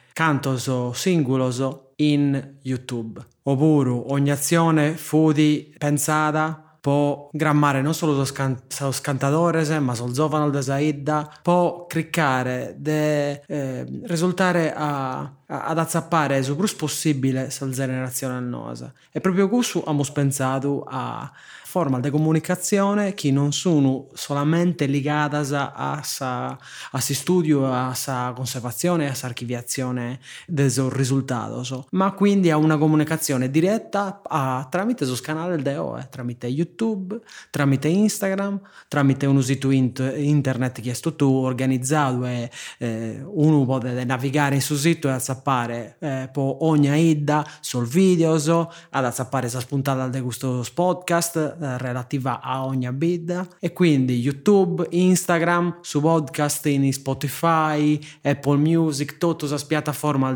singolo 0.93 1.91
in 1.97 2.59
YouTube. 2.61 3.21
Oppure 3.43 3.89
ogni 3.89 4.31
azione 4.31 4.95
fu 4.95 5.33
di 5.33 5.75
pensata 5.77 6.72
può 6.83 7.29
grammare 7.31 7.81
non 7.81 7.93
solo 7.93 8.11
lo, 8.11 8.25
scan- 8.25 8.59
lo 8.81 8.91
scantatore, 8.91 9.79
ma 9.79 9.95
sul 9.95 10.13
zovano 10.13 10.49
da 10.49 10.61
Saidda, 10.61 11.39
può 11.41 11.85
cliccare 11.85 12.75
de 12.77 13.41
eh, 13.47 14.01
risultare 14.03 14.73
a, 14.75 15.19
ad 15.45 15.77
azzappare 15.77 16.43
su 16.43 16.57
più 16.57 16.67
possibile 16.75 17.51
sul 17.51 17.71
generazione 17.71 18.37
nosa. 18.41 18.91
E 19.13 19.21
proprio 19.21 19.47
questo 19.47 19.79
abbiamo 19.79 20.03
pensato 20.11 20.83
a 20.85 21.31
forma 21.73 21.99
di 21.99 22.11
comunicazione 22.11 23.15
che 23.15 23.31
non 23.31 23.51
sono 23.51 24.09
solamente 24.13 24.85
legate 24.85 25.37
a 25.73 26.03
si 26.03 27.15
studio, 27.15 27.65
a 27.65 27.95
sa 27.95 28.31
conservazione, 28.35 29.09
a 29.09 29.15
sa 29.15 29.25
archiviazione 29.25 30.19
del 30.45 30.69
risultato, 30.91 31.87
ma 31.93 32.11
quindi 32.11 32.51
a 32.51 32.57
una 32.57 32.77
comunicazione 32.77 33.49
diretta 33.49 34.21
a, 34.23 34.67
tramite 34.69 35.03
sul 35.05 35.19
canale 35.19 35.59
del 35.59 35.73
DO, 35.73 35.99
tramite 36.11 36.45
YouTube, 36.45 37.19
tramite 37.49 37.87
Instagram, 37.87 38.61
tramite 38.87 39.25
un 39.25 39.41
sito 39.41 39.71
int- 39.71 40.13
internet 40.15 40.79
che 40.79 40.91
è 40.91 40.95
tutto 40.95 41.27
organizzato 41.27 42.23
e 42.27 42.51
eh, 42.77 43.19
uno 43.25 43.65
può 43.65 43.79
navigare 43.79 44.59
sul 44.59 44.77
sito 44.77 45.07
e 45.07 45.13
azzappare 45.13 45.95
eh, 45.97 46.29
ogni 46.35 47.09
idda 47.09 47.43
sul 47.61 47.87
video, 47.87 48.35
ad 48.35 49.05
azzappare 49.05 49.49
sa 49.49 49.59
spuntata 49.59 50.07
di 50.07 50.21
questo 50.21 50.63
podcast 50.75 51.61
relativa 51.63 52.41
a 52.41 52.65
ogni 52.65 52.91
bid. 52.91 53.47
E 53.59 53.73
quindi 53.73 54.19
YouTube, 54.19 54.87
Instagram, 54.91 55.79
su 55.81 56.01
podcast 56.01 56.65
in 56.67 56.91
Spotify, 56.93 57.99
Apple 58.21 58.57
Music, 58.57 59.17
tutte 59.17 59.47
queste 59.47 59.67
piattaforme 59.67 60.35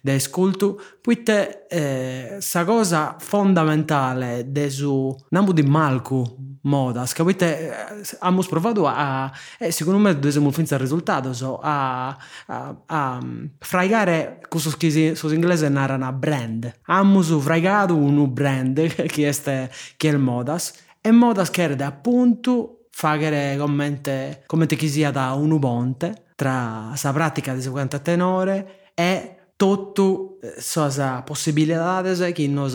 di 0.00 0.10
ascolto, 0.10 0.80
puite 1.06 1.68
eh, 1.68 2.38
sa 2.40 2.64
cosa 2.64 3.14
fondamentale 3.16 4.50
de 4.50 4.68
su 4.68 5.14
namu 5.28 5.52
di 5.52 5.62
malcu 5.62 6.58
modas, 6.62 7.12
che 7.12 7.22
eh, 7.22 7.72
abbiamo 8.18 8.42
provato 8.42 8.88
a, 8.88 9.30
eh, 9.60 9.70
secondo 9.70 10.00
me 10.00 10.18
dobbiamo 10.18 10.50
finire 10.50 10.74
il 10.74 10.80
risultato, 10.80 11.32
so, 11.32 11.60
a, 11.62 12.08
a, 12.46 12.76
a 12.86 13.20
fraigare 13.60 14.40
cosa 14.48 14.74
che 14.76 15.14
su 15.14 15.32
inglese 15.32 15.68
narrano 15.68 16.12
brand. 16.12 16.74
Abbiamo 16.86 17.22
fraigato 17.22 17.94
un 17.94 18.32
brand 18.32 18.84
che 19.06 19.28
è, 19.28 19.70
che 19.96 20.08
è 20.08 20.12
il 20.12 20.18
modas 20.18 20.72
e 21.00 21.12
modas 21.12 21.50
che 21.50 21.62
era 21.62 21.86
appunto 21.86 22.88
fare 22.90 23.54
come, 23.60 24.42
come 24.44 24.66
chi 24.66 24.88
sia 24.88 25.12
da 25.12 25.34
un 25.34 25.52
ubonte 25.52 26.24
tra 26.34 26.92
la 27.00 27.12
pratica 27.12 27.54
di 27.54 27.62
50 27.62 27.98
tenore 28.00 28.90
e 28.92 29.35
tutto 29.56 30.38
le 30.40 31.22
possibilità 31.24 32.02
che 32.32 32.46
nos 32.46 32.74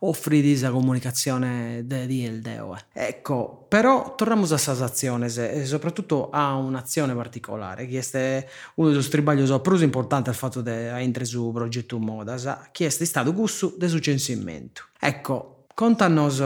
offri 0.00 0.42
questa 0.42 0.70
comunicazione 0.70 1.84
di 1.86 2.22
il 2.22 2.40
Deo. 2.42 2.76
Ecco, 2.92 3.64
però 3.66 4.14
torniamo 4.14 4.44
a 4.44 4.48
questa 4.48 4.72
azione 4.72 5.26
e 5.26 5.64
soprattutto 5.64 6.28
a 6.30 6.54
un'azione 6.54 7.14
particolare, 7.14 7.86
che 7.86 8.04
è 8.12 8.46
uno 8.74 8.90
dei 8.90 9.08
tribaglios 9.08 9.58
più 9.62 9.80
importanti 9.80 10.28
al 10.28 10.34
fatto 10.34 10.60
di 10.60 10.70
entrare 10.70 11.24
su 11.24 11.50
progetto 11.50 11.98
Modas, 11.98 12.68
che 12.72 12.86
è 12.86 12.90
stato 12.90 13.32
gusto 13.32 13.74
del 13.78 14.00
censimento. 14.00 14.88
Ecco, 15.00 15.64
contanos 15.74 16.36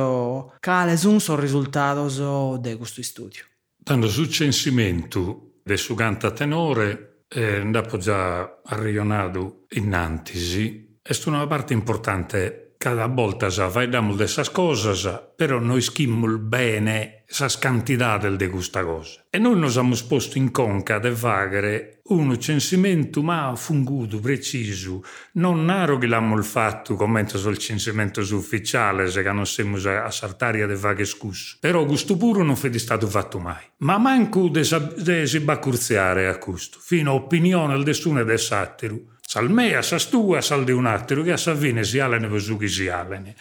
quali 0.61 0.97
sono 0.97 1.19
i 1.19 1.41
risultati 1.41 2.61
di 2.61 2.77
questo 2.77 3.03
studio. 3.03 3.43
Dando 3.77 4.09
sul 4.09 4.29
censimento 4.29 5.55
del 5.65 5.79
suo 5.79 5.97
canta 5.97 6.31
tenore 6.31 7.16
eh, 7.37 7.63
dopo 7.67 7.99
già 7.99 8.61
arrionato 8.65 9.67
in 9.73 9.93
antisi, 9.93 10.99
è 11.03 11.15
una 11.27 11.47
parte 11.47 11.75
importante. 11.75 12.75
Cada 12.79 13.07
volta 13.07 13.51
sa 13.51 13.69
vediamo 13.69 14.15
de 14.15 14.25
esas 14.25 14.51
cosas, 14.51 15.33
però 15.37 15.59
noi 15.59 15.83
schimmul 15.83 16.39
bene 16.39 17.16
sa 17.27 17.49
scantità 17.49 18.17
de 18.19 18.49
questa 18.49 18.85
cosa. 18.85 19.25
E 19.31 19.39
noi 19.39 19.59
nos 19.59 19.77
abbiamo 19.77 19.97
posto 20.07 20.39
in 20.39 20.51
conca 20.51 20.99
de 20.99 21.11
vagare 21.11 22.01
un 22.09 22.39
censimento 22.39 23.23
ma 23.23 23.53
funguto, 23.57 24.21
preciso, 24.21 25.03
non 25.33 25.65
naro 25.65 25.99
che 25.99 26.07
l'abbiamo 26.07 26.41
fatto 26.43 26.95
come 26.95 27.27
sul 27.29 27.59
censimento 27.59 28.21
ufficiale, 28.21 29.11
se 29.11 29.23
non 29.23 29.45
siamo 29.45 29.77
a 29.77 30.11
sartaria 30.11 30.67
de 30.67 30.77
vaghe 30.77 31.05
scusso. 31.05 31.57
Però 31.61 31.85
questo 31.85 32.17
puro 32.17 32.43
non 32.45 32.57
è 32.63 32.79
stato 32.79 33.07
fatto 33.09 33.39
mai. 33.39 33.65
Ma 33.79 33.99
manco 33.99 34.49
de, 34.49 34.65
de 34.97 35.27
si 35.27 35.41
baccurziare 35.41 36.29
a 36.29 36.39
questo, 36.39 36.79
fino 36.81 37.11
a 37.11 37.15
opinione 37.15 37.75
del 37.75 37.83
dessuno 37.83 38.21
e 38.21 38.25
del 38.25 38.39
sattiru 38.39 39.15
Sal 39.29 39.51
mea, 39.51 39.83
sas 39.83 40.09
tua, 40.09 40.41
sal 40.41 40.63
di 40.63 40.71
un 40.71 40.87
altro, 40.87 41.25
che 41.25 41.33
a 41.33 41.37
Savine 41.37 41.83
si 41.83 41.99
alene 41.99 42.29
per 42.29 42.57
che 42.57 42.69
si 42.69 42.87
alene. 42.87 43.35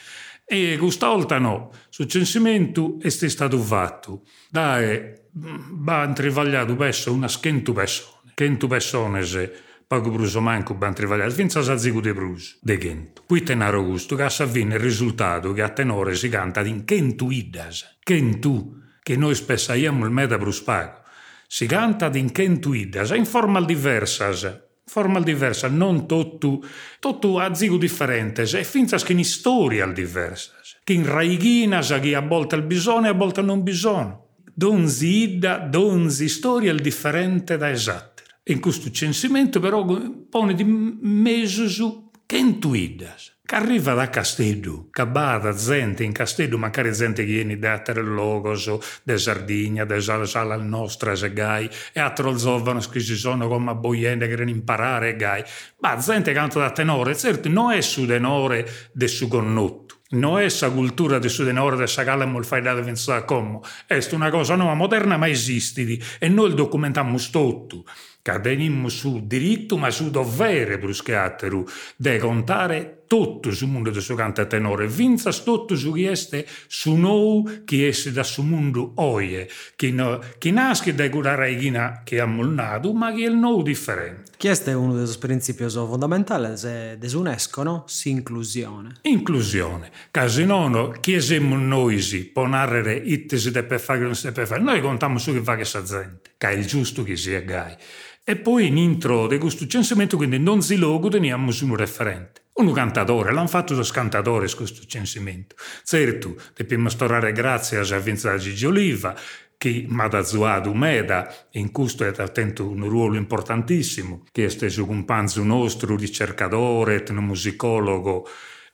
E 0.47 0.77
questa 0.77 1.07
volta 1.07 1.39
no, 1.39 1.71
sul 1.89 2.07
censimento 2.07 2.97
è 3.01 3.09
stato 3.09 3.57
fatto. 3.57 4.21
Dai, 4.49 5.13
va 5.31 6.11
trivagliato 6.13 6.75
presso 6.75 7.11
una 7.11 7.27
schentu 7.27 7.73
persone. 7.73 8.31
Chentu 8.35 8.67
persone 8.67 9.23
se 9.23 9.51
poco 9.87 10.11
bruso 10.11 10.41
manco 10.41 10.73
ban 10.75 10.93
trivagliato, 10.93 11.31
finza 11.31 11.63
sa 11.63 11.77
zigu 11.77 11.99
de 11.99 12.13
brus, 12.13 12.57
de 12.61 12.77
chentu. 12.77 13.23
Poi 13.25 13.43
tenaro 13.43 13.83
gusto 13.83 14.15
che 14.15 14.23
a 14.23 14.31
il 14.39 14.79
risultato 14.79 15.53
che 15.53 15.61
a 15.61 15.69
tenore 15.69 16.15
si 16.15 16.29
canta 16.29 16.61
in 16.61 16.85
chentu 16.85 17.29
iddas, 17.29 17.97
chentu, 18.03 18.81
che 19.01 19.15
noi 19.15 19.35
spessaiamo 19.35 20.05
il 20.05 20.11
meta 20.11 20.37
brus 20.37 20.61
pago. 20.61 21.01
Si 21.47 21.65
canta 21.65 22.09
in 22.13 22.31
chentu 22.31 22.73
iddas, 22.73 23.11
in 23.11 23.25
forma 23.25 23.61
diversa, 23.61 24.64
forma 24.86 25.19
diversa, 25.19 25.67
non 25.67 26.07
tutto, 26.07 26.63
tutto 26.99 27.39
a 27.39 27.53
zigo 27.53 27.77
differente, 27.77 28.43
e 28.43 28.63
finza 28.63 28.97
che 28.97 29.13
in 29.13 29.25
storia 29.25 29.86
diversa, 29.88 30.53
che 30.83 30.93
in 30.93 31.05
raighina 31.05 31.81
che 31.81 32.15
a 32.15 32.21
volte 32.21 32.55
il 32.55 32.63
bisogno 32.63 33.07
e 33.07 33.09
a 33.09 33.13
volte 33.13 33.41
non 33.41 33.63
bisogno. 33.63 34.23
Donzi 34.53 35.23
idda, 35.23 35.57
donzi 35.57 36.29
storia 36.29 36.73
differente 36.73 37.57
da 37.57 37.69
esatta. 37.69 38.23
In 38.45 38.61
questo 38.61 38.91
censimento 38.91 39.59
però 39.59 39.83
pone 40.29 40.53
di 40.53 40.63
mezzo 40.63 41.67
su 41.67 42.11
che 42.25 42.38
intuidas 42.38 43.34
arriva 43.53 43.93
da 43.93 44.09
Castello, 44.09 44.87
che 44.89 45.05
bada 45.05 45.53
gente 45.53 46.03
in 46.03 46.11
Castello, 46.11 46.57
magari 46.57 46.91
gente 46.91 47.23
che 47.23 47.31
viene 47.31 47.59
da 47.59 47.81
Logos, 47.95 49.01
da 49.03 49.17
Sardegna, 49.17 49.85
da 49.85 49.99
Sala 49.99 50.55
nostra, 50.57 51.15
se 51.15 51.31
gai, 51.31 51.69
e 51.93 51.99
altri 51.99 52.35
giovani 52.35 52.83
che 52.89 52.99
si 52.99 53.15
sono 53.15 53.47
come 53.47 53.75
boiende 53.75 54.27
che 54.27 54.33
vogliono 54.33 54.49
imparare, 54.49 55.15
gai. 55.15 55.43
Ma 55.81 55.95
gente 55.97 56.31
che 56.31 56.37
canta 56.37 56.59
da 56.59 56.71
tenore, 56.71 57.15
certo, 57.15 57.47
non 57.49 57.71
è 57.71 57.81
su 57.81 58.05
tenore 58.07 58.67
del 58.91 59.09
suo 59.09 59.27
connotto. 59.27 59.83
Non 60.07 60.39
è 60.39 60.49
sa 60.49 60.69
cultura 60.69 61.19
del 61.19 61.29
suo 61.29 61.45
tenore 61.45 61.75
del 61.75 61.89
sagale 61.89 62.25
mol 62.25 62.45
fai 62.45 62.61
da 62.61 62.73
pensare 62.75 63.25
come. 63.25 63.59
È 63.85 63.99
una 64.11 64.29
cosa 64.29 64.55
nuova, 64.55 64.73
moderna, 64.73 65.17
ma 65.17 65.27
esiste. 65.27 65.99
E 66.19 66.29
noi 66.29 66.53
documentiamo 66.53 67.17
tutto 67.17 67.85
che 68.26 68.39
venimmo 68.39 68.89
su 68.89 69.28
diritto 69.28 69.78
ma 69.78 69.91
su 69.91 70.09
dovere 70.09 70.80
bruschiateru 70.80 71.63
de 71.95 72.17
contare 72.17 73.03
tutto 73.05 73.51
sul 73.51 73.67
mondo 73.67 73.91
del 73.91 74.01
suo 74.01 74.15
canto 74.15 74.47
tenore, 74.47 74.88
vinza 74.88 75.32
tutto 75.32 75.76
su 75.76 75.93
chi 75.93 76.05
este 76.05 76.43
su 76.65 76.95
noi 76.95 77.61
chi 77.65 77.86
esse 77.86 78.11
da 78.11 78.23
su 78.23 78.41
mondo 78.41 78.93
oie, 78.95 79.47
chi, 79.76 79.91
no, 79.91 80.19
chi 80.39 80.49
nasce 80.49 80.95
da 80.95 81.07
curare 81.07 81.55
che 82.03 82.19
ha 82.19 82.26
molnato, 82.26 82.93
ma 82.93 83.13
chi 83.13 83.26
è 83.26 83.28
il 83.28 83.36
nou 83.36 83.61
differente. 83.61 84.32
Questo 84.45 84.69
è 84.69 84.73
uno 84.73 84.93
dei 84.93 85.15
principi 85.17 85.67
fondamentali 85.67 86.53
dell'UNESCO, 86.99 87.63
no? 87.63 87.83
Si 87.87 88.11
inclusione. 88.11 88.97
Inclusione. 89.01 89.89
Casi 90.11 90.45
non, 90.45 90.97
chi 91.01 91.19
siamo 91.19 91.57
noi 91.57 91.99
si 91.99 92.25
può 92.25 92.45
narrare 92.45 92.93
itte 92.93 93.39
si 93.39 93.49
deve 93.49 93.79
fare, 93.79 94.01
non 94.01 94.13
si 94.13 94.25
deve 94.25 94.45
fare. 94.45 94.61
Noi 94.61 94.81
contiamo 94.81 95.17
su 95.17 95.33
che 95.33 95.41
fa 95.41 95.55
questa 95.55 95.81
gente, 95.81 96.33
che 96.37 96.47
è 96.47 96.51
il 96.51 96.67
giusto 96.67 97.01
che 97.01 97.15
sia 97.15 97.41
gai. 97.41 97.75
E 98.23 98.35
poi 98.35 98.67
in 98.67 98.77
intro 98.77 99.25
di 99.25 99.39
questo 99.39 99.65
censimento, 99.65 100.15
quindi 100.15 100.37
non 100.37 100.61
si 100.61 100.75
logo, 100.75 101.09
teniamo 101.09 101.51
un 101.61 101.75
referente. 101.75 102.43
Un 102.53 102.71
cantatore, 102.71 103.33
l'hanno 103.33 103.47
fatto 103.47 103.75
da 103.75 103.83
cantatore 103.91 104.47
questo 104.55 104.85
censimento. 104.85 105.55
Certo, 105.83 106.35
dobbiamo 106.55 106.87
storare 106.87 107.33
grazie 107.33 107.79
a 107.79 107.99
Vincenzo 107.99 108.37
Gigi 108.37 108.65
Oliva, 108.65 109.13
che 109.58 109.86
mi 109.88 110.01
ha 110.01 110.24
zuato 110.24 110.74
meda, 110.74 111.34
in 111.51 111.72
questo 111.72 112.06
è 112.06 112.14
attento 112.18 112.68
un 112.68 112.88
ruolo 112.88 113.16
importantissimo, 113.16 114.24
che 114.32 114.45
è 114.45 114.49
stato 114.49 114.89
un 114.89 115.06
panzo 115.06 115.43
nostro 115.43 115.95
ricercatore, 115.95 116.95
etnomusicologo, 116.95 118.28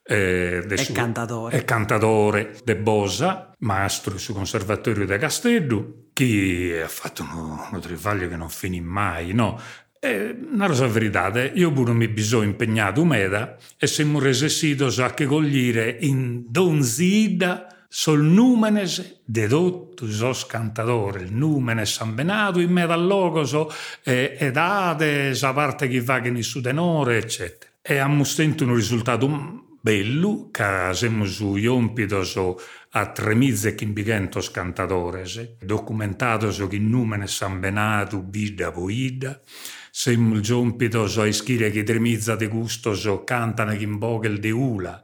eh, 0.03 0.65
e 0.67 0.77
suo, 0.77 0.93
cantatore. 0.93 1.57
E 1.57 1.63
cantatore 1.63 2.55
de 2.63 2.75
Bosa, 2.75 3.53
maestro 3.59 4.17
sul 4.17 4.35
Conservatorio 4.35 5.05
de 5.05 5.17
Castello, 5.17 6.07
che 6.13 6.81
ha 6.83 6.87
fatto 6.87 7.23
uno, 7.23 7.67
uno 7.69 7.79
travaglio 7.79 8.27
che 8.27 8.35
non 8.35 8.49
finì 8.49 8.81
mai, 8.81 9.33
no? 9.33 9.59
E, 9.99 10.35
una 10.51 10.67
cosa 10.67 10.87
verità, 10.87 11.31
io 11.53 11.71
pure 11.71 11.93
mi 11.93 12.07
bisogno 12.07 12.49
impegnato 12.49 13.05
meda 13.05 13.55
e 13.77 13.85
siamo 13.85 14.19
resessito 14.19 14.87
a 14.87 15.13
che 15.13 15.25
cogliere 15.25 15.97
in 16.01 16.45
donzida 16.47 17.67
sol 17.93 18.23
numenes 18.23 19.19
de 19.25 19.47
dottus 19.47 20.21
os 20.21 20.45
cantatore, 20.45 21.23
il 21.23 21.33
numenes 21.33 21.99
ambenato 21.99 22.61
in 22.61 22.71
me 22.71 22.85
dal 22.85 23.05
logoso 23.05 23.69
e, 24.01 24.37
ed 24.39 24.55
ade 24.55 25.35
sa 25.35 25.51
parte 25.51 25.89
che 25.89 25.99
va 25.99 26.21
che 26.21 26.29
in 26.29 26.41
su 26.41 26.61
denore, 26.61 27.17
eccetera. 27.17 27.69
E 27.81 27.97
abbiamo 27.97 28.23
un 28.23 28.75
risultato 28.75 29.27
bellu, 29.81 30.51
ca 30.51 30.93
semus 30.93 31.39
iompidos 31.39 32.39
a 32.91 33.05
tremizze 33.07 33.75
chimbigentos 33.75 34.51
cantadores, 34.51 35.57
documentados 35.59 36.65
chi 36.69 36.79
numenes 36.79 37.41
ambenatu 37.41 38.23
bida 38.23 38.69
voida, 38.69 39.41
semus 39.91 40.39
giompidos 40.39 41.17
a 41.17 41.25
ischire 41.25 41.69
chi 41.71 41.83
tremizza 41.83 42.35
de 42.35 42.47
gustos 42.47 43.05
cantana 43.25 43.75
chimbogel 43.75 44.39
de 44.39 44.51
ula, 44.51 45.01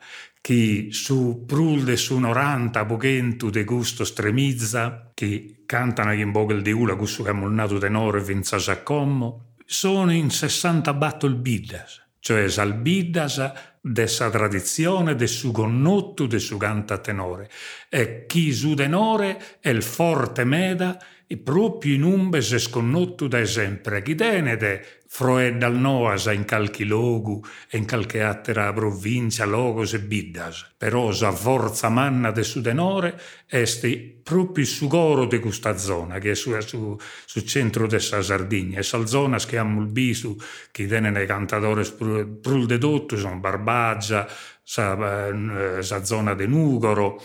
chi 0.48 0.94
su 0.94 1.44
prul 1.46 1.84
de 1.84 1.98
su 1.98 2.18
noranta 2.18 2.86
bochentu 2.86 3.50
de 3.50 3.66
gustos 3.66 4.14
tremizza, 4.14 5.12
chi 5.14 5.64
cantana 5.66 6.16
chimbogel 6.16 6.62
de 6.62 6.72
ula, 6.72 6.96
cussu 6.96 7.22
che 7.22 7.34
molnato 7.34 7.78
tenore 7.80 8.22
vinza 8.22 8.58
sacommo, 8.58 9.56
sono 9.66 10.14
in 10.14 10.30
60 10.30 10.94
battle 10.94 11.36
bidas, 11.36 12.02
cioè 12.20 12.48
salbidas 12.48 13.52
dessa 13.82 14.30
tradizione, 14.30 15.16
del 15.16 15.28
suo 15.28 15.52
connotto, 15.52 16.28
del 16.28 16.40
suo 16.40 16.56
canta 16.56 16.98
tenore. 17.00 17.50
E 17.90 18.24
chi 18.26 18.54
su 18.54 18.74
tenore 18.74 19.58
è 19.60 19.68
il 19.68 19.84
forte 19.84 20.46
meda 20.46 20.98
e 21.28 21.36
proprio 21.36 21.94
in 21.94 22.04
umbe 22.04 22.40
se 22.40 22.58
sconnotto 22.58 23.28
da 23.28 23.44
sempre, 23.44 24.02
chi 24.02 24.16
tenede 24.16 24.97
froe 25.08 25.58
dal 25.58 25.76
noas 25.76 26.26
in 26.26 26.46
calchi 26.46 26.84
logu 26.84 27.42
e 27.70 27.78
in 27.78 27.86
calche 27.86 28.22
attera 28.22 28.72
provincia 28.74 29.46
logos 29.46 29.94
e 29.94 30.00
biddas. 30.00 30.74
Però 30.78 31.12
sa 31.12 31.32
forza 31.32 31.90
manna 31.90 32.32
de 32.32 32.44
su 32.44 32.62
tenore 32.62 33.20
este 33.48 34.20
proprio 34.22 34.66
su 34.66 34.88
coro 34.88 35.26
de 35.26 35.40
questa 35.40 35.78
zona, 35.78 36.20
che 36.20 36.32
è 36.32 36.36
su, 36.36 36.60
su, 36.60 36.98
su 37.26 37.42
centro 37.42 37.88
de 37.88 38.00
sa 38.00 38.22
Sardegna. 38.22 38.80
E 38.80 38.84
sa 38.84 39.06
zona 39.06 39.38
che 39.38 39.58
ha 39.58 39.64
il 39.64 39.88
bisu, 39.88 40.36
chi 40.72 40.86
tenene 40.86 41.26
cantatore 41.26 41.84
prul 41.84 42.66
de 42.66 42.78
tutto, 42.78 43.18
sono 43.18 43.38
Barbaggia, 43.38 44.28
sa, 44.62 45.30
eh, 45.30 45.82
sa 45.82 46.04
zona 46.04 46.34
de 46.34 46.46
Nugoro, 46.46 47.22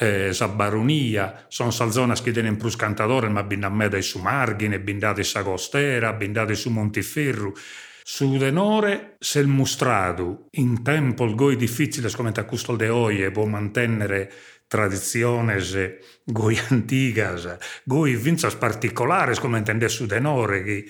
eh, 0.00 0.32
sa 0.32 0.48
baronia, 0.48 1.44
sono 1.48 1.70
salzonas 1.70 2.22
che 2.22 2.32
tenen 2.32 2.56
plus 2.56 2.74
cantadore, 2.74 3.28
ma 3.28 3.42
bindameda 3.42 4.00
su 4.00 4.18
Margine, 4.18 4.80
bindate 4.80 5.22
sa 5.22 5.42
Costera, 5.42 6.14
bindate 6.14 6.54
su 6.54 6.70
Montiferru. 6.70 7.52
Su 8.02 8.38
denore, 8.38 9.16
se 9.18 9.40
il 9.40 9.46
mostrato 9.46 10.46
in 10.52 10.82
tempo 10.82 11.24
il 11.24 11.34
goi 11.34 11.54
difficile 11.54 12.08
a 12.08 12.44
custol 12.44 12.76
de 12.76 12.88
oie 12.88 13.30
può 13.30 13.44
mantenere 13.44 14.32
tradiziones 14.66 15.98
goi 16.24 16.58
antigas, 16.70 17.58
goi 17.84 18.16
vinzas 18.16 18.54
particolares 18.54 19.38
come 19.38 19.58
intende 19.58 19.88
su 19.88 20.06
denore, 20.06 20.62
che 20.62 20.84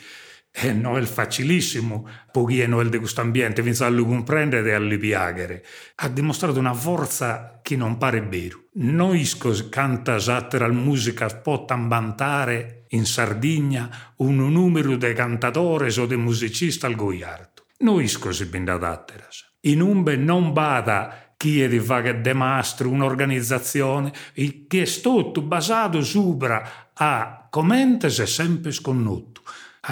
E 0.52 0.72
non 0.72 0.98
è 0.98 1.02
facilissimo, 1.02 2.08
pochi 2.32 2.66
non 2.66 2.84
è 2.84 2.88
di 2.88 2.98
questo 2.98 3.20
ambiente, 3.20 3.62
finché 3.62 3.84
a 3.84 3.94
comprendere 3.94 4.70
e 4.70 4.74
a 4.74 4.98
piacere. 4.98 5.64
Ha 5.96 6.08
dimostrato 6.08 6.58
una 6.58 6.74
forza 6.74 7.60
che 7.62 7.76
non 7.76 7.98
pare 7.98 8.20
vero. 8.20 8.64
Noi 8.74 9.28
canta 9.68 10.18
la 10.18 10.68
musica 10.68 11.26
può 11.26 11.64
tambantare 11.64 12.86
in 12.88 13.06
Sardegna 13.06 14.12
un 14.16 14.36
numero 14.36 14.96
di 14.96 15.12
cantatori 15.12 15.96
o 15.98 16.06
di 16.06 16.16
musicisti 16.16 16.84
al 16.84 16.96
goiardo. 16.96 17.66
Noi 17.78 18.08
si 18.08 18.44
binda 18.46 18.76
datteras. 18.76 19.52
In 19.60 19.80
umbe 19.80 20.16
non 20.16 20.52
bada 20.52 21.34
chi 21.36 21.62
è 21.62 21.68
di 21.68 21.80
fare 21.80 22.20
de 22.20 22.34
mastro 22.34 22.90
un'organizzazione 22.90 24.12
che 24.34 24.82
è 24.82 25.00
tutto 25.00 25.40
basato 25.40 26.02
sopra 26.02 26.90
a 26.92 27.46
comentes 27.48 28.22
sempre 28.24 28.72
sconnuto 28.72 29.42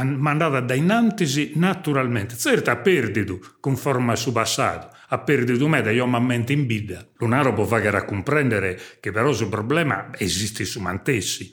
mandata 0.04 0.60
da 0.60 0.74
innantisi 0.74 1.52
naturalmente. 1.54 2.36
Certo, 2.36 2.70
ha 2.70 2.76
perduto 2.76 3.40
conforme 3.60 4.12
al 4.12 4.18
suo 4.18 4.32
passato, 4.32 4.94
ha 5.08 5.18
perduto 5.18 5.68
meta, 5.68 5.90
io 5.90 6.06
mi 6.06 6.20
mente 6.20 6.52
in 6.52 6.66
bida. 6.66 7.06
Lunaro 7.16 7.52
può 7.52 7.64
fare 7.64 7.88
a 7.88 8.04
comprendere 8.04 8.78
che 9.00 9.10
però 9.10 9.30
il 9.30 9.48
problema 9.48 10.10
esiste 10.16 10.64
su 10.64 10.80
mantessi. 10.80 11.52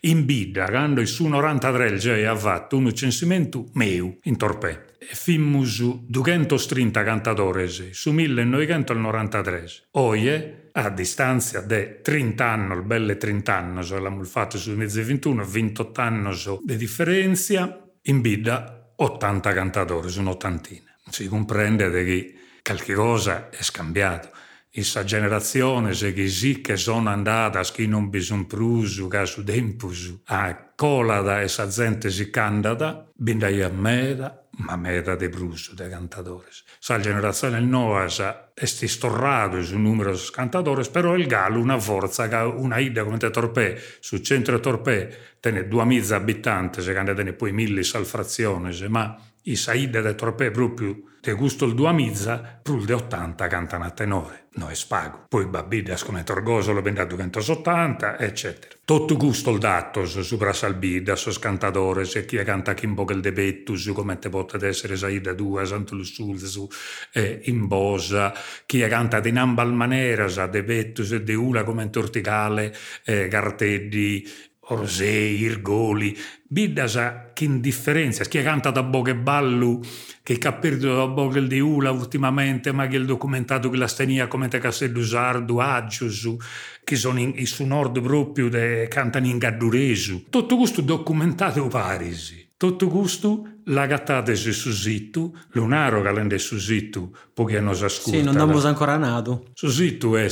In 0.00 0.24
bida, 0.24 0.66
quando 0.66 1.00
il 1.00 1.06
suo 1.06 1.28
93 1.28 1.96
già 1.96 2.30
ha 2.30 2.36
fatto 2.36 2.76
un 2.76 2.94
censimento 2.94 3.66
meu 3.74 4.18
in 4.24 4.36
torpè. 4.36 4.84
Fimmus 4.98 5.82
230 6.06 7.02
cantatori 7.02 7.68
su 7.92 8.12
1993. 8.12 9.64
Oie, 9.92 10.65
a 10.78 10.90
distanza 10.90 11.60
di 11.60 12.00
30 12.02 12.44
anni, 12.44 12.82
belle 12.82 13.16
30 13.16 13.56
anni, 13.56 13.88
l'abbiamo 13.88 14.22
fatto 14.24 14.58
sul 14.58 14.74
2021, 14.74 15.44
28 15.44 16.00
anni 16.02 16.36
di 16.62 16.76
differenza, 16.76 17.82
in 18.02 18.20
bida 18.20 18.92
80 18.96 19.52
cantatori, 19.52 20.10
su 20.10 20.20
un'ottantina. 20.20 20.94
Si 21.08 21.28
comprende 21.28 21.90
che 21.90 22.34
qualche 22.62 22.92
cosa 22.92 23.48
è 23.48 23.62
scambiato. 23.62 24.30
Questa 24.70 25.04
generazione, 25.04 25.94
se 25.94 26.12
che 26.12 26.28
sì 26.28 26.60
che 26.60 26.76
sono 26.76 27.08
andata, 27.08 27.62
che 27.62 27.86
non 27.86 28.10
bisogna 28.10 28.44
prusu, 28.44 29.08
che 29.08 29.24
su 29.24 29.42
tempo, 29.44 29.90
a 30.26 30.72
colada 30.74 31.40
e 31.40 31.48
sa 31.48 31.66
gente 31.68 32.10
si 32.10 32.28
candida, 32.28 33.10
bindai 33.14 33.62
a 33.62 33.70
meda, 33.70 34.45
ma 34.58 34.76
meda 34.76 35.16
de 35.16 35.28
bruso 35.28 35.74
de 35.74 35.88
cantadores. 35.88 36.64
Sa 36.78 36.98
generazione 36.98 37.60
nuova 37.60 38.08
sa 38.08 38.52
esti 38.54 38.88
storrado 38.88 39.62
su 39.62 39.76
de 39.78 40.30
cantadores, 40.30 40.88
però 40.88 41.16
il 41.16 41.26
gallo 41.26 41.58
una 41.58 41.78
forza 41.78 42.28
una 42.46 42.78
ida 42.78 43.04
come 43.04 43.18
te 43.18 43.30
torpè, 43.30 43.76
su 44.00 44.18
centro 44.18 44.58
torpè, 44.60 45.08
tene 45.40 45.68
due 45.68 45.84
mezza 45.84 46.16
abitanti, 46.16 46.80
se 46.80 46.92
cande 46.92 47.14
tene 47.14 47.32
poi 47.32 47.52
mille 47.52 47.82
salfrazioni, 47.82 48.88
ma 48.88 49.16
i 49.46 49.56
saide 49.56 50.00
de 50.00 50.14
torpè 50.14 50.50
proprio 50.50 51.02
te 51.26 51.32
gusto 51.32 51.64
il 51.64 51.74
due 51.74 51.92
mizza, 51.92 52.60
prul 52.62 52.84
de 52.84 52.92
80 52.92 53.48
cantano 53.48 53.84
a 53.84 53.90
tenore. 53.90 54.46
No 54.54 54.68
è 54.68 54.74
spago. 54.76 55.24
Poi 55.28 55.46
babbidas 55.46 56.04
come 56.04 56.22
torgoso 56.22 56.72
lo 56.72 56.82
benda 56.82 57.04
280, 57.04 58.16
eccetera. 58.16 58.74
Tutto 58.84 59.16
gusto 59.16 59.50
il 59.50 59.58
dattos, 59.58 60.20
sopra 60.20 60.52
salbida, 60.52 61.16
sos 61.16 61.40
cantadores, 61.40 62.14
e 62.14 62.24
chi 62.26 62.36
canta 62.44 62.74
Kimbo 62.74 63.02
del 63.02 63.20
debettus, 63.20 63.90
come 63.92 64.20
te 64.20 64.28
potete 64.28 64.68
essere 64.68 64.94
Saida 64.94 65.32
Dua, 65.32 65.64
Santo 65.64 65.96
Lussulzu, 65.96 66.68
eh, 67.12 67.40
in 67.46 67.66
Bosa, 67.66 68.32
chi 68.64 68.86
canta 68.86 69.18
di 69.18 69.32
nambal 69.32 69.72
maneras, 69.72 70.44
debettus 70.46 71.10
e 71.10 71.22
de 71.22 71.34
ula 71.34 71.64
come 71.64 71.90
Torticale, 71.90 72.72
eh, 73.04 73.26
Garteddi, 73.26 74.54
Orsei, 74.68 75.38
Irgoli, 75.38 76.16
Biddasa 76.48 77.30
che 77.32 77.44
indifferenza, 77.44 78.24
chi 78.24 78.42
canta 78.42 78.70
da 78.70 78.82
Bogheballu, 78.82 79.80
che 80.22 80.38
ha 80.42 80.52
perduto 80.52 80.96
da 80.96 81.06
Bogel 81.06 81.46
di 81.46 81.60
Ula 81.60 81.90
ultimamente, 81.90 82.72
ma 82.72 82.88
che 82.88 82.96
il 82.96 83.04
documentato 83.04 83.70
che 83.70 83.76
la 83.76 83.86
stenia 83.86 84.26
come 84.26 84.48
te 84.48 84.58
Castello 84.58 85.02
Sardo, 85.04 85.60
Aggiusu, 85.60 86.36
che 86.82 86.96
sono 86.96 87.20
in, 87.20 87.32
in 87.36 87.46
su 87.46 87.64
nord 87.64 88.00
proprio, 88.00 88.48
de, 88.48 88.88
cantano 88.88 89.26
in 89.26 89.38
Gadduresu. 89.38 90.26
Tutto 90.30 90.56
questo 90.56 90.80
documentato 90.80 91.64
a 91.64 91.68
Parisi. 91.68 92.44
Tutto 92.56 92.88
questo 92.88 93.58
la 93.64 93.86
gattate 93.86 94.34
su 94.34 94.72
sito, 94.72 95.36
lunaro 95.50 96.00
calende 96.00 96.38
su 96.38 96.56
sito, 96.58 97.14
pochi 97.34 97.54
hanno 97.56 97.72
ascoltato. 97.72 98.16
Sì, 98.16 98.22
non 98.22 98.38
abbiamo 98.38 98.66
ancora 98.66 98.96
nato. 98.96 99.50
Su 99.52 99.68
sito 99.68 100.16
è 100.16 100.26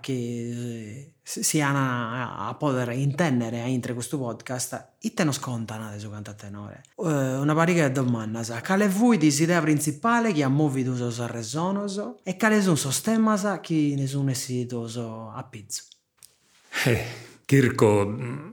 che 0.00 1.14
si 1.28 1.60
hanno 1.60 2.48
a 2.48 2.54
poter 2.54 2.90
intendere 2.90 3.58
entro 3.64 3.94
questo 3.94 4.16
podcast, 4.16 4.92
e 5.00 5.12
non 5.24 5.32
scontano 5.32 5.88
adesso 5.88 6.08
canta 6.08 6.34
tenore. 6.34 6.82
Uh, 6.94 7.40
una 7.40 7.52
parica 7.52 7.88
di 7.88 7.94
domanda, 7.94 8.44
quale 8.64 8.88
voi 8.88 9.18
l'idea 9.18 9.60
principale 9.60 10.32
che 10.32 10.44
ha 10.44 10.48
movido 10.48 10.92
os 10.92 11.26
resonos 11.26 12.00
e 12.22 12.36
quali 12.36 12.62
sono 12.62 12.76
i 12.76 13.02
temas 13.02 13.58
che 13.60 13.94
ne 13.96 14.06
sono 14.06 14.30
esitos 14.30 14.96
a 14.98 15.44
pizzo? 15.50 15.82
Eh, 16.84 17.04
Kirko, 17.44 18.04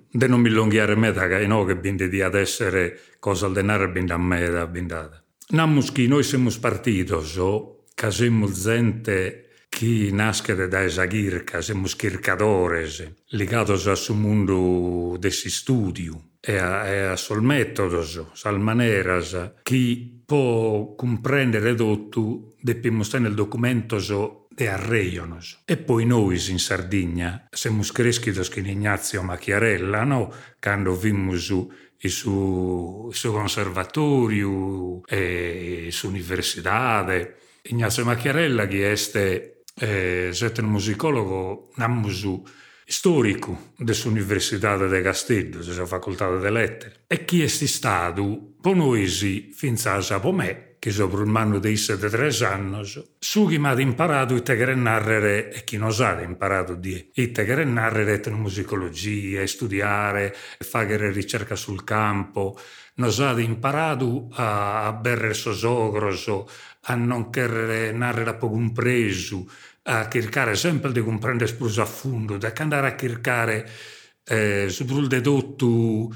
de 0.10 0.28
non 0.28 0.42
mi 0.42 0.50
lunghiare 0.50 0.96
meta, 0.96 1.28
che 1.28 1.46
no 1.46 1.66
che 1.66 1.78
binde 1.78 2.10
di 2.10 2.22
ad 2.22 2.34
essere 2.34 3.00
cosa 3.20 3.46
al 3.46 3.54
denaro 3.54 3.92
binde 3.92 4.14
a 4.14 4.18
meta, 4.18 4.66
bindata. 4.66 5.24
Namus 5.50 5.92
che 5.92 6.08
noi 6.08 6.24
siamo 6.24 6.50
partitos, 6.60 7.40
che 7.94 8.12
siamo 8.12 8.52
gente 8.52 9.50
chi 9.74 10.12
nasce 10.12 10.68
da 10.68 10.82
esa 10.82 11.06
ghirca, 11.06 11.60
siamo 11.60 11.88
schircadores, 11.88 13.12
ligados 13.30 13.88
a 13.88 13.96
su 13.96 14.14
mundo 14.14 15.18
desi 15.18 15.50
studio 15.50 16.30
e 16.40 16.58
a, 16.58 16.86
e 16.86 17.00
a 17.08 17.16
sul 17.16 17.42
metodos, 17.42 18.34
sal 18.34 18.60
maneras, 18.60 19.56
chi 19.64 20.22
può 20.24 20.94
comprendere 20.94 21.74
tutto, 21.74 22.54
dobbiamo 22.62 23.02
stare 23.02 23.24
nel 23.24 23.34
documento 23.34 24.48
de 24.50 24.70
arreionos. 24.70 25.64
E 25.66 25.78
poi 25.78 26.06
noi 26.06 26.40
in 26.50 26.60
Sardegna 26.60 27.48
siamo 27.50 27.82
cresciuti 27.82 28.32
con 28.54 28.68
Ignazio 28.68 29.24
Macchiarella, 29.24 30.04
no? 30.04 30.32
Quando 30.60 30.96
vimos 30.96 31.52
il 31.98 32.12
suo, 32.12 33.10
il 33.12 33.32
conservatorio 33.32 35.04
e 35.08 35.92
l'università. 36.04 37.06
Ignazio 37.64 38.04
Macchiarella, 38.04 38.68
che 38.68 38.92
è 38.92 38.96
eh, 39.76 40.32
un 40.58 40.66
musicologo 40.66 41.72
namusu 41.76 42.44
storico 42.86 43.72
dell'Università 43.78 44.76
di 44.78 45.02
Castello, 45.02 45.64
della 45.64 45.86
Facoltà 45.86 46.30
delle 46.30 46.50
Lettere. 46.50 47.04
E 47.08 47.26
chi 47.26 47.42
è 47.42 47.48
stato, 47.48 48.56
ponoisi, 48.62 49.52
fin 49.54 49.78
a 49.86 50.32
me, 50.32 50.76
che 50.84 50.92
sopra 50.92 51.22
il 51.22 51.30
manno 51.30 51.60
di 51.60 51.78
73 51.78 52.46
anni, 52.46 52.86
su 53.18 53.48
chi 53.48 53.58
mi 53.58 53.68
ha 53.68 53.80
imparato 53.80 54.34
il 54.34 54.44
tegrenarrere 54.44 55.50
e 55.50 55.64
chi 55.64 55.78
non 55.78 55.96
ha 55.98 56.22
imparato 56.22 56.76
di 56.76 57.10
il 57.14 57.32
tegrenarrere 57.32 58.20
musicologia, 58.32 59.48
studiare, 59.48 60.36
fare 60.60 61.10
ricerca 61.10 61.56
sul 61.56 61.86
campo, 61.86 62.60
non 62.96 63.14
ha 63.18 63.40
imparato 63.40 64.28
a, 64.34 64.88
a 64.88 64.92
berre 64.92 65.34
sosogro, 65.34 66.12
a 66.86 66.96
non 66.96 67.30
narrare 67.32 68.36
poco 68.36 68.56
un 68.56 68.72
preso, 68.72 69.50
a 69.84 70.08
cercare 70.10 70.56
sempre 70.56 70.92
di 70.92 71.02
comprendere 71.02 71.50
spruso 71.50 71.82
a 71.82 71.86
fondo, 71.86 72.38
da 72.38 72.54
andare 72.56 72.88
a 72.88 72.98
cercare 72.98 73.70
eh, 74.26 74.68
sul 74.70 75.08
dedotto 75.08 76.14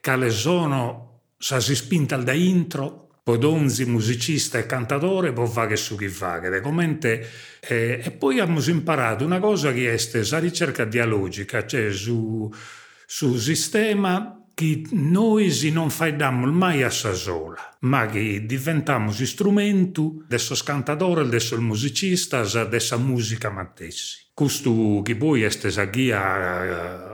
quale 0.00 0.30
sono, 0.30 1.20
sa 1.36 1.60
si 1.60 1.74
spinta 1.74 2.16
da 2.16 2.32
intro, 2.32 3.08
poi 3.22 3.38
donzi 3.38 3.86
musicista 3.86 4.58
e 4.58 4.66
cantatore 4.66 5.32
può 5.32 5.46
fare 5.46 5.76
su 5.76 5.96
chi 5.96 6.08
fa, 6.08 6.40
eh, 6.42 8.00
e 8.04 8.10
poi 8.10 8.38
abbiamo 8.38 8.62
imparato 8.66 9.24
una 9.24 9.40
cosa 9.40 9.72
che 9.72 9.94
è 9.94 10.20
la 10.28 10.38
ricerca 10.38 10.84
dialogica, 10.84 11.66
cioè 11.66 11.90
su, 11.92 12.52
su 13.06 13.36
sistema 13.36 14.43
che 14.54 14.84
noi 14.92 15.52
non 15.72 15.90
facciamo 15.90 16.46
mai 16.46 16.82
a 16.82 16.90
sa 16.90 17.12
sola, 17.12 17.76
ma 17.80 18.06
che 18.06 18.46
diventiamo 18.46 19.10
strumento 19.12 20.24
del 20.28 20.40
cantatore, 20.64 21.28
del 21.28 21.42
musicista, 21.58 22.42
della 22.42 22.96
musica 22.96 23.50
matessi. 23.50 24.22
Questo 24.32 25.02
che 25.02 25.16
poi 25.16 25.42
è 25.42 25.58
questa 25.58 25.84
guia 25.86 27.12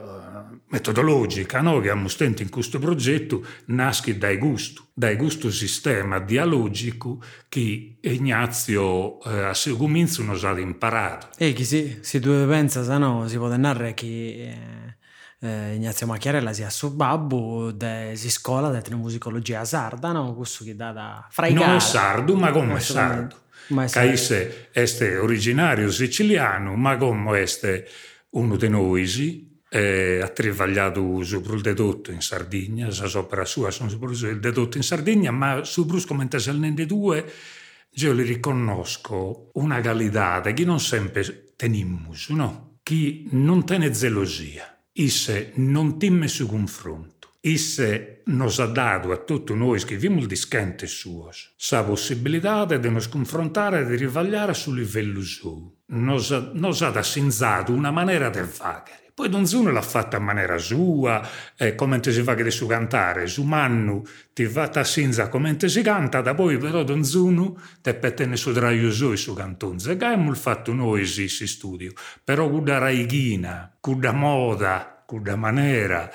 metodologica 0.71 1.61
no? 1.61 1.73
che 1.73 1.79
abbiamo 1.79 2.09
stento 2.09 2.43
in 2.43 2.49
questo 2.49 2.79
progetto 2.79 3.45
nasce 3.67 4.17
dai 4.17 4.39
gusti, 4.39 4.81
dai 4.95 5.17
gusti 5.17 5.51
sistema 5.51 6.21
dialogico 6.21 7.21
che 7.49 7.97
Ignazio 8.01 9.21
eh, 9.23 9.43
a 9.43 9.55
suo 9.55 9.77
comincio 9.77 10.23
non 10.23 10.39
ha 10.41 10.59
imparato. 10.59 11.29
E 11.37 11.53
chi 11.53 11.65
si, 11.65 11.99
si 12.01 12.21
due 12.21 12.47
pensa, 12.47 12.85
se 12.85 12.99
no, 12.99 13.27
si 13.27 13.37
può 13.37 13.55
narrare 13.55 13.95
che 13.95 14.07
eh, 14.07 14.97
eh, 15.41 15.75
Ignazio 15.75 16.07
Macchiarella 16.07 16.53
sia 16.53 16.71
suo 16.71 16.91
babbo 16.91 17.73
de, 17.73 18.13
si 18.15 18.31
scuola 18.31 18.71
di 18.81 18.95
musicologia 18.95 19.65
sarda, 19.65 20.13
no? 20.13 20.35
Questo 20.35 20.65
che 20.65 20.77
dà 20.77 20.93
da 20.93 21.27
fraigare. 21.31 21.67
Non 21.67 21.77
è 21.77 21.81
sardo, 21.81 22.37
ma 22.37 22.51
come 22.51 22.77
è 22.77 22.81
sardo. 22.81 23.37
Caisse 23.91 24.71
è 24.73 25.21
originario 25.21 25.91
siciliano, 25.91 26.75
ma 26.75 26.97
come 26.97 27.43
è 27.43 27.85
uno 28.31 28.57
di 28.57 28.69
noi 28.69 29.49
eh, 29.73 30.21
ha 30.21 30.29
travagliato 30.29 31.23
sopra 31.23 31.55
il 31.55 31.61
dedotto 31.61 32.11
in 32.11 32.21
Sardegna, 32.21 32.87
la 32.87 33.07
sopra 33.07 33.45
sua 33.45 33.71
sono 33.71 33.89
sopra 33.89 34.11
il 34.11 34.41
dedotto 34.41 34.77
in 34.77 34.83
Sardegna, 34.83 35.31
ma 35.31 35.63
su 35.63 35.87
brusco 35.87 36.15
mentre 36.15 36.41
salnende 36.41 36.87
due 36.87 37.25
io 37.95 38.13
le 38.13 38.23
riconosco 38.23 39.51
una 39.55 39.81
qualità 39.81 40.41
che 40.41 40.65
non 40.65 40.81
sempre 40.81 41.53
teniamo, 41.57 42.13
no? 42.29 42.79
Chi 42.83 43.29
non 43.33 43.65
tiene 43.65 43.91
gelosia, 43.91 44.80
isse 44.93 45.53
non 45.57 45.99
timme 45.99 46.29
su 46.29 46.47
confronto, 46.47 47.37
isse 47.41 48.23
nos 48.27 48.59
ha 48.59 48.67
dato 48.67 49.13
a 49.13 49.17
tutti 49.19 49.55
noi 49.55 49.79
che 49.85 49.95
viviamo 49.95 50.21
il 50.21 50.27
discente 50.27 50.87
suo, 50.87 51.31
la 51.71 51.85
possibilità 51.85 52.65
di 52.65 52.91
nos 52.91 53.09
confrontare 53.09 53.81
e 53.81 53.87
di 53.87 53.97
rivagliare 53.97 54.55
sul 54.55 54.77
livello 54.77 55.23
suo. 55.23 55.75
Nos, 55.87 56.31
nos 56.53 56.83
ha 56.83 56.89
assinzato 56.89 57.73
una 57.73 57.91
maniera 57.91 58.31
di 58.31 58.43
fare 58.43 59.10
poi 59.21 59.29
Don 59.29 59.47
Zuno 59.47 59.71
l'ha 59.71 59.83
fatta 59.83 60.17
in 60.17 60.25
maniera 60.25 60.57
sua, 60.57 61.21
eh, 61.55 61.75
come 61.75 62.01
si 62.03 62.23
fa 62.23 62.35
che 62.35 62.51
su 62.51 62.67
cantare, 62.67 63.27
su 63.27 63.43
mannu 63.43 64.03
ti 64.33 64.47
va 64.47 64.71
a 64.73 64.83
sinza 64.83 65.29
come 65.29 65.59
si 65.61 65.83
canta, 65.83 66.23
da 66.23 66.35
poi 66.35 66.57
però 66.57 66.83
Don 66.85 67.05
Zuno 67.05 67.61
te 67.83 67.93
pettene 67.93 68.37
su 68.37 68.51
draio 68.53 68.91
su 68.91 69.15
su 69.17 69.35
cantonze, 69.35 69.99
che 69.99 70.07
abbiamo 70.07 70.33
fatto 70.33 70.73
noi 70.73 71.05
sì, 71.05 71.29
si 71.29 71.47
studio, 71.47 71.93
però 72.25 72.49
con 72.49 72.65
da 72.65 72.79
raighina, 72.79 73.77
con 73.79 74.01
da 74.01 74.13
moda, 74.13 75.03
con 75.05 75.23
da 75.23 75.37
maniera, 75.37 76.11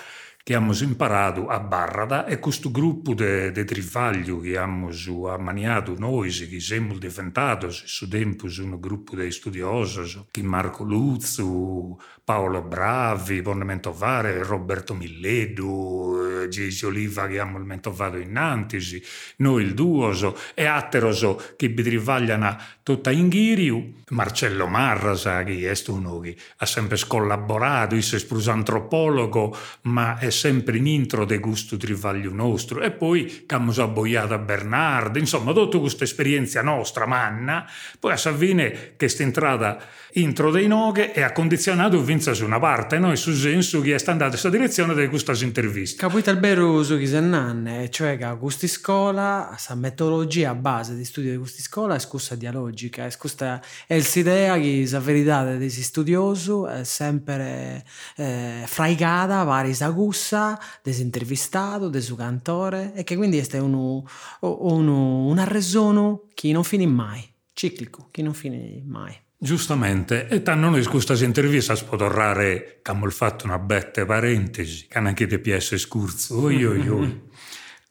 che 0.46 0.54
abbiamo 0.54 0.78
imparato 0.80 1.48
a 1.48 1.60
Barrada 1.60 2.28
e 2.28 2.38
questo 2.38 2.70
gruppo 2.70 3.16
di 3.16 3.66
trivaglio 3.66 4.40
che 4.40 4.58
abbiamo 4.58 4.92
ammaniato 5.28 5.96
noi, 5.98 6.30
che 6.30 6.60
siamo 6.60 6.96
diventati 7.00 7.66
su 7.70 8.08
tempo 8.08 8.46
un 8.60 8.80
gruppo 8.80 9.16
di 9.16 9.32
studiosi, 9.32 10.28
che 10.30 10.44
Marco 10.44 10.84
Luzzo, 10.84 12.00
Paolo 12.26 12.64
Bravi, 12.64 13.44
Bonemento 13.44 13.94
Vare, 13.94 14.42
Roberto 14.42 14.96
Milledu, 14.96 16.42
eh, 16.42 16.48
Gigi 16.50 16.84
Oliva 16.86 17.28
che 17.28 17.40
abbiamo 17.40 17.60
mentovato 17.60 18.18
in 18.18 18.36
Antisi, 18.36 19.00
noi 19.38 19.62
il 19.62 19.76
duoso 19.76 20.36
e 20.56 20.66
Atteroso 20.66 21.40
che 21.56 21.70
bitrivagliano 21.70 22.58
tutta 22.82 23.12
in 23.12 23.30
Ghiriu, 23.30 24.02
Marcello 24.10 24.66
Marrasa 24.66 25.44
che 25.44 25.70
è 25.70 25.90
uno 25.92 26.20
che 26.20 26.36
ha 26.58 26.66
sempre 26.66 26.98
collaborato, 27.06 27.94
è 27.94 28.00
antropologo, 28.48 29.56
ma 29.82 30.18
è 30.18 30.32
sempre 30.32 30.78
in 30.78 30.88
intro 30.88 31.26
de 31.26 31.38
gusto 31.38 31.78
trivaglio 31.78 32.34
nostro. 32.34 32.82
E 32.82 32.90
poi 32.90 33.44
Cammus 33.46 33.78
Abboiata 33.78 34.40
Bernardo, 34.40 35.20
insomma, 35.20 35.54
tutta 35.54 35.78
questa 35.78 36.06
esperienza 36.06 36.64
nostra, 36.64 37.06
manna, 37.06 37.70
poi 38.00 38.14
a 38.14 38.18
Savine 38.18 38.72
che 38.72 38.94
questa 38.98 39.22
entrata 39.22 39.78
intro 40.14 40.52
dei 40.52 40.68
noghe 40.68 41.14
e 41.14 41.22
ha 41.22 41.32
condizionato 41.32 41.98
su 42.20 42.46
una 42.46 42.60
parte, 42.60 43.00
no? 43.00 43.12
E 43.12 43.16
su 43.16 43.34
senso 43.34 43.82
che 43.82 43.96
è 43.96 44.04
andata 44.06 44.26
in 44.26 44.30
questa 44.30 44.50
direzione 44.50 44.94
di 44.96 45.08
questa 45.08 45.34
intervista. 45.44 46.08
Capito 46.08 46.30
il 46.30 46.40
vero 46.40 46.84
su 46.84 46.98
chi 46.98 47.08
se 47.08 47.20
nanne, 47.20 47.90
cioè 47.90 48.18
che 48.18 48.38
questa 48.40 48.68
scuola, 48.68 49.48
questa 49.50 49.76
metodologia 49.76 50.52
a 50.52 50.56
base 50.56 50.96
di 50.96 51.06
studio 51.06 51.32
di 51.32 51.38
questa 51.38 51.62
scuola 51.62 51.96
è 51.96 52.00
scusa 52.00 52.36
dialogica, 52.36 53.06
è 53.06 53.10
scusa, 53.10 53.62
è 53.88 54.00
l'idea 54.14 54.58
che 54.58 54.88
la 54.90 55.00
verità 55.00 55.56
di 55.56 55.70
studioso 55.70 56.68
è 56.68 56.84
sempre 56.84 57.86
eh, 58.18 58.64
fraigata, 58.66 59.44
vari 59.44 59.74
sa 59.74 59.90
gussa, 59.90 60.60
desintervistato, 60.82 61.90
de 61.90 62.02
su 62.02 62.16
cantore, 62.16 62.94
e 62.94 63.04
che 63.04 63.16
quindi 63.16 63.38
è 63.38 63.58
uno, 63.58 64.06
uno, 64.40 65.26
un 65.26 65.38
arresono 65.38 66.28
che 66.34 66.52
non 66.52 66.64
finì 66.64 66.88
mai, 66.88 67.24
ciclico, 67.54 68.10
che 68.12 68.22
non 68.22 68.34
finì 68.34 68.84
mai. 68.86 69.24
Giustamente, 69.46 70.28
e 70.28 70.42
tanto 70.42 70.72
noi 70.72 70.84
questa 70.86 71.14
intervista 71.24 71.76
spotorrare 71.76 72.80
che 72.82 72.90
abbiamo 72.90 73.08
fatto 73.12 73.46
una 73.46 73.60
bette 73.60 74.04
parentesi, 74.04 74.88
che 74.88 74.98
anche 74.98 75.28
ti 75.28 75.38
piace 75.38 75.78
scurzo, 75.78 76.42
oi 76.42 76.66
oi 76.66 76.90
oi. 76.90 77.22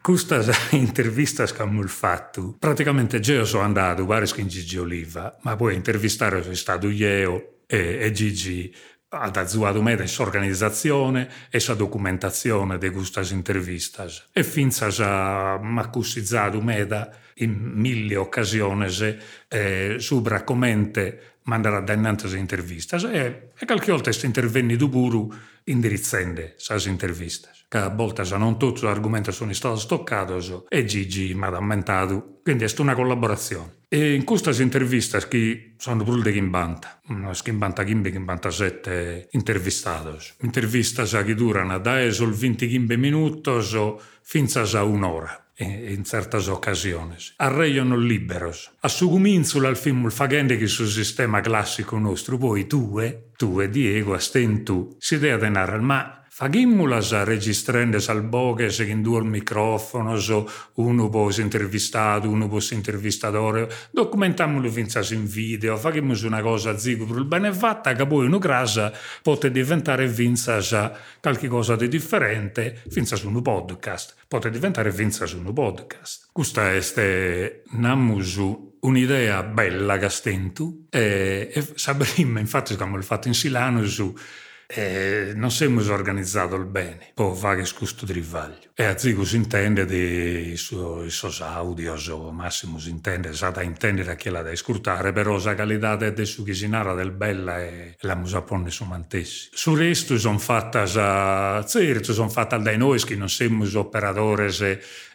Questa 0.01 0.43
intervista 0.75 1.45
che 1.45 1.63
abbiamo 1.63 1.87
fatto, 1.87 2.57
praticamente 2.59 3.19
io 3.19 3.45
sono 3.45 3.63
andato, 3.63 4.05
pare 4.05 4.27
che 4.27 4.41
in 4.41 4.49
Gigi 4.49 4.79
Oliva, 4.79 5.39
ma 5.43 5.55
poi 5.55 5.77
intervistare 5.77 6.43
sono 6.43 6.55
stato 6.55 6.89
io 6.89 7.61
e, 7.69 7.99
e 8.01 8.11
Gigi 8.11 8.75
ad 9.11 9.37
azuato 9.37 9.81
me 9.81 9.95
questa 9.95 10.23
organizzazione 10.23 11.29
e 11.51 11.61
sa 11.61 11.75
documentazione 11.75 12.79
di 12.79 12.91
queste 12.91 13.23
interviste. 13.31 14.07
E 14.33 14.43
finza 14.43 14.91
sa 14.91 15.57
m'accusizzato 15.57 16.61
meda 16.61 17.17
in 17.39 17.53
mille 17.75 18.17
occasioni 18.17 18.87
eh, 19.49 19.97
sopra 19.99 20.43
commente 20.43 21.34
manderà 21.45 21.81
dannantes 21.81 22.33
intervistas 22.33 23.05
e, 23.05 23.49
e 23.59 23.67
qualche 23.67 23.91
volta 23.91 24.05
questi 24.05 24.27
interventi 24.27 24.77
du 24.77 24.89
buru 24.89 25.33
indirizzende 25.65 26.55
sas 26.57 26.87
intervistas. 26.87 27.67
Che 27.69 27.79
a 27.79 27.89
volte 27.89 28.23
non 28.37 28.59
tutti 28.59 28.83
gli 28.83 28.89
argomenti 28.89 29.33
sono 29.33 29.53
stati 29.53 29.81
stoccati 29.81 30.63
e 30.69 30.85
Gigi 30.85 31.35
mi 31.35 31.45
ha 31.45 31.57
ammentato, 31.57 32.41
quindi 32.43 32.65
è 32.65 32.73
una 32.79 32.95
collaborazione. 32.95 33.83
E 33.89 34.15
in 34.15 34.25
queste 34.25 34.51
interviste 34.63 35.27
che 35.29 35.75
sono 35.77 36.03
pure 36.05 36.23
di 36.23 36.33
Kimbanta, 36.33 37.01
Kimbanta 37.43 37.85
Kimbe, 37.85 38.11
Kimbanta 38.11 38.51
7 38.51 39.29
intervistati. 39.33 40.33
Interviste 40.41 41.05
che 41.25 41.35
durano 41.35 41.79
da 41.79 42.03
esol 42.03 42.33
20 42.33 42.79
minuti 42.97 43.51
fino 44.23 44.49
a 44.53 44.83
un'ora 44.83 45.44
in 45.57 46.05
certe 46.05 46.37
occasioni. 46.51 47.17
Arreiono 47.37 47.97
liberos. 47.97 48.73
A 48.81 48.89
su 48.89 49.09
cominzo 49.09 49.65
al 49.67 49.77
film 49.77 50.09
fagende 50.11 50.57
che 50.57 50.67
sul 50.67 50.89
sistema 50.89 51.41
classico 51.41 51.99
nostro, 51.99 52.37
poi 52.39 52.67
tu, 52.67 52.99
tu 53.37 53.61
e 53.61 53.69
Diego, 53.69 54.15
a 54.15 54.19
stentu, 54.19 54.97
si 54.99 55.19
deve 55.19 55.39
denare, 55.39 55.79
ma 55.79 56.24
Fagimmulas 56.37 57.13
registrendes 57.23 58.09
al 58.09 58.25
boges 58.25 58.81
in 58.81 59.03
due 59.03 59.23
microfono, 59.23 60.17
so 60.17 60.51
uno 60.75 61.09
può 61.09 61.31
intervistato, 61.37 62.29
uno 62.29 62.49
può 62.49 62.59
intervistatore, 62.73 63.71
documentamolo 63.93 64.69
finzas 64.69 65.13
in 65.13 65.27
video, 65.27 65.77
fagimmus 65.77 66.23
una 66.23 66.43
cosa 66.43 66.77
zigo 66.77 67.05
per 67.05 67.19
il 67.19 67.25
bene 67.25 67.53
fatta, 67.53 67.93
che 67.93 68.05
poi 68.05 68.27
uno 68.27 68.39
grasa 68.39 68.93
pote 69.23 69.53
diventare 69.53 70.09
vinzas 70.09 70.91
qualche 71.21 71.47
cosa 71.47 71.77
di 71.77 71.87
differente, 71.87 72.83
finzas 72.89 73.23
un 73.23 73.41
podcast, 73.41 74.17
pote 74.27 74.51
diventare 74.51 74.91
vinzas 74.91 75.35
un 75.35 75.53
podcast. 75.53 76.31
Questa 76.33 76.73
è 76.73 77.63
namusu 77.75 78.79
un'idea 78.81 79.45
bella 79.45 79.99
che 79.99 80.09
e, 80.91 81.51
e 81.55 81.65
sapremmo 81.77 82.41
infatti 82.41 82.75
come 82.75 82.97
l'ho 82.97 83.03
fatto 83.03 83.29
in 83.29 83.35
Silano 83.35 83.87
su 83.87 84.13
eh, 84.67 85.33
non 85.35 85.51
siamo 85.51 85.81
organizzati 85.93 86.57
bene 86.59 87.13
per 87.15 87.35
fare 87.35 87.65
questo 87.77 88.07
trivaglio. 88.07 88.71
E 88.75 88.85
a 88.85 88.99
Zigo 88.99 89.25
si 89.25 89.37
intende 89.37 89.85
di 89.85 90.57
suoi 90.57 91.11
audio, 91.41 91.95
o 91.95 92.33
massimo 92.33 92.79
si 92.79 92.91
intende, 92.91 93.33
sa 93.33 93.51
da 93.51 93.63
intendere 93.63 94.17
che 94.17 94.31
la 94.31 94.43
da 94.43 94.51
ascoltare, 94.51 95.13
però 95.13 95.39
la 95.43 95.55
qualità 95.55 95.97
del 95.97 96.27
su 96.27 96.45
cucinare 96.45 96.95
del 96.95 97.13
bella 97.13 97.63
e 97.63 97.97
la 98.01 98.17
musapone 98.17 98.71
su 98.71 98.85
mantessi. 98.85 99.51
Su 99.53 99.75
resto 99.75 100.19
sono 100.19 100.39
fatte, 100.39 100.87
certo, 100.87 102.13
sono 102.13 102.29
fatte 102.29 102.59
dai 102.59 102.77
noi 102.77 103.01
che 103.05 103.15
non 103.15 103.29
siamo 103.29 103.65
operatori 103.75 104.53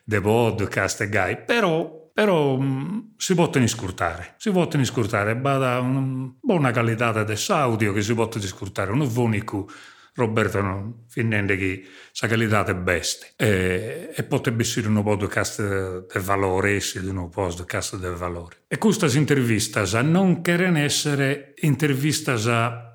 di 0.03 0.21
podcast 0.21 1.01
e 1.01 1.09
gai, 1.09 1.37
però 1.43 1.98
però 2.19 2.57
mh, 2.57 2.65
mm, 2.65 2.99
si 3.15 3.33
possono 3.33 3.65
scurtare, 3.65 4.33
si 4.35 4.51
possono 4.51 4.83
scurtare, 4.83 5.37
bada 5.37 5.79
una 5.79 6.29
buona 6.41 6.73
qualità 6.73 7.13
del 7.23 7.39
audio 7.47 7.93
che 7.93 8.01
si 8.01 8.13
può 8.13 8.29
scurtare, 8.29 8.91
un 8.91 9.09
unico 9.15 9.69
Roberto 10.15 10.59
non 10.59 11.05
finendo 11.07 11.55
che 11.55 11.81
sa 12.11 12.27
qualità 12.27 12.65
è 12.65 12.75
beste. 12.75 13.31
E, 13.37 14.11
e 14.13 14.23
potrebbe 14.23 14.63
essere 14.63 14.89
un 14.89 15.01
podcast 15.01 16.11
di 16.11 16.19
valore, 16.19 16.81
di 16.93 17.07
un 17.07 17.29
podcast 17.29 17.95
di 17.95 18.13
valore. 18.17 18.63
E 18.67 18.77
questa 18.77 19.07
intervista 19.17 20.01
non 20.01 20.41
cherano 20.41 20.79
essere 20.79 21.53
interviste 21.61 22.35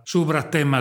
sopra 0.02 0.42
temi 0.42 0.80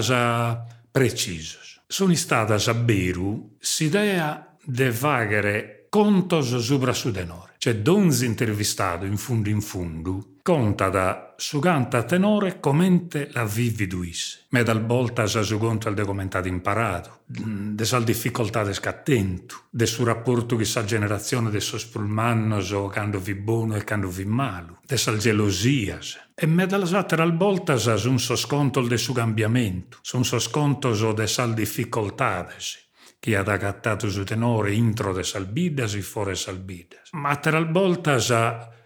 precisi. 0.92 1.56
Sono 1.88 2.14
state 2.14 2.70
a 2.70 2.74
Beru 2.74 3.56
l'idea 3.80 4.54
di 4.66 4.92
fare 4.92 5.83
contos 5.94 6.56
sopra 6.56 6.92
su 6.92 7.12
denore. 7.12 7.54
C'è 7.60 7.76
donzi 7.76 8.26
intervistato 8.26 9.06
in 9.06 9.16
fondo 9.16 9.50
in 9.50 9.62
fondo, 9.62 10.38
conta 10.42 10.90
da 10.90 11.36
su 11.38 11.60
canta 11.60 12.02
tenore 12.02 12.60
commente 12.60 13.30
la 13.32 13.46
vividuisse. 13.46 14.46
Me 14.50 14.64
dal 14.64 14.84
volta 14.84 15.28
sa 15.28 15.44
su 15.44 15.60
conto 15.60 15.88
al 15.88 15.94
documentato 15.94 16.48
imparato, 16.48 17.20
de 17.28 17.86
sal 17.86 18.04
difficoltà 18.04 18.64
de 18.64 18.74
scattentu, 18.74 19.56
de 19.70 19.86
su 19.86 20.04
rapporto 20.04 20.56
che 20.56 20.66
sa 20.66 20.84
generazione 20.84 21.52
de 21.52 21.60
sos 21.60 21.86
pulmannos 21.86 22.72
o 22.72 22.90
quando 22.90 23.20
vi 23.20 23.36
buono 23.36 23.76
e 23.76 23.84
quando 23.84 24.08
vi 24.08 24.26
malu, 24.26 24.80
de 24.84 24.98
sal 24.98 25.20
gelosias. 25.20 26.20
E 26.34 26.48
me 26.48 26.66
dal 26.66 26.88
satera 26.88 27.22
al 27.22 27.38
volta 27.38 27.78
sa 27.78 27.94
un 28.10 28.18
sosconto 28.18 28.82
de 28.82 28.98
su 28.98 29.14
cambiamento, 29.14 30.00
son 30.02 30.26
sosconto 30.26 30.96
so 30.96 31.14
de 31.14 31.28
sal 31.28 31.54
difficoltades 31.54 32.82
chi 33.24 33.36
ha 33.36 33.40
agattato 33.40 34.10
su 34.10 34.26
tenore 34.26 34.74
intro 34.74 35.14
de 35.14 35.24
salbidas 35.24 35.94
e 35.94 36.02
fuori 36.02 36.36
salbidas. 36.36 37.12
Ma 37.14 37.38
teral 37.38 37.72
voltas 37.72 38.34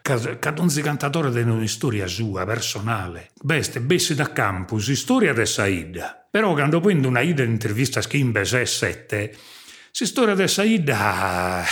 cadonzi 0.03 0.83
cantatore 0.83 1.31
di 1.31 1.41
una 1.41 1.65
storia 1.65 2.05
sua, 2.05 2.45
personale. 2.45 3.31
Beste, 3.41 3.81
bessi 3.81 4.13
da 4.13 4.31
campus, 4.31 4.91
storia 4.91 5.33
de 5.33 5.47
Saida. 5.47 6.27
Però 6.29 6.53
quando 6.53 6.79
prendo 6.79 7.07
una 7.07 7.21
ida 7.21 7.41
intervista 7.41 7.97
a 7.97 8.03
Schimbes 8.03 8.61
7, 8.61 9.35
si 9.89 10.05
storia 10.05 10.35
de 10.35 10.47
Saida 10.47 11.65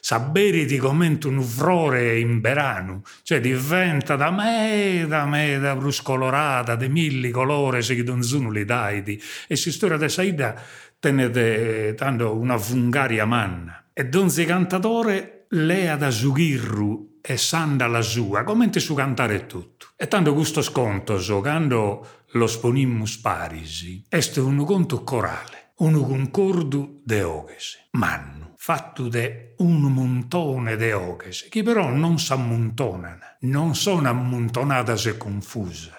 sapere 0.00 0.64
di 0.64 0.78
come 0.78 1.18
un 1.24 1.42
frore 1.42 2.18
in 2.18 2.40
verano, 2.40 3.02
cioè 3.22 3.40
diventa 3.40 4.16
da 4.16 4.30
me, 4.30 5.04
da 5.06 5.24
me, 5.26 5.58
da 5.58 5.74
bruscolorata, 5.76 6.76
de 6.76 6.88
mille 6.88 7.30
colore, 7.30 7.82
se 7.82 7.94
non 8.02 8.22
sono 8.22 8.50
li 8.50 8.64
daidi, 8.64 9.20
e 9.46 9.56
si 9.56 9.72
storia 9.72 9.96
de 9.96 10.08
Saida 10.08 10.60
tenete 10.98 11.94
tanto 11.96 12.34
una 12.34 12.58
fungaria 12.58 13.24
manna. 13.24 13.84
E 13.92 14.06
donzi 14.06 14.44
cantatore 14.44 15.46
lea 15.50 15.96
da 15.96 16.10
sughirru 16.10 17.18
e 17.20 17.36
sanda 17.36 17.86
la 17.86 18.00
sua, 18.00 18.44
come 18.44 18.70
su 18.72 18.94
cantare 18.94 19.46
tutto. 19.46 19.88
E 19.96 20.08
tanto 20.08 20.34
questo 20.34 20.62
sconto, 20.62 21.18
quando 21.40 22.24
lo 22.32 22.46
sponimmus 22.46 23.18
parisi, 23.18 24.04
est 24.08 24.36
un 24.36 24.64
conto 24.64 25.02
corale, 25.02 25.72
un 25.78 26.00
concordo 26.06 27.00
de 27.04 27.22
oghese, 27.22 27.88
mannu, 27.92 28.37
fatto 28.60 29.08
de 29.08 29.54
un 29.58 29.80
montone 29.82 30.76
de 30.76 30.92
oghese, 30.92 31.48
che 31.48 31.62
però 31.62 31.90
non 31.90 32.18
s'ammontonano, 32.18 33.36
non 33.42 33.76
sono 33.76 34.08
ammontonate 34.08 35.08
e 35.08 35.16
confuse. 35.16 35.92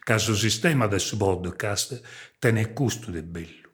Caso 0.00 0.34
sistema 0.34 0.86
del 0.86 1.02
podcast 1.16 2.00
te 2.38 2.50
ne 2.52 2.72
custo 2.72 3.10
de 3.10 3.22
bello 3.22 3.72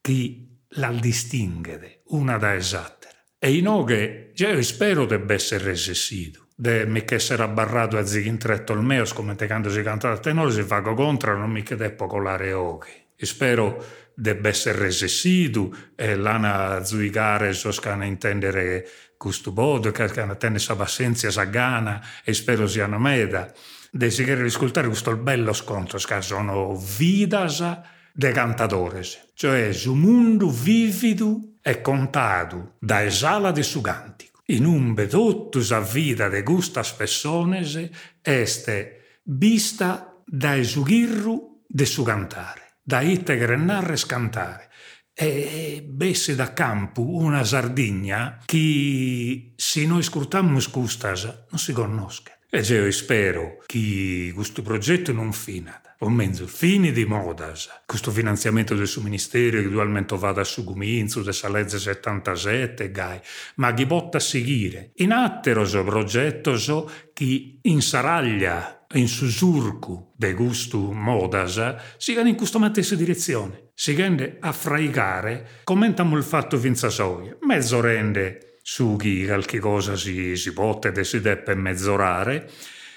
di 0.00 0.46
la 0.72 0.90
distinguere 0.90 2.02
una 2.06 2.36
da 2.36 2.54
esattera. 2.54 3.14
E 3.38 3.54
in 3.54 3.68
oghe, 3.68 4.32
io 4.34 4.62
spero 4.62 5.06
debba 5.06 5.34
essere 5.34 5.64
resessido, 5.64 6.48
de 6.56 6.84
mi 6.84 7.04
che 7.04 7.14
essere 7.14 7.44
abbarrato 7.44 7.96
a 7.96 8.04
zighintretto 8.04 8.72
il 8.72 8.80
meo, 8.80 9.04
scommentando 9.04 9.70
si 9.70 9.82
canta 9.82 10.10
a 10.10 10.18
tenore, 10.18 10.50
si 10.50 10.62
fa 10.62 10.82
contro, 10.82 11.38
non 11.38 11.50
mi 11.50 11.62
che 11.62 11.76
deppo 11.76 12.06
colare 12.06 12.52
oghe. 12.52 13.06
E 13.14 13.26
spero 13.26 13.84
debba 14.20 14.48
essere 14.48 14.78
resessido, 14.78 15.72
e 15.94 16.16
l'ana 16.16 16.82
zuigare 16.84 17.52
so 17.52 17.70
scana 17.70 18.04
intendere 18.04 18.88
questo 19.16 19.52
bodo, 19.52 19.92
che 19.92 20.08
scana 20.08 20.34
tenne 20.34 20.58
sa 20.58 20.74
pazienza, 20.74 21.30
sa 21.30 21.44
gana, 21.44 22.04
e 22.24 22.34
spero 22.34 22.66
sia 22.66 22.86
una 22.86 22.98
meda. 22.98 23.52
Desiderio 23.90 24.44
ascoltare 24.44 24.88
questo 24.88 25.16
bello 25.16 25.52
scontro, 25.52 25.98
che 25.98 26.20
sono 26.20 26.76
vidasa, 26.76 27.82
de 28.12 28.32
cantadores, 28.32 29.30
cioè 29.34 29.72
su 29.72 29.94
mundo 29.94 30.50
vivido 30.50 31.58
e 31.62 31.80
contato 31.80 32.74
da 32.80 33.04
esala 33.04 33.52
de 33.52 33.62
su 33.62 33.80
cantico. 33.80 34.42
In 34.46 34.64
un 34.64 34.92
bedottus 34.92 35.70
a 35.70 35.78
vida 35.78 36.28
de 36.28 36.42
gustas 36.42 36.92
persones 36.92 37.78
este 38.20 39.20
vista 39.22 40.20
da 40.26 40.56
esugirru 40.56 41.62
de 41.68 41.86
su 41.86 42.02
cantare, 42.02 42.67
da 42.88 43.02
ite 43.02 43.36
grenarre 43.36 43.96
scantare. 43.96 44.70
E 45.12 45.84
bessi 45.86 46.34
da 46.34 46.54
campo 46.54 47.06
una 47.06 47.44
sardigna 47.44 48.38
che 48.46 49.52
se 49.56 49.84
noi 49.84 50.02
scrutammo 50.02 50.58
custas 50.70 51.24
non 51.50 51.58
si 51.58 51.74
conosca. 51.74 52.32
E 52.48 52.60
io 52.60 52.90
spero 52.90 53.62
che 53.66 54.32
questo 54.34 54.62
progetto 54.62 55.12
non 55.12 55.34
finada 55.34 55.96
o 55.98 56.08
mezzo 56.08 56.46
fini 56.46 56.90
di 56.90 57.04
modas. 57.04 57.68
Questo 57.84 58.10
finanziamento 58.10 58.74
del 58.74 58.86
suo 58.86 59.02
ministero 59.02 59.60
che 59.60 60.16
vada 60.16 60.42
su 60.44 60.64
Guminzu, 60.64 61.20
de 61.20 61.32
legge 61.50 61.78
77, 61.78 62.90
gai, 62.90 63.20
ma 63.56 63.74
chi 63.74 63.84
botta 63.84 64.16
a 64.16 64.20
seguire. 64.20 64.92
In 64.96 65.12
attero 65.12 65.66
so 65.66 65.84
progetto 65.84 66.56
so 66.56 66.90
che 67.12 67.58
in 67.60 67.82
saraglia, 67.82 68.77
in 68.94 69.08
susurcu 69.08 70.12
de 70.16 70.32
gusto 70.32 70.78
modas, 70.92 71.76
si 71.98 72.14
in 72.18 72.34
questa 72.36 72.58
stessa 72.70 72.94
direzione. 72.94 73.70
Si 73.74 73.94
rende 73.94 74.38
a 74.40 74.52
fraigare, 74.52 75.60
commentamo 75.64 76.16
il 76.16 76.24
fatto 76.24 76.56
vinza 76.56 76.88
soia, 76.88 77.36
mezzo 77.42 77.80
rende 77.80 78.56
su 78.62 78.96
chi 78.96 79.24
qualche 79.24 79.58
cosa 79.58 79.96
si, 79.96 80.36
si 80.36 80.52
potte 80.52 80.92
e 80.94 81.04
si 81.04 81.20
deve 81.20 81.54
mezzorare, 81.54 82.50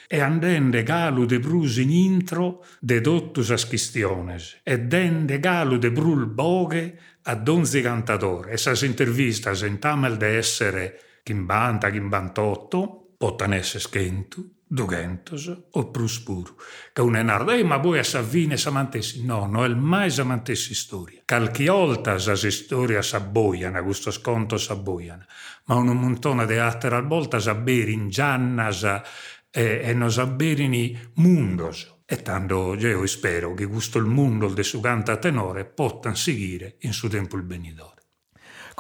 e 0.08 0.20
andende 0.20 0.84
galu 0.84 1.26
de 1.26 1.40
brus 1.40 1.78
in 1.78 1.90
intro 1.90 2.66
de 2.80 3.00
dottus 3.00 3.52
aschistiones, 3.52 4.60
e 4.64 4.80
dende 4.80 5.40
galu 5.40 5.78
de 5.78 5.92
brul 5.92 6.26
boghe 6.28 6.98
a 7.24 7.36
donzi 7.36 7.82
cantadore. 7.82 8.52
E 8.52 8.58
sas 8.58 8.82
intervistas 8.82 9.62
in 9.62 9.80
tamel 9.80 10.18
de 10.18 10.38
essere 10.38 11.00
chimbanta, 11.24 11.90
chimbantotto, 11.90 13.14
pottanesse 13.18 13.80
schentu, 13.80 14.61
dugentos 14.74 15.52
o 15.72 15.92
pruspuru. 15.92 16.56
Che 16.94 17.02
un 17.02 17.18
enardo, 17.18 17.52
ma 17.66 17.76
voi 17.76 18.00
a 18.00 18.04
Savine 18.04 18.56
samantessi? 18.56 19.26
No, 19.26 19.46
no, 19.46 19.66
il 19.66 19.76
mai 19.76 20.10
samantessi 20.10 20.74
storia. 20.74 21.22
Calchi 21.26 21.68
olta 21.68 22.18
sas 22.18 22.48
storia 22.48 23.02
s'abboiana, 23.02 23.82
gusto 23.82 24.12
sconto 24.12 24.58
s'abboiana. 24.58 25.26
Ma 25.66 25.76
un 25.76 25.88
montone 25.88 26.46
de 26.46 26.60
altre 26.60 26.96
al 26.96 27.06
volta 27.06 27.40
s'abberi 27.40 27.92
in 27.92 28.10
giannas, 28.10 28.84
e, 29.52 29.82
e 29.84 29.94
nos 29.94 30.18
abberini 30.18 30.98
mundos. 31.16 32.00
E 32.06 32.22
tanto 32.22 32.76
io 32.76 33.06
spero 33.06 33.54
che 33.54 33.68
questo 33.68 34.06
mondo 34.06 34.48
del 34.48 34.66
suo 34.66 34.80
canta 34.80 35.18
tenore 35.18 35.66
possa 35.66 36.16
seguire 36.16 36.76
in 36.80 36.94
suo 36.94 37.10
tempo 37.10 37.36
il 37.36 37.44
benidore. 37.44 38.01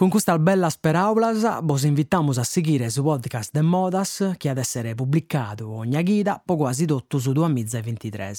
Con 0.01 0.09
questa 0.09 0.39
bella 0.39 0.67
speraulas, 0.71 1.61
vos 1.61 1.83
invitiamo 1.83 2.31
a 2.31 2.43
seguire 2.43 2.89
su 2.89 3.03
podcast 3.03 3.51
de 3.51 3.61
Modas 3.61 4.33
che 4.35 4.49
ad 4.49 4.57
essere 4.57 4.95
pubblicato 4.95 5.69
ogni 5.69 6.01
guida 6.01 6.41
po 6.43 6.55
quasi 6.55 6.87
tutto 6.87 7.19
su 7.19 7.31
2023. 7.31 8.33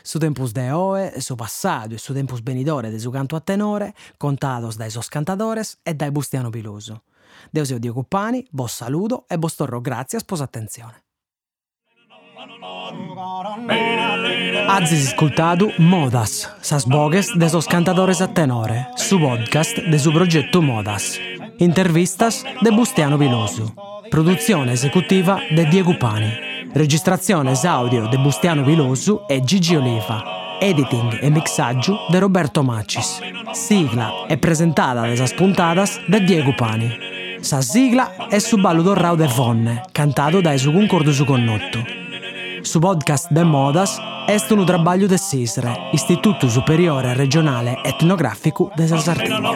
Su 0.00 0.20
tempus 0.20 0.52
de 0.52 0.70
oe, 0.70 1.20
su 1.20 1.34
passato 1.34 1.94
e 1.94 1.98
su 1.98 2.12
tempus 2.12 2.40
benidore 2.40 2.88
de 2.88 3.00
su 3.00 3.10
canto 3.10 3.34
a 3.34 3.40
tenore, 3.40 3.94
contados 4.16 4.76
dai 4.76 4.90
sos 4.90 5.08
cantadores 5.08 5.80
e 5.82 5.94
dai 5.94 6.12
Bustiano 6.12 6.50
Piloso. 6.50 7.02
Deus 7.50 7.70
io 7.70 7.80
Dio 7.80 7.92
Cuppani, 7.92 8.46
vos 8.52 8.72
saluto 8.72 9.24
e 9.26 9.36
vos 9.38 9.56
torro 9.56 9.80
grazie 9.80 10.18
a 10.18 10.20
sposa 10.20 10.44
attenzione. 10.44 11.02
Azis 14.68 15.08
ascoltado 15.08 15.70
Modas, 15.78 16.50
sas 16.60 16.84
bogues 16.84 17.30
de 17.38 17.48
sos 17.48 17.68
cantadores 17.68 18.20
a 18.20 18.34
tenore, 18.34 18.88
su 18.96 19.20
podcast 19.20 19.78
de 19.78 19.98
su 19.98 20.12
progetto 20.12 20.60
Modas. 20.60 21.20
Intervistas 21.58 22.44
de 22.60 22.70
Bustiano 22.72 23.16
Vilosu. 23.16 23.72
Produzione 24.10 24.72
esecutiva 24.72 25.40
de 25.50 25.66
Diego 25.66 25.96
Pani. 25.96 26.32
Registrazione 26.74 27.52
audio 27.64 28.08
de 28.08 28.18
Bustiano 28.18 28.64
Vilosu 28.64 29.20
e 29.28 29.40
Gigi 29.44 29.76
Oliva. 29.76 30.58
Editing 30.60 31.20
e 31.22 31.30
mixaggio 31.30 31.96
de 32.10 32.18
Roberto 32.18 32.64
Macis. 32.64 33.20
Sigla 33.52 34.26
e 34.28 34.36
presentata 34.36 35.02
de 35.02 35.16
sas 35.16 35.32
puntadas 35.32 36.00
de 36.08 36.18
Diego 36.18 36.52
Pani. 36.56 37.38
Sa 37.40 37.60
sigla 37.60 38.28
è 38.28 38.40
su 38.40 38.56
ballo 38.56 38.82
dorrao 38.82 39.14
de 39.14 39.28
Vonne, 39.28 39.82
cantato 39.92 40.40
da 40.40 40.56
su 40.58 40.72
concordo 40.72 41.12
su 41.12 41.24
connotto. 41.24 42.01
Su 42.62 42.80
podcast 42.80 43.30
de 43.30 43.44
Modas 43.44 44.00
est 44.28 44.50
un 44.52 44.64
trabalho 44.64 45.08
de 45.08 45.18
SISRE, 45.18 45.90
Istituto 45.92 46.48
Superiore 46.48 47.14
Regionale 47.14 47.78
Etnografico 47.84 48.70
de 48.76 48.88
Sardegna. 48.88 49.50